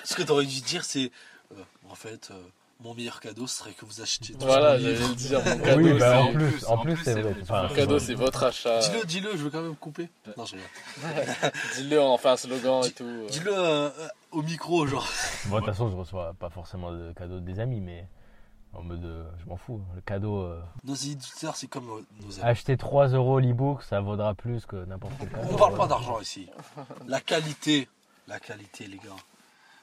[0.05, 1.11] ce que t'aurais dû dire, c'est
[1.51, 2.41] euh, En fait, euh,
[2.80, 5.39] mon meilleur cadeau serait que vous achetiez tous Voilà, j'allais le dire.
[5.43, 7.36] Mon cadeau, oui, bah, en plus, plus, en plus, c'est vrai.
[7.41, 8.80] Enfin, mon cadeau, c'est votre achat.
[8.80, 10.09] Dis-le, dis-le, je veux quand même couper.
[10.38, 11.51] Non, je rigole.
[11.75, 13.05] Dis-le, on fait un slogan et tout.
[13.30, 15.07] Dis-le euh, euh, au micro, genre.
[15.47, 18.07] Bon, de toute façon, je reçois pas forcément de cadeaux des amis, mais
[18.78, 19.82] en mode, euh, je m'en fous.
[19.95, 22.43] Le cadeau, euh, Nos éditeurs, c'est comme euh, nos amis.
[22.49, 25.47] acheter 3 euros l'ebook, ça vaudra plus que n'importe quel cadeau.
[25.51, 26.47] On parle pas d'argent ici.
[27.07, 27.88] La qualité,
[28.28, 29.15] la qualité, les gars.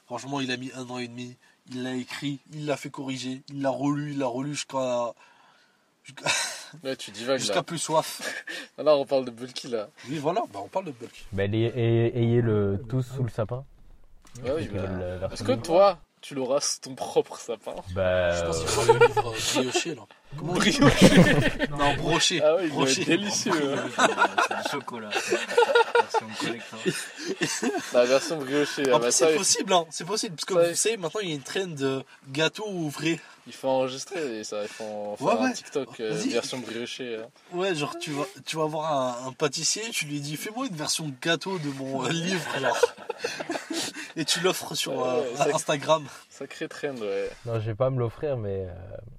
[0.05, 1.35] Franchement, il a mis un an et demi.
[1.71, 5.13] Il l'a écrit, il l'a fait corriger, il l'a relu, il l'a relu jusqu'à
[6.03, 6.29] jusqu'à
[6.83, 7.63] Là, tu divagues jusqu'à là.
[7.63, 8.21] plus soif.
[8.77, 9.87] Là, on parle de Bulky là.
[10.09, 11.25] Oui, voilà, bah, on parle de bulk.
[11.31, 13.63] Ben, ayez, le tous sous le sapin.
[14.43, 14.81] Ouais, oui, Ceux qui bah.
[14.81, 18.57] veulent la version Est-ce que toi, tu l'auras sous ton propre sapin Bah, Je pense
[18.57, 20.01] qu'il euh, faut le livre euh, brioché, là.
[20.33, 20.79] Dit
[21.69, 22.41] Non, broché.
[22.43, 23.05] Ah oui, broché.
[23.05, 23.51] délicieux.
[23.77, 23.89] hein.
[24.47, 25.09] C'est du chocolat.
[25.09, 26.79] Version collector.
[27.93, 28.83] La version briochée.
[28.87, 29.85] Ah, ah bah, c'est il- possible, hein.
[29.91, 30.35] C'est possible.
[30.35, 33.19] Parce que vous savez, maintenant, il y a une trend de gâteaux ouvrés.
[33.47, 34.61] il faut enregistrer et ça.
[34.63, 35.53] Il faut faire Ouais, un ouais.
[35.53, 37.17] TikTok euh, version briochée.
[37.17, 37.27] hein.
[37.53, 38.91] Ouais, genre, tu vas, tu vas voir
[39.25, 42.77] un, un pâtissier, tu lui dis, fais-moi une version gâteau de mon euh, livre, genre.
[44.17, 46.05] Et tu l'offres sur Ouais, euh, Instagram.
[46.37, 47.29] Sacré trend, ouais.
[47.45, 48.73] non, je vais pas me l'offrir, mais euh,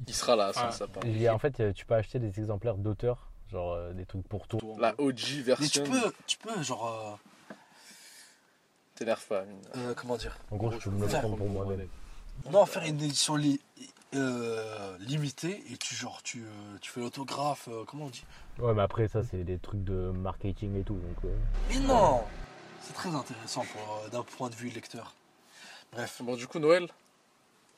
[0.06, 0.70] Il sera là, Ah.
[0.70, 1.00] sapin.
[1.04, 4.04] il y a- en fait, euh, tu peux acheter des exemplaires d'auteurs, genre euh, des
[4.04, 4.58] trucs pour tout.
[4.78, 5.82] La OG Mais version.
[5.84, 7.18] tu peux, tu peux, genre,
[8.96, 9.56] T'énerve pas, Amine.
[9.76, 10.36] euh, euh, comment dire?
[10.50, 11.88] En gros, je peux me le prendre pour moi-même.
[12.50, 13.60] Non, faire une édition li-
[14.14, 18.24] euh, limitée et tu, genre, tu, euh, tu fais l'autographe, euh, comment on dit?
[18.58, 20.94] Ouais, mais après, ça, c'est des trucs de marketing et tout.
[20.94, 21.34] Donc, euh,
[21.70, 22.24] Mais non
[22.82, 25.14] C'est très intéressant pour, euh, d'un point de vue lecteur.
[25.92, 26.88] Bref, Bon, du coup, Noël,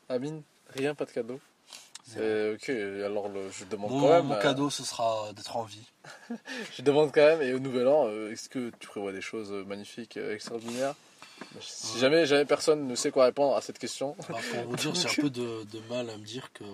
[0.09, 1.41] Amine, rien, pas de cadeau.
[2.07, 4.25] C'est ok, alors le- je demande quand même.
[4.27, 5.87] mon euh, cadeau, ce sera d'être en vie.
[6.77, 9.53] Je demande quand même, et au nouvel an, euh, est-ce que tu prévois des choses
[9.53, 10.95] euh, magnifiques, euh, extraordinaires?
[11.61, 14.95] Si jamais, jamais personne ne sait quoi répondre à cette question, Bah, pour vous dire,
[14.95, 16.65] j'ai un peu de, de mal à me dire que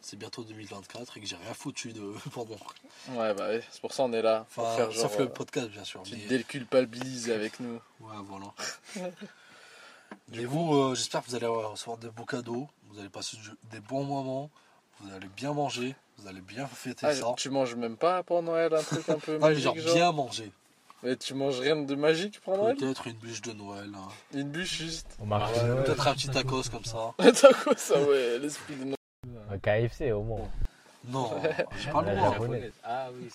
[0.00, 2.56] c'est bientôt 2024 et que j'ai rien foutu de pendant.
[3.10, 4.46] ouais, bah ouais, c'est pour ça on est là.
[4.52, 5.02] Pour faire genre.
[5.10, 6.02] sauf le euh, podcast, bien sûr.
[6.02, 7.80] tu mais- déculpabilises avec nous.
[8.00, 8.52] Ouais, voilà.
[10.32, 13.50] Et vous, euh, j'espère que vous allez recevoir de beaux cadeaux, vous allez passer du-
[13.70, 14.50] des bons moments,
[15.00, 17.34] vous allez bien manger, vous allez bien fêter Ah, ça.
[17.36, 19.94] tu manges même pas pour Noël un truc un peu Non, mais magique genre genre,
[19.94, 20.52] bien manger.
[21.02, 22.76] Mais tu manges rien de magique pour Noël?
[22.76, 23.90] Peut-être une bûche de Noël.
[23.94, 24.08] hein.
[24.34, 25.08] Une bûche juste.
[25.20, 25.82] au marché Ouais.
[25.84, 27.12] Peut-être un petit tacos comme ça.
[27.18, 28.96] T'as quoi ça, ouais, l'esprit de Noël.
[29.50, 30.48] Un KFC au moins.
[31.06, 31.32] Non,
[31.80, 32.46] j'ai pas le La droit.
[32.84, 33.28] Ah oui,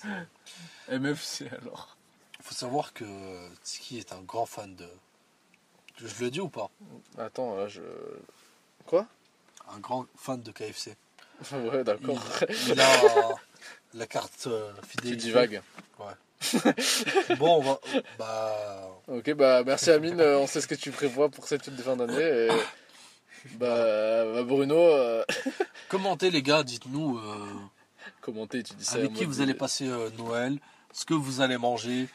[0.88, 0.98] c'est.
[1.00, 1.98] MFC alors.
[2.40, 3.04] Il faut savoir que
[3.64, 4.88] Tiki est un grand fan de.
[5.98, 6.70] Je le dis ou pas
[7.18, 7.82] Attends, là je.
[8.86, 9.06] Quoi
[9.74, 10.96] Un grand fan de KFC.
[11.52, 12.20] Ouais, d'accord.
[12.50, 13.36] Il, il a
[13.94, 15.24] la carte euh, Tu fidélité.
[15.28, 15.62] divagues.
[17.38, 17.80] Bon, on va.
[18.18, 18.90] Bah.
[19.08, 22.48] Ok, bah merci Amine, euh, on sait ce que tu prévois pour cette fin d'année.
[22.48, 22.50] Et...
[23.60, 25.24] Bah, bah, Bruno, euh,
[25.90, 27.46] Commentez les gars, dites-nous euh,
[28.20, 28.96] commenter, tu dis ça.
[28.98, 30.58] avec qui vous allez passer euh, Noël,
[30.92, 32.08] ce que vous allez manger.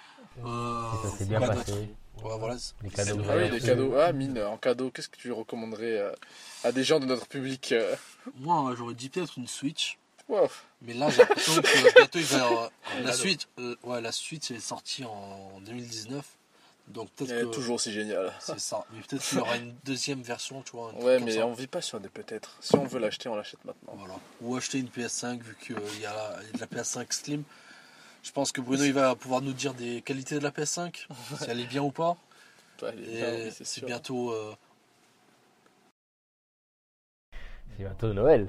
[0.44, 1.88] Euh, ça s'est bien passé.
[2.24, 2.56] Ouais, voilà.
[2.82, 3.94] Les cadeaux Ah oui, les cadeaux.
[3.96, 6.12] Ah, Amine, en cadeau, qu'est-ce que tu recommanderais euh,
[6.64, 7.94] à des gens de notre public euh
[8.36, 9.98] Moi, j'aurais dit peut-être une Switch.
[10.28, 10.48] Wow.
[10.82, 12.70] Mais là, j'ai l'impression que bientôt il va y avoir
[13.02, 13.48] la suite.
[13.58, 16.24] euh, ouais, la suite est sortie en 2019.
[16.88, 18.32] Donc peut-être est que toujours aussi génial.
[18.40, 18.84] c'est ça.
[18.92, 20.92] Mais peut-être qu'il y aura une deuxième version, tu vois.
[20.94, 21.46] Ouais, mais ça.
[21.46, 22.56] on vit pas sur des peut-être.
[22.60, 23.94] Si on veut l'acheter, on l'achète maintenant.
[23.96, 24.14] Voilà.
[24.40, 27.12] Ou acheter une PS5 vu qu'il y a la- il y a de la PS5
[27.12, 27.44] Slim.
[28.22, 31.06] Je pense que Bruno il va pouvoir nous dire des qualités de la PS5,
[31.38, 32.16] si elle est bien ou pas.
[32.82, 34.30] Oui, c'est bientôt.
[34.32, 34.54] euh,
[37.70, 38.48] C'est bientôt Noël.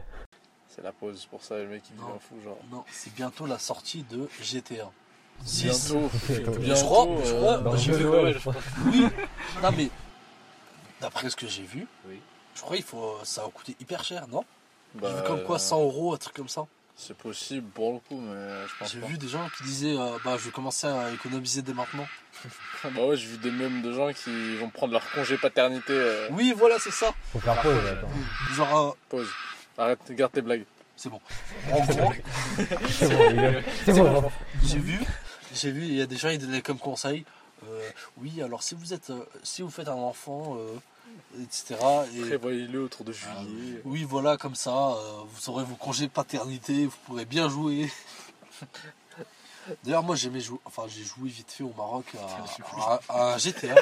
[0.67, 2.07] C'est la pause pour ça, le mec il Non.
[2.07, 2.57] devient fou, genre.
[2.71, 4.91] non, c'est bientôt la sortie de GTA.
[5.45, 5.91] 6.
[5.91, 6.09] Bientôt.
[6.27, 6.51] Bientôt.
[6.59, 8.55] Bientôt, Je crois, je euh, crois, Noël, que- je crois.
[8.85, 9.05] Oui.
[9.61, 9.89] Non mais
[11.01, 12.19] d'après ce que j'ai vu, Oui.
[12.55, 14.45] je crois il faut ça va coûter hyper cher, non?
[14.95, 16.65] Bah, J'ai vu comme quoi 100 euros, un truc comme ça.
[16.95, 19.07] C'est possible pour le coup, mais je pense J'ai pas.
[19.07, 22.07] vu des gens qui disaient euh, bah je vais commencer à économiser dès maintenant.
[22.83, 25.93] Bah ouais, j'ai vu des mêmes de gens qui vont prendre leur congé paternité.
[25.93, 27.13] euh, Oui voilà c'est ça.
[27.31, 28.07] Faut faire pause, attends.
[28.55, 29.29] Genre euh, Pause.
[29.77, 30.65] Arrête, garde tes blagues.
[30.95, 31.19] c'est bon.
[31.71, 32.13] En gros,
[32.89, 34.31] C'est bon, c'est bon.
[34.63, 34.99] j'ai vu,
[35.53, 37.25] j'ai vu, il y a des gens qui donnaient comme conseil.
[37.67, 40.75] euh, oui, alors si vous êtes, euh, si vous faites un enfant, euh,
[41.41, 41.75] etc.
[42.15, 43.81] Et Prévoyez-le autour de juillet.
[43.85, 47.91] oui, voilà, comme ça, euh, vous aurez vos congés de paternité, vous pourrez bien jouer.
[49.83, 53.37] D'ailleurs, moi, j'aimais jouer, enfin, j'ai joué vite fait au Maroc à, à- à un
[53.37, 53.75] GTA.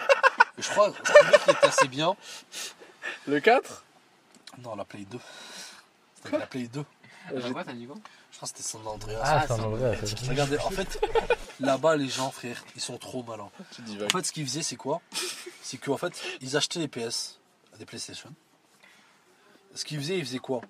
[0.58, 2.16] Et je crois, je trouvais qu'il était assez bien.
[3.28, 3.84] Le 4
[4.60, 5.18] Non, la Play 2.
[6.24, 6.86] C'était la Play 2.
[7.34, 7.96] T'as quoi, t'as dit quoi?
[8.32, 9.22] Je crois que c'était San Andreas.
[9.24, 9.98] Ah, Ah, André.
[10.06, 10.16] ça.
[10.30, 11.00] Regardez, en fait,
[11.60, 13.50] là-bas, les gens, frère, ils sont trop malins.
[14.06, 15.02] En fait, ce qu'ils faisaient, c'est quoi?
[15.64, 17.40] C'est qu'en fait, ils achetaient des PS,
[17.80, 18.34] des PlayStation.
[19.76, 20.62] Ce qu'ils faisaient, ils faisaient quoi?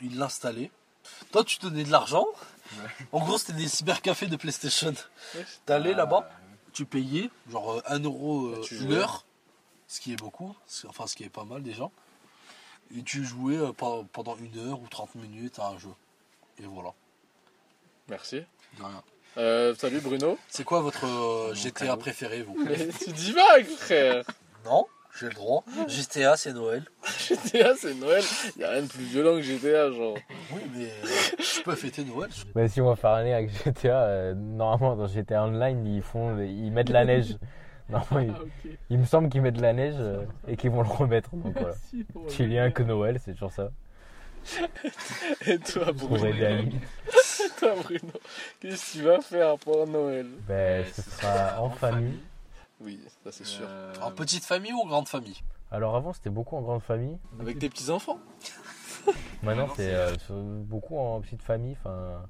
[0.00, 0.70] Ils l'installaient.
[1.32, 2.26] Toi, tu donnais de l'argent.
[3.12, 4.94] En gros, c'était des cybercafés de PlayStation.
[5.66, 6.30] T'allais là-bas,
[6.72, 9.24] tu payais genre euh, 1 euro euh, Et tu une heure,
[9.88, 10.54] ce qui est beaucoup,
[10.86, 11.90] enfin ce qui est pas mal déjà.
[12.96, 15.90] Et tu jouais euh, pe- pendant une heure ou 30 minutes à un jeu.
[16.58, 16.92] Et voilà.
[18.08, 18.42] Merci.
[18.78, 19.02] De rien.
[19.36, 20.38] Euh, salut Bruno.
[20.48, 22.54] C'est quoi votre euh, GTA préféré, vous?
[22.64, 24.24] Mais tu divagues, frère.
[24.64, 24.86] Non,
[25.18, 25.64] j'ai le droit.
[25.88, 26.82] GTA, c'est Noël.
[27.28, 28.22] GTA, c'est Noël.
[28.58, 30.16] Y a rien de plus violent que GTA, genre.
[30.52, 32.30] Oui, mais euh, je peux fêter Noël.
[32.54, 36.02] Mais si on va faire un lien avec GTA, euh, normalement dans GTA Online, ils
[36.02, 37.36] font, ils mettent de la neige.
[37.90, 40.88] Normalement, il, il me semble qu'ils mettent de la neige euh, et qu'ils vont le
[40.88, 41.34] remettre.
[41.34, 41.74] Donc voilà.
[42.28, 43.70] Petit lien que Noël, c'est toujours ça.
[45.46, 46.70] Et toi, Pour Bruno, Ali.
[47.58, 48.00] toi, Bruno,
[48.60, 50.26] qu'est-ce que tu vas faire pour Noël?
[50.46, 52.14] Ben, ce sera en famille.
[52.80, 53.66] Oui, ça c'est sûr.
[53.68, 55.38] Euh, En petite famille ou grande famille
[55.70, 57.18] Alors avant, c'était beaucoup en grande famille.
[57.38, 58.18] Avec tes petits-enfants
[59.42, 61.76] Maintenant, c'est euh, sur- beaucoup en petite famille.
[61.80, 62.22] Enfin,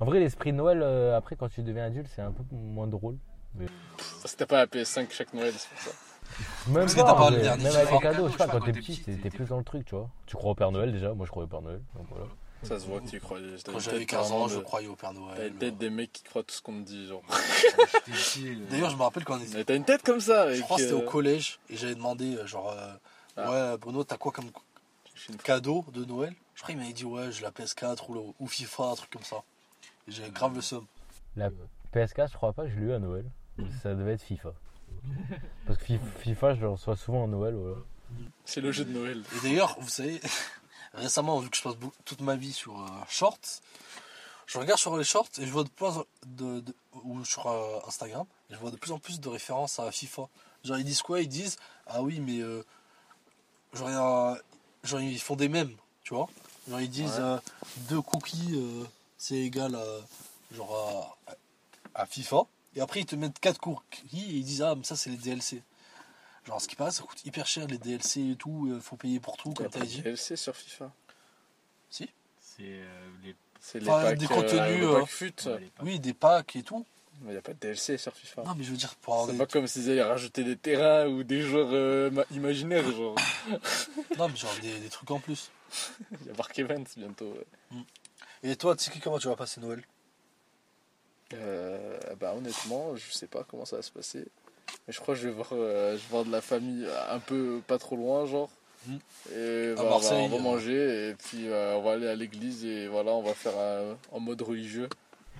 [0.00, 2.86] en vrai, l'esprit de Noël, euh, après, quand tu deviens adulte, c'est un peu moins
[2.86, 3.16] drôle.
[4.36, 5.90] T'as pas la PS5 chaque Noël, c'est pour ça.
[6.68, 8.72] Même Parce que t'as pas mais même avec les cadeaux, je sais pas, quand t'es
[8.72, 10.08] petit, t'es plus dans le truc, tu vois.
[10.26, 11.80] Tu crois au Père Noël déjà, moi je crois au Père Noël.
[11.96, 12.26] Donc voilà.
[12.62, 13.38] Ça se voit que tu y crois.
[13.64, 15.52] T'as Quand j'avais tête 15 ans, je croyais au Père T'as Noël.
[15.52, 17.22] une tête des mecs qui croient tout ce qu'on te dit, genre.
[17.30, 17.34] euh,
[18.70, 19.64] D'ailleurs, je me rappelle quand on était.
[19.64, 20.56] T'as une tête comme ça, avec.
[20.56, 22.92] Je crois que c'était euh, au collège et j'avais demandé, euh, genre, euh,
[23.36, 23.50] Ah.
[23.72, 24.50] ouais, Bruno, t'as quoi comme
[25.14, 26.34] je cadeau de Noël?
[26.54, 29.10] Je crois qu'il m'avait dit, ouais, j'ai la PS4 ou, le- ou FIFA, un truc
[29.10, 29.42] comme ça.
[30.08, 30.84] Et j'avais grave le seum.
[31.36, 31.48] La
[31.94, 33.24] PS4, je crois pas que je l'ai eu à Noël.
[33.82, 34.52] Ça devait être FIFA.
[35.66, 37.54] Parce que Fi- FIFA, je le reçois souvent à Noël.
[37.54, 37.76] Voilà.
[38.44, 39.22] C'est le jeu de Noël.
[39.36, 40.20] Et d'ailleurs, vous savez,
[40.94, 43.38] récemment, vu que je passe toute ma vie sur euh, Shorts,
[44.46, 47.46] je regarde sur les Shorts et je vois de plus en- de, de- ou sur
[47.46, 50.28] euh, Instagram, et je vois de plus en plus de références à FIFA.
[50.64, 51.20] Genre, ils disent quoi?
[51.20, 51.56] Ils disent,
[51.86, 52.64] ah oui, mais euh,
[53.74, 54.36] genre,
[54.84, 56.28] genre, ils font des mèmes, tu vois
[56.68, 57.38] Genre, ils disent, Ouais.
[57.88, 58.60] deux cookies,
[59.18, 59.84] c'est égal à,
[60.54, 61.16] genre,
[61.94, 62.42] à, à FIFA.
[62.76, 63.80] Et après, ils te mettent quatre cookies
[64.30, 65.62] et ils disent, ah, mais ça, c'est les DLC.
[66.46, 69.20] Genre, ce qui paraît, ça coûte hyper cher les DLC et tout, il faut payer
[69.20, 70.02] pour tout, comme pas t'as de dit.
[70.02, 70.90] DLC sur FIFA.
[71.90, 72.08] C'est
[72.60, 73.34] euh, les.
[73.60, 75.34] C'est les Enfin, packs, des euh, contenus, les euh, packs fut.
[75.46, 75.86] ouais, les packs.
[75.86, 76.84] Oui, des packs et tout.
[77.22, 78.42] Mais y a pas de DLC sur FIFA.
[78.44, 79.38] Non, mais je veux dire, pour avoir C'est des...
[79.38, 83.14] pas comme s'ils allaient rajouter des terrains ou des joueurs euh, ma- imaginaires, genre.
[84.18, 85.50] Non, mais genre des, des trucs en plus.
[86.22, 87.34] Il y a Mark Evans bientôt.
[87.72, 87.78] ouais.
[88.42, 89.82] Et toi, Tiki, comment tu vas passer Noël?
[91.34, 94.26] Euh, bah honnêtement, je sais pas comment ça va se passer.
[94.86, 97.18] Mais je crois que je vais voir, euh, je vais voir de la famille un
[97.18, 98.48] peu pas trop loin, genre.
[98.86, 98.98] Mhm.
[99.36, 100.40] Et À bah, on va- Marseille, on va euh.
[100.40, 103.96] manger et puis euh, on va aller à l'église et voilà, on va faire un-
[104.10, 104.88] en mode religieux.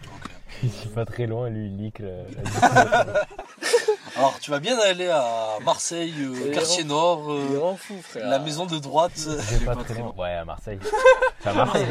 [0.04, 0.30] Ok.
[0.62, 2.00] Il est pas très loin, lui, il leak.
[2.00, 3.26] la- la-
[4.16, 8.28] Alors, tu vas bien aller à Marseille, euh, quartier nord, euh, fou, frère.
[8.28, 9.12] la maison de droite.
[9.16, 10.12] C'est pas très loin.
[10.18, 10.78] Ouais, à Marseille.
[11.46, 11.86] À Marseille.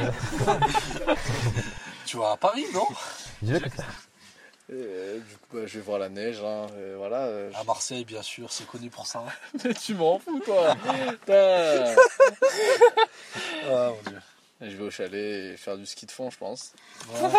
[2.05, 2.85] tu vas à Paris, non?
[3.41, 3.83] Dis-le que ça.
[4.69, 7.23] Et, euh, du coup, bah, je vais voir la neige, hein, et voilà.
[7.25, 9.23] euh, À Marseille, bien sûr, c'est connu pour ça.
[9.63, 10.75] Mais tu m'en fous, toi
[13.67, 14.19] Ah, mon dieu.
[14.61, 16.73] Je vais au chalet et faire du ski de fond, je pense.
[17.13, 17.29] Ouais,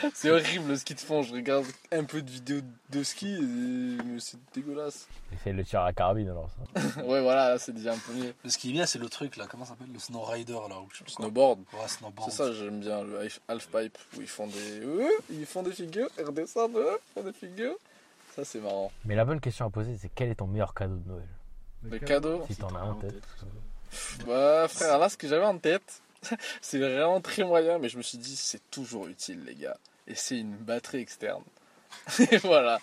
[0.14, 1.22] c'est horrible le ski de fond.
[1.22, 2.60] Je regarde un peu de vidéos
[2.90, 3.40] de ski et
[4.04, 5.08] mais c'est dégueulasse.
[5.34, 7.02] Essaye le tir à carabine alors ça.
[7.04, 8.32] ouais, voilà, là c'est déjà un peu mieux.
[8.44, 9.92] Mais ce qui est bien, c'est le truc là, comment ça s'appelle?
[9.92, 10.78] Le snow rider là.
[10.80, 11.06] Ou quoi.
[11.08, 11.58] Snowboard.
[11.72, 12.30] Ouais, snowboard.
[12.30, 13.18] C'est ça, j'aime bien le
[13.48, 14.80] half- pipe où ils font des.
[14.84, 17.74] euh, ils font des figures, ils redescendent, euh, ils font des figures.
[18.36, 18.92] Ça c'est marrant.
[19.04, 21.28] Mais la bonne question à poser, c'est quel est ton meilleur cadeau de Noël?
[21.82, 22.44] Le cadeau?
[22.46, 23.14] Si t'en as un en tête.
[24.26, 26.02] Bah frère, là ce que j'avais en tête,
[26.60, 29.76] c'est vraiment très moyen, mais je me suis dit c'est toujours utile les gars.
[30.08, 31.42] Et c'est une batterie externe.
[32.30, 32.78] Et voilà.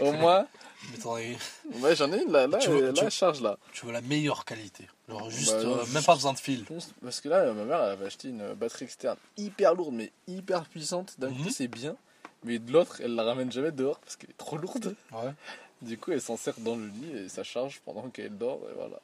[0.00, 0.46] Au moins,
[0.90, 3.40] Mais t'en as- ouais, j'en ai une là, là, Tu veux- là, tu- elle charge
[3.40, 3.56] là.
[3.72, 4.88] tu veux la meilleure qualité.
[5.08, 6.64] Genre juste, Bah, euh, juste- même pas besoin de fil.
[7.02, 10.64] Parce que là, ma mère, elle avait acheté une batterie externe hyper lourde, mais hyper
[10.64, 11.14] puissante.
[11.18, 11.44] D'un Mhm.
[11.44, 11.96] coup, c'est bien.
[12.42, 14.94] Mais de l'autre, elle la ramène jamais dehors parce qu'elle est trop lourde.
[15.12, 15.32] Ouais.
[15.80, 18.60] Du coup, elle s'en sert dans le lit et ça charge pendant qu'elle dort.
[18.70, 18.96] Et voilà.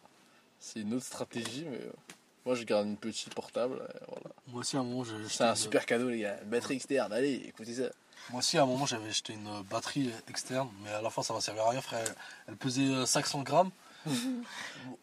[0.60, 1.92] C'est une autre stratégie, mais euh,
[2.44, 3.76] moi, je garde une petite portable.
[4.08, 4.30] voilà.
[4.48, 6.38] Moi aussi, à un moment, j'ai C'est un super cadeau, les gars.
[6.42, 7.90] Une batterie externe, allez, écoutez ça.
[8.28, 11.32] Moi aussi, à un moment, j'avais acheté une batterie externe, mais à la fin, ça
[11.32, 12.04] m'a servi à rien, frère.
[12.46, 13.70] Elle pesait euh, 500 grammes.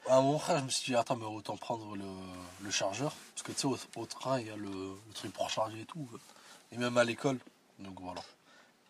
[0.08, 2.06] à un moment, frère, je me suis dit, attends, mais autant prendre le,
[2.64, 3.14] le chargeur.
[3.34, 5.82] Parce que tu sais, au, au train, il y a le, le truc pour recharger
[5.82, 6.08] et tout.
[6.72, 7.40] Et même à l'école.
[7.80, 8.22] Donc voilà.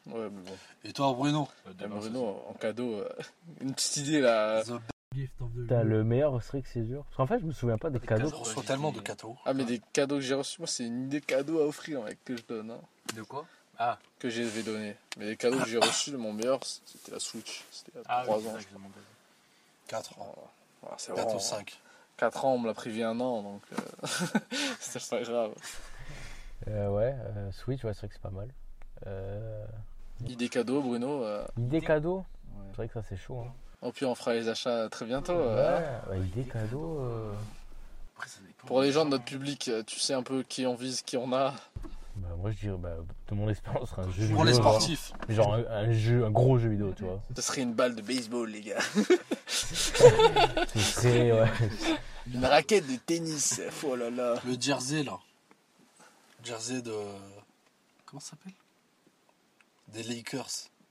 [0.08, 0.58] Ouais, mais bon.
[0.84, 1.48] Et toi, Bruno?
[1.88, 3.10] Bruno, en cadeau, euh,
[3.62, 4.64] une petite idée là.
[4.64, 4.80] The
[5.68, 7.04] T'as le meilleur strict c'est dur.
[7.06, 8.30] Parce qu'en fait, je me souviens pas des cadeaux.
[8.30, 9.36] Je reçois tellement de cadeaux.
[9.46, 12.18] Ah, mais des cadeaux que j'ai reçus, moi, c'est une idée cadeau à offrir, mec,
[12.24, 12.72] que je donne.
[12.72, 12.80] hein.
[13.16, 13.46] De quoi?
[13.80, 14.96] Ah, que j'ai vais donner.
[15.18, 17.64] Mais les cadeaux que j'ai reçus, mon meilleur, c'était la Switch.
[17.72, 18.54] C'était il y a ah 3 oui, c'est ans.
[18.54, 18.94] ça je que je demandais.
[19.88, 20.26] 4 crois.
[20.26, 20.36] ans.
[20.82, 21.80] Voilà, c'est Bientôt vraiment 5.
[22.18, 24.08] 4 ans, on me l'a prévu un an, donc euh,
[24.80, 25.54] c'est pas grave.
[26.68, 28.50] Euh, ouais, euh, Switch, ouais, c'est vrai que c'est pas mal.
[29.06, 29.66] Euh,
[30.28, 31.24] Idée cadeau, Bruno.
[31.24, 32.18] euh, idée cadeau?
[32.18, 32.64] Ouais.
[32.72, 33.42] C'est vrai que ça c'est chaud.
[33.46, 33.54] Hein.
[33.82, 35.34] Oh, puis on fera les achats très bientôt.
[35.36, 37.00] Ouais, ouais, idée cadeau.
[37.02, 37.34] euh,
[38.16, 40.44] Après, ça dépend Pour les des gens de notre public, euh, tu sais un peu
[40.44, 41.54] qui on vise, qui on a.
[42.18, 42.96] Bah, moi je dirais, bah,
[43.30, 45.14] de mon expérience, un jeu Pour les vidéo, genre- sportifs.
[45.30, 47.22] Genre, un, un jeu, un gros jeu vidéo, tu vois.
[47.36, 48.80] Ce serait une balle de baseball, les gars.
[49.48, 51.48] Ce serait, ouais.
[52.34, 53.62] Une raquette de tennis.
[53.86, 54.34] Oh là là.
[54.46, 55.18] Le jersey, là.
[56.44, 56.92] Jersey de.
[58.06, 58.54] Comment ça s'appelle?
[59.90, 60.50] Des Lakers.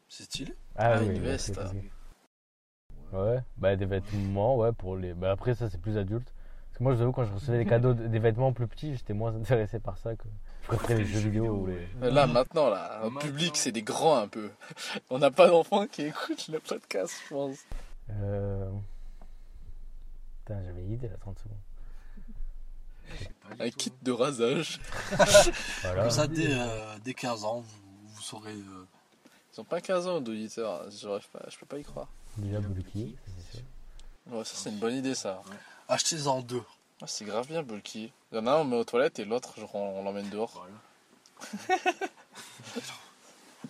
[0.08, 0.54] C'est stylé.
[0.76, 1.58] Ah, Ah, oui, une veste.
[3.12, 5.14] Ouais, bah des vêtements, ouais, pour les.
[5.14, 6.26] Bah après, ça c'est plus adulte.
[6.68, 8.94] Parce que moi, je vous avoue, quand je recevais des cadeaux, des vêtements plus petits,
[8.96, 10.24] j'étais moins intéressé par ça que.
[10.62, 11.86] Je préférais les jeux vidéo ou les.
[12.10, 13.20] Là, maintenant, là, Maintenant.
[13.20, 14.50] public, c'est des grands un peu.
[15.10, 17.58] On n'a pas d'enfants qui écoutent le podcast, je pense.
[18.10, 18.68] Euh...
[20.44, 21.58] Putain, j'avais une idée là, 30 secondes.
[23.58, 24.80] pas Un kit de rasage.
[25.82, 26.02] Voilà.
[26.02, 27.76] Comme ça, dès, euh, dès 15 ans, vous,
[28.14, 28.52] vous saurez.
[28.52, 28.84] euh,
[29.54, 32.08] Ils ont pas 15 ans d'auditeurs, j'arrive pas, je peux pas y croire.
[32.38, 33.66] Déjà Bulky, c'est sûr.
[34.30, 35.42] Ouais, ça c'est une bonne idée ça.
[35.88, 36.62] Achetez-en deux.
[37.00, 38.12] Ah, c'est grave bien Bulky.
[38.32, 40.28] Il y en a un on met aux toilettes et l'autre genre, on, on l'emmène
[40.30, 40.52] dehors.
[40.54, 41.80] Voilà.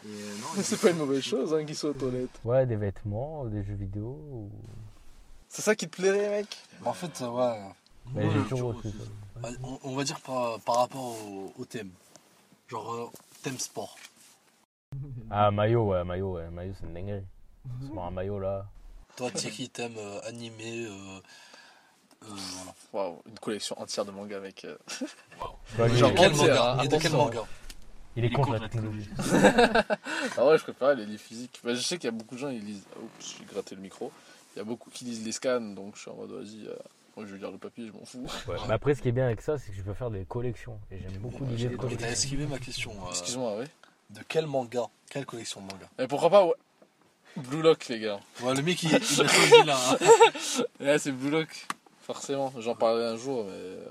[0.04, 2.30] Et euh, non, Mais c'est pas une mauvaise chose hein, qu'ils soient aux toilettes.
[2.44, 4.04] Ouais, des vêtements, des jeux vidéo.
[4.30, 4.50] Ou...
[5.48, 6.56] C'est ça qui te plairait mec?
[6.84, 7.60] En fait, euh, ouais.
[8.14, 8.96] Mais Ouais, j'ai le toujours jour reçu aussi.
[9.42, 9.48] ça.
[9.64, 11.90] On, on va dire par, par rapport au, au thème.
[12.68, 13.06] Genre, euh,
[13.42, 13.96] thème sport.
[15.30, 16.48] Ah, maillot, ouais, maillot, ouais.
[16.50, 17.24] Maillot, c'est une dinguerie.
[17.88, 18.66] Se met un maillot là.
[19.16, 20.84] Toi, Thierry, thème euh, animé.
[20.86, 20.90] euh,
[22.24, 22.74] euh, voilà.
[22.92, 24.64] Waouh, une collection entière de mangas mec.
[24.64, 24.76] euh.
[25.78, 27.44] Ouais, Genre, il, Quel manga hein, Et de quel manga
[28.16, 29.10] il est Il est contre la technologie.
[30.36, 31.60] Ah ouais, je préfère les livres physiques.
[31.64, 32.84] Bah, je sais qu'il y a beaucoup de gens, ils lisent.
[33.02, 34.10] Oups, j'ai gratté le micro.
[34.54, 36.74] Il y a beaucoup qui lisent les scans, donc je suis en mode vas-y, euh,
[37.14, 38.26] moi je vais lire le papier, je m'en fous.
[38.48, 38.56] Ouais.
[38.66, 40.78] Mais après, ce qui est bien avec ça, c'est que je peux faire des collections.
[40.90, 42.92] Et j'aime beaucoup l'idée de des Et t'as esquivé ma question.
[43.04, 43.66] euh, Excuse-moi, ouais.
[44.10, 44.84] de quel manga?
[45.10, 45.86] Quelle collection de manga?
[45.98, 46.54] Mais pourquoi pas, ouais.
[47.36, 48.20] Blue Lock, les gars.
[48.42, 49.78] Ouais, le mec, il, il a choisi là.
[50.80, 50.96] hein.
[50.98, 51.66] C'est Blue Lock,
[52.02, 52.52] forcément.
[52.58, 53.84] J'en parlerai un jour, mais euh,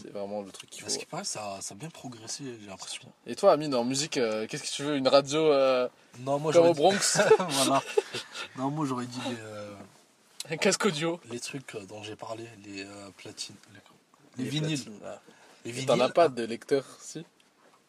[0.00, 1.00] c'est vraiment le truc qu'il Parce faut.
[1.00, 3.02] qu'il paraît, ça, ça a bien progressé, j'ai l'impression.
[3.26, 5.88] Et toi, Amine, en musique, euh, qu'est-ce que tu veux Une radio euh,
[6.20, 7.82] Non, moi, comme au Bronx dit- voilà.
[8.56, 9.74] Non, moi, j'aurais dit les, euh,
[10.50, 12.86] Un casque audio les trucs dont j'ai parlé, les
[13.16, 13.56] platines.
[14.38, 14.82] Les, les vinyles.
[14.82, 15.20] platines, là.
[15.64, 15.86] Les vinyles.
[15.86, 17.24] T'en as pas de lecteur, si?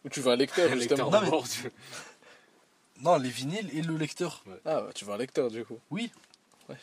[0.05, 1.69] Ou tu veux un lecteur, Le justement lecteur Non, mais-
[3.03, 4.43] Non, les vinyles et le lecteur.
[4.65, 5.77] Ah, bah, tu veux un lecteur, du coup.
[5.91, 6.11] Oui.
[6.69, 6.77] Ouais.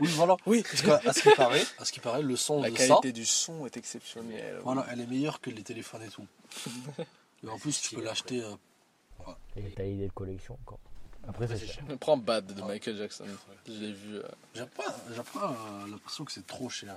[0.00, 0.36] Oui, voilà.
[0.46, 0.62] Oui.
[0.62, 3.08] Parce qu'à à ce qui paraît, à ce qui paraît, le son La de qualité
[3.08, 4.58] ça, du son est exceptionnelle.
[4.62, 6.26] voilà, elle est meilleure que les téléphones et tout.
[7.44, 8.42] Et en plus, tu peux l'acheter.
[8.42, 10.78] euh, Et t'as idée de collection encore.
[11.26, 11.84] Après, c'est cher.
[11.98, 13.24] Prends Bad de Michael Jackson.
[13.66, 14.16] Je l'ai vu.
[14.16, 14.22] euh,
[14.54, 16.96] J'ai pas, euh, l'impression que c'est trop cher.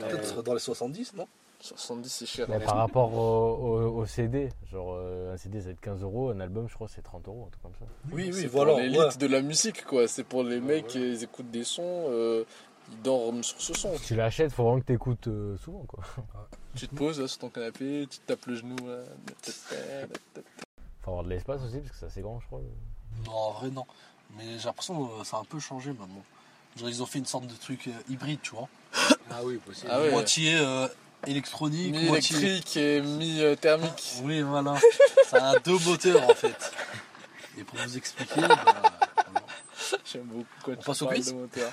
[0.00, 1.26] Euh, Peut-être dans les 70, non?
[1.62, 2.46] 70, c'est cher.
[2.48, 6.02] Mais par rapport au, au- au CD, genre euh, un CD ça va être 15
[6.02, 7.86] euros, un album je crois c'est 30 euros, un truc comme ça.
[8.12, 8.80] Oui, C'est oui, pour voilà.
[8.82, 9.16] l'élite ouais.
[9.16, 10.08] de la musique, quoi.
[10.08, 11.06] C'est pour les mecs voilà.
[11.06, 12.06] qui ils écoutent des sons.
[12.08, 12.44] euh,
[12.90, 13.96] ils dorment sur ce son.
[13.96, 16.02] Si tu l'achètes, faut vraiment que t'écoutes euh, souvent quoi.
[16.74, 18.76] Tu te poses là, sur ton canapé, tu te tapes le genou.
[18.86, 19.04] là.
[21.02, 22.60] Faut avoir de l'espace aussi parce que c'est assez grand, je crois.
[23.26, 23.84] Non, en vrai, non.
[24.36, 26.22] Mais j'ai l'impression que ça a un peu changé maintenant.
[26.76, 28.68] Genre, ils ont fait une sorte de truc euh, hybride, tu vois.
[29.30, 29.88] Ah oui, possible.
[29.90, 30.10] Ah ouais.
[30.10, 30.86] Moitié euh,
[31.26, 32.36] électronique, moitié.
[32.36, 34.14] Mi-électrique et mi-thermique.
[34.24, 34.74] Oui, voilà.
[35.26, 36.72] Ça a deux moteurs en fait.
[37.58, 38.82] Et pour vous expliquer, bah.
[40.10, 41.72] J'aime beaucoup quand On tu passe au parles quiz de moteur.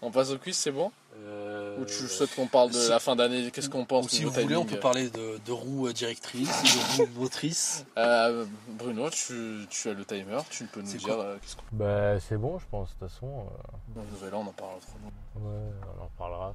[0.00, 3.00] On passe au quiz, c'est bon Euh, Ou tu souhaites qu'on parle de si- la
[3.00, 5.88] fin d'année Qu'est-ce qu'on pense Ou si vous voulez, on peut parler de, de roues
[5.88, 6.48] euh, directrices,
[6.96, 7.84] de roues motrices.
[7.96, 11.62] Euh, Bruno, tu, tu as le timer, tu peux nous C'est dire euh, qu'est-ce qu'on
[11.72, 12.90] Bah c'est bon, je pense.
[12.90, 15.10] De toute façon, euh, dans le nouvel an, on en parle autrement.
[15.50, 16.54] ouais, on en reparlera.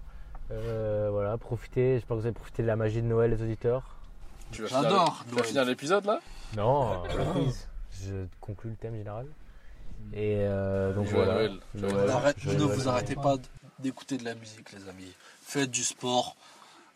[0.54, 1.96] Euh, voilà, profitez.
[1.96, 3.84] J'espère que vous avez profité de la magie de Noël, les auditeurs.
[4.52, 5.46] Tu vas finir, J'adore tu vas Noël.
[5.48, 6.20] finir l'épisode là?
[6.56, 7.04] Non,
[7.34, 7.68] quiz.
[8.04, 9.26] Je conclue le thème général.
[10.14, 11.34] Et euh, donc Joyeux voilà.
[11.40, 11.60] Noël.
[11.76, 12.10] Joyeux Noël.
[12.12, 12.78] Arrête- Joyeux ne Noël.
[12.78, 13.36] vous arrêtez pas
[13.80, 15.12] d'écouter de la musique, les amis.
[15.42, 16.36] Faites du sport.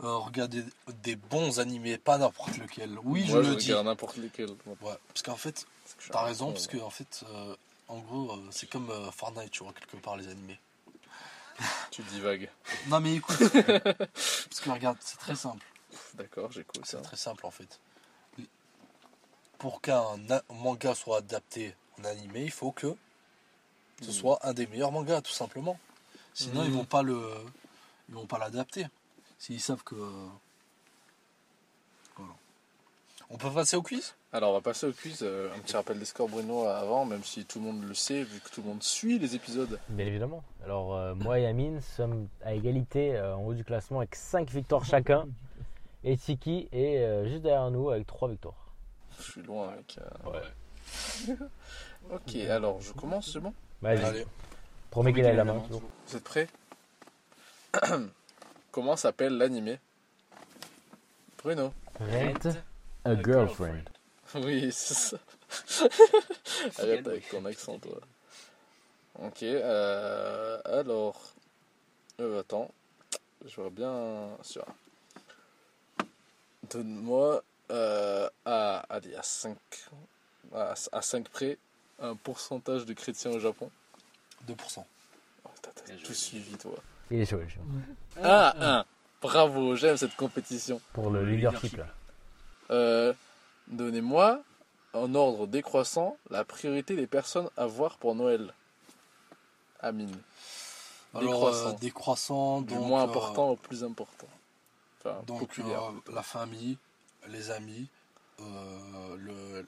[0.04, 0.64] euh, regardez
[1.04, 2.92] des bons animés, pas n'importe lequel.
[3.04, 3.70] Oui, Moi, je je le dis.
[3.72, 4.50] regarde n'importe lesquels.
[4.68, 5.66] moi, Ouais, parce qu'en fait,
[6.12, 7.56] t'as raison, parce que en fait, euh,
[7.88, 10.60] en gros, euh, c'est comme euh, Fortnite, tu vois, quelque part, les animés.
[11.92, 12.50] Tu divagues.
[12.88, 13.38] Non, mais écoute,
[14.14, 15.66] parce que regarde, c'est très simple.
[16.16, 16.98] D'accord, j'écoute ça.
[16.98, 17.80] C'est très simple en fait.
[19.58, 20.04] Pour qu'un
[20.52, 22.96] manga soit adapté en animé, il faut que
[24.02, 24.14] ce Mhm.
[24.14, 25.80] soit un des meilleurs mangas, tout simplement.
[26.36, 26.76] Sinon, ils Mhm.
[26.78, 27.20] vont pas le,
[28.10, 28.86] ils vont pas l'adapter.
[29.40, 29.96] S'ils savent que.
[33.30, 34.16] On peut passer au quiz?
[34.32, 35.20] Alors, on va passer au quiz.
[35.22, 38.24] euh, un petit rappel des scores, Bruno, avant, même si tout le monde le sait,
[38.24, 39.80] vu que tout le monde suit les épisodes.
[39.90, 40.44] Bien évidemment.
[40.64, 44.49] Alors euh, moi et Amine sommes à égalité euh, en haut du classement avec 5
[44.49, 45.28] victoires chacun.
[46.04, 48.56] Et Tiki est euh, juste derrière nous avec 3 victoires.
[49.20, 49.99] Je suis loin avec.
[49.99, 51.36] euh, Ouais.
[52.10, 53.54] Ok, alors je commence, c'est bon?
[53.82, 54.26] Vas-y, Allez.
[54.90, 55.60] promets qu'il a la main.
[55.60, 55.82] toujours.
[56.08, 56.48] Vous êtes prêts?
[58.72, 59.80] Comment s'appelle l'animé?
[61.44, 61.74] Bruno.
[61.99, 62.52] Rent
[63.08, 63.90] a girlfriend.
[64.36, 65.18] Oui, c'est ça.
[66.80, 67.98] Arrête avec ton accent, toi.
[69.24, 71.34] Ok, euh, alors.
[72.20, 72.70] Euh, attends.
[73.46, 74.30] Je vois bien.
[74.42, 74.66] Sur.
[76.70, 77.42] Donne-moi.
[77.72, 79.58] Euh, à, allez, à 5.
[80.54, 81.58] À, à 5 près.
[82.00, 83.72] Un pourcentage de chrétiens au Japon.
[84.46, 84.84] 2%.
[85.46, 85.72] Oh, t'as
[86.04, 86.76] tout suivi, toi.
[87.10, 87.62] Il est chaud, il est chaud.
[88.22, 88.86] Ah, 1.
[89.22, 90.82] Bravo, j'aime cette compétition.
[90.92, 91.88] Pour le leadership là.
[92.72, 93.14] Euh,
[93.68, 94.41] Donnez-moi,
[94.94, 98.53] en ordre décroissant, la priorité des personnes à voir pour Noël.
[99.81, 100.15] Amine.
[101.14, 101.69] Alors, Décroissant.
[101.69, 104.27] euh, décroissant, Du moins euh, important au plus important.
[104.99, 105.64] Enfin, donc euh,
[106.14, 106.77] la famille,
[107.27, 107.88] les amis,
[108.39, 109.68] euh, le,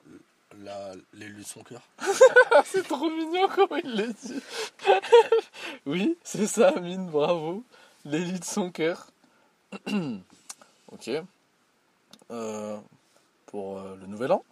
[0.63, 1.81] la, l'élu de son cœur.
[2.65, 4.41] C'est trop mignon comment il le dit.
[5.85, 7.63] oui, c'est ça, Amine, bravo.
[8.05, 9.07] L'élu de son cœur.
[10.91, 11.09] ok.
[12.31, 12.77] Euh,
[13.47, 14.43] pour euh, le nouvel an,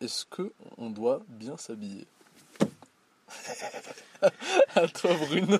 [0.00, 2.06] est-ce que on doit bien s'habiller
[4.74, 5.58] À toi, Bruno.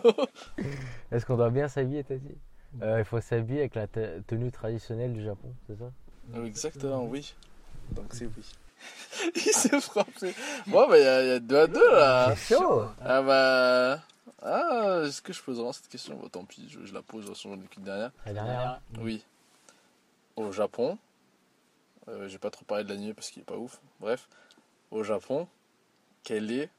[1.13, 2.35] Est-ce qu'on doit bien s'habiller, t'as dit?
[2.83, 5.91] Euh, Il faut s'habiller avec la te- tenue traditionnelle du Japon, c'est ça?
[6.35, 7.35] Euh, Exactement, oui.
[7.93, 8.45] Donc c'est oui.
[9.37, 10.35] Il s'est frappé.
[10.67, 12.35] Bon, bah, il y, a- il y a deux à deux là.
[12.37, 14.01] C'est chaud Ah bah.
[14.43, 16.17] Ah, est-ce que je pose vraiment cette question?
[16.17, 18.11] Bon, tant pis, je, je la pose sur mon équipe dernière.
[18.27, 19.23] La dernière Oui.
[20.37, 20.99] Au Japon,
[22.09, 23.81] euh, j'ai pas trop parlé de l'anime parce qu'il est pas ouf.
[24.01, 24.29] Bref,
[24.91, 25.49] au Japon,
[26.23, 26.71] quelle est.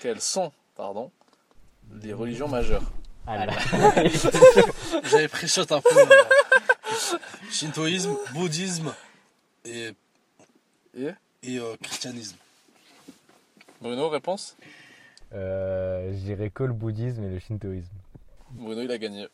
[0.00, 1.10] Quelles sont, pardon,
[2.02, 2.82] les religions majeures?
[3.26, 3.52] Ah là.
[5.04, 5.88] J'avais pris shot un peu.
[5.96, 6.24] euh,
[7.50, 8.92] shintoïsme, bouddhisme
[9.64, 9.92] et,
[10.96, 11.10] Et?
[11.42, 12.36] et euh, christianisme.
[13.80, 14.56] Bruno, réponse?
[15.32, 17.88] Euh, je dirais que le bouddhisme et le shintoïsme.
[18.50, 19.26] Bruno, il a gagné.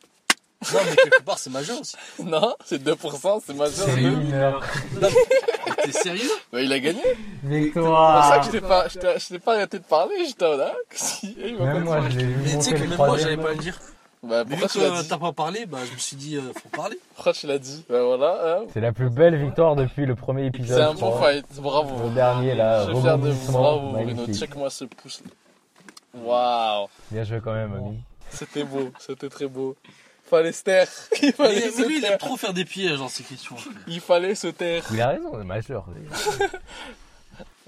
[0.73, 1.95] Non, mais quelque part, c'est majeur aussi.
[2.23, 3.87] Non, c'est 2%, c'est majeur.
[3.87, 4.09] C'est deux.
[4.11, 4.61] mineur.
[5.83, 6.29] T'es sérieux?
[6.53, 7.01] Bah, il a gagné.
[7.03, 9.83] C'est pour ça Victoire que je t'ai pas, je t'ai- je t'ai pas arrêté de
[9.83, 10.73] parler, j'étais en là.
[10.91, 13.37] Si, il m'a Même moi, je l'ai vu Mais tu sais que même moi, j'allais
[13.37, 13.79] pas le dire.
[14.23, 15.07] Bah, Vu pourquoi tu l'as que dit?
[15.07, 16.99] t'as pas parlé, bah, je me suis dit, euh, faut parler.
[17.15, 17.83] Pourquoi tu l'as dit?
[17.89, 18.65] Bah voilà, hein.
[18.71, 20.77] C'est la plus belle victoire depuis le premier épisode.
[20.77, 22.03] c'est un bon fight, bravo.
[22.07, 25.23] Le dernier là, Je suis fier de vous, bravo Bruno, check-moi ce pouce.
[26.13, 27.99] Waouh, Bien joué quand même, ami.
[28.29, 29.75] c'était beau, c'était très beau.
[30.31, 30.87] Fallait se taire,
[31.21, 32.13] il fallait Mais, se mais lui, il taire.
[32.13, 33.57] aime trop faire des pièges dans ces questions.
[33.85, 34.85] Il fallait se taire.
[34.93, 35.85] Il a raison, c'est majeur.
[35.89, 36.47] Ouais,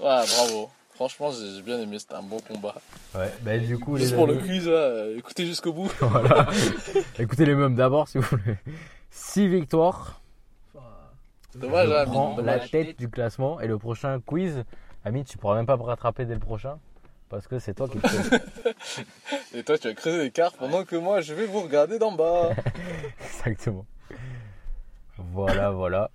[0.00, 0.70] bravo.
[0.94, 2.74] Franchement, j'ai bien aimé, c'était un bon combat.
[3.14, 5.92] Ouais, bah du coup, les Juste pour le quiz, là, écoutez jusqu'au bout.
[6.00, 6.46] voilà.
[7.18, 8.56] Écoutez les mêmes d'abord si vous voulez.
[9.10, 10.22] 6 victoires.
[11.54, 12.70] Dommage, je hein, prends Amine, la dommage.
[12.70, 14.64] tête du classement et le prochain quiz,
[15.04, 16.78] Ami, tu pourras même pas me rattraper dès le prochain
[17.34, 19.58] parce que c'est toi qui le.
[19.58, 22.12] Et toi, tu vas creuser des cartes pendant que moi, je vais vous regarder d'en
[22.12, 22.50] bas.
[23.24, 23.84] Exactement.
[25.18, 26.10] Voilà, voilà.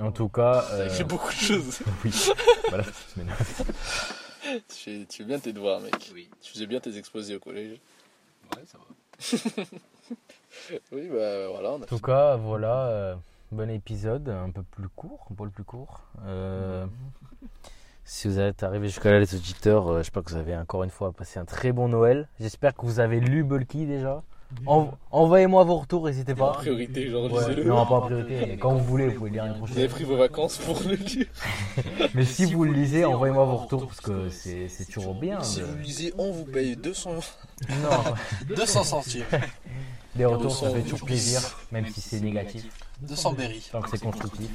[0.00, 1.80] En tout cas, euh, J'ai beaucoup de choses.
[2.04, 2.12] oui.
[2.68, 2.90] voilà, tu,
[4.68, 5.94] fais, tu fais bien tes devoirs, mec.
[6.12, 6.28] Oui.
[6.40, 7.78] Tu faisais bien tes exposés au collège.
[8.56, 9.64] Ouais, ça va.
[10.92, 11.70] Oui, bah voilà.
[11.70, 11.84] On a...
[11.84, 13.14] En tout cas, voilà, euh,
[13.52, 16.02] bon épisode, un peu plus court, un peu plus court.
[16.26, 16.86] Euh,
[18.04, 20.90] si vous êtes arrivé jusqu'à là, les auditeurs, euh, j'espère que vous avez encore une
[20.90, 22.28] fois passé un très bon Noël.
[22.40, 24.22] J'espère que vous avez lu Bulky déjà.
[24.66, 26.52] En- Envoyez-moi vos retours, n'hésitez En pas.
[26.52, 27.64] priorité, genre, Ouais, lisez-le.
[27.64, 29.88] non, pas en priorité, mais quand vous voulez, vous pouvez lire l'année Vous avez prochaine.
[29.90, 31.26] pris vos vacances pour le lire.
[32.14, 35.42] Mais si vous le lisez, envoyez-moi vos retours parce que c'est toujours bien.
[35.42, 37.14] Si vous lisez, on vous paye 200
[37.68, 38.14] Non,
[38.54, 39.24] 200 centimes.
[40.16, 41.40] les retours, ça 200 fait toujours plaisir,
[41.72, 42.64] même si c'est négatif.
[43.00, 43.68] 200 berries.
[43.72, 44.50] Tant que c'est constructif,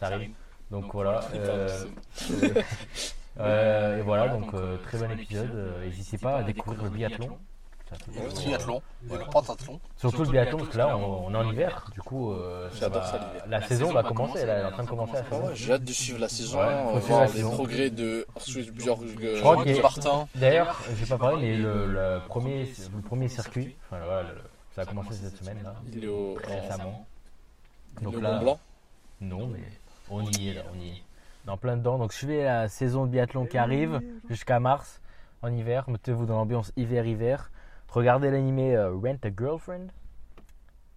[0.00, 0.30] ça arrive.
[0.70, 1.20] Donc voilà.
[1.34, 1.68] euh,
[2.42, 2.62] euh...
[3.38, 5.50] Euh, et voilà, donc euh, très bon épisode.
[5.54, 7.36] Euh, N'hésitez pas à découvrir le biathlon.
[8.08, 8.80] Le triathlon
[9.10, 9.78] et le pentathlon.
[9.98, 11.84] Surtout le biathlon, parce que là, on, on est en hiver.
[11.92, 13.44] Du coup, euh, J'adore va- ça, l'hiver.
[13.46, 14.38] La saison va commencer.
[14.40, 15.50] Elle est en train de commencer la saison.
[15.52, 17.50] J'ai hâte de suivre la saison, Ouais, euh, voir la les saison.
[17.50, 18.26] progrès de
[18.74, 19.00] Björk.
[19.20, 20.28] Je crois qu'il y a- Martin.
[20.34, 22.64] D'ailleurs, j'ai pas parlé, mais le, le premier,
[22.94, 24.40] le premier circuit, enfin, voilà, le-
[24.74, 27.06] ça a commencé cette semaine là, Il est au, récemment.
[28.00, 28.58] Donc là, Mont Blanc?
[29.20, 29.60] non, mais
[30.10, 31.02] on y est là, on y est.
[31.46, 31.98] En plein dedans.
[31.98, 35.00] Donc suivez la saison de biathlon qui arrive jusqu'à mars
[35.42, 35.88] en hiver.
[35.88, 37.50] Mettez-vous dans l'ambiance hiver-hiver.
[37.88, 39.86] Regardez l'animé euh, Rent a Girlfriend.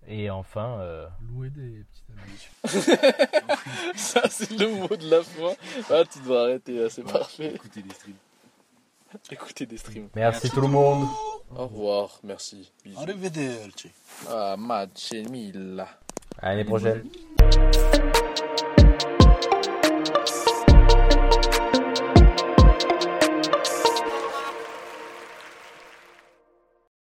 [0.07, 3.95] Et enfin, euh, Louer des petites amies.
[3.95, 5.53] Ça, c'est le mot de la fin.
[5.91, 7.53] Ah, tu dois arrêter, là, c'est parfait.
[7.53, 8.15] Écoutez des streams.
[9.31, 10.09] Écoutez des streams.
[10.15, 11.07] merci tout le monde.
[11.55, 12.71] Au revoir, merci.
[12.83, 12.99] Bisous.
[12.99, 13.91] Arrivederci.
[14.29, 15.85] Ah, match mille.
[16.39, 17.03] À l'année prochaine.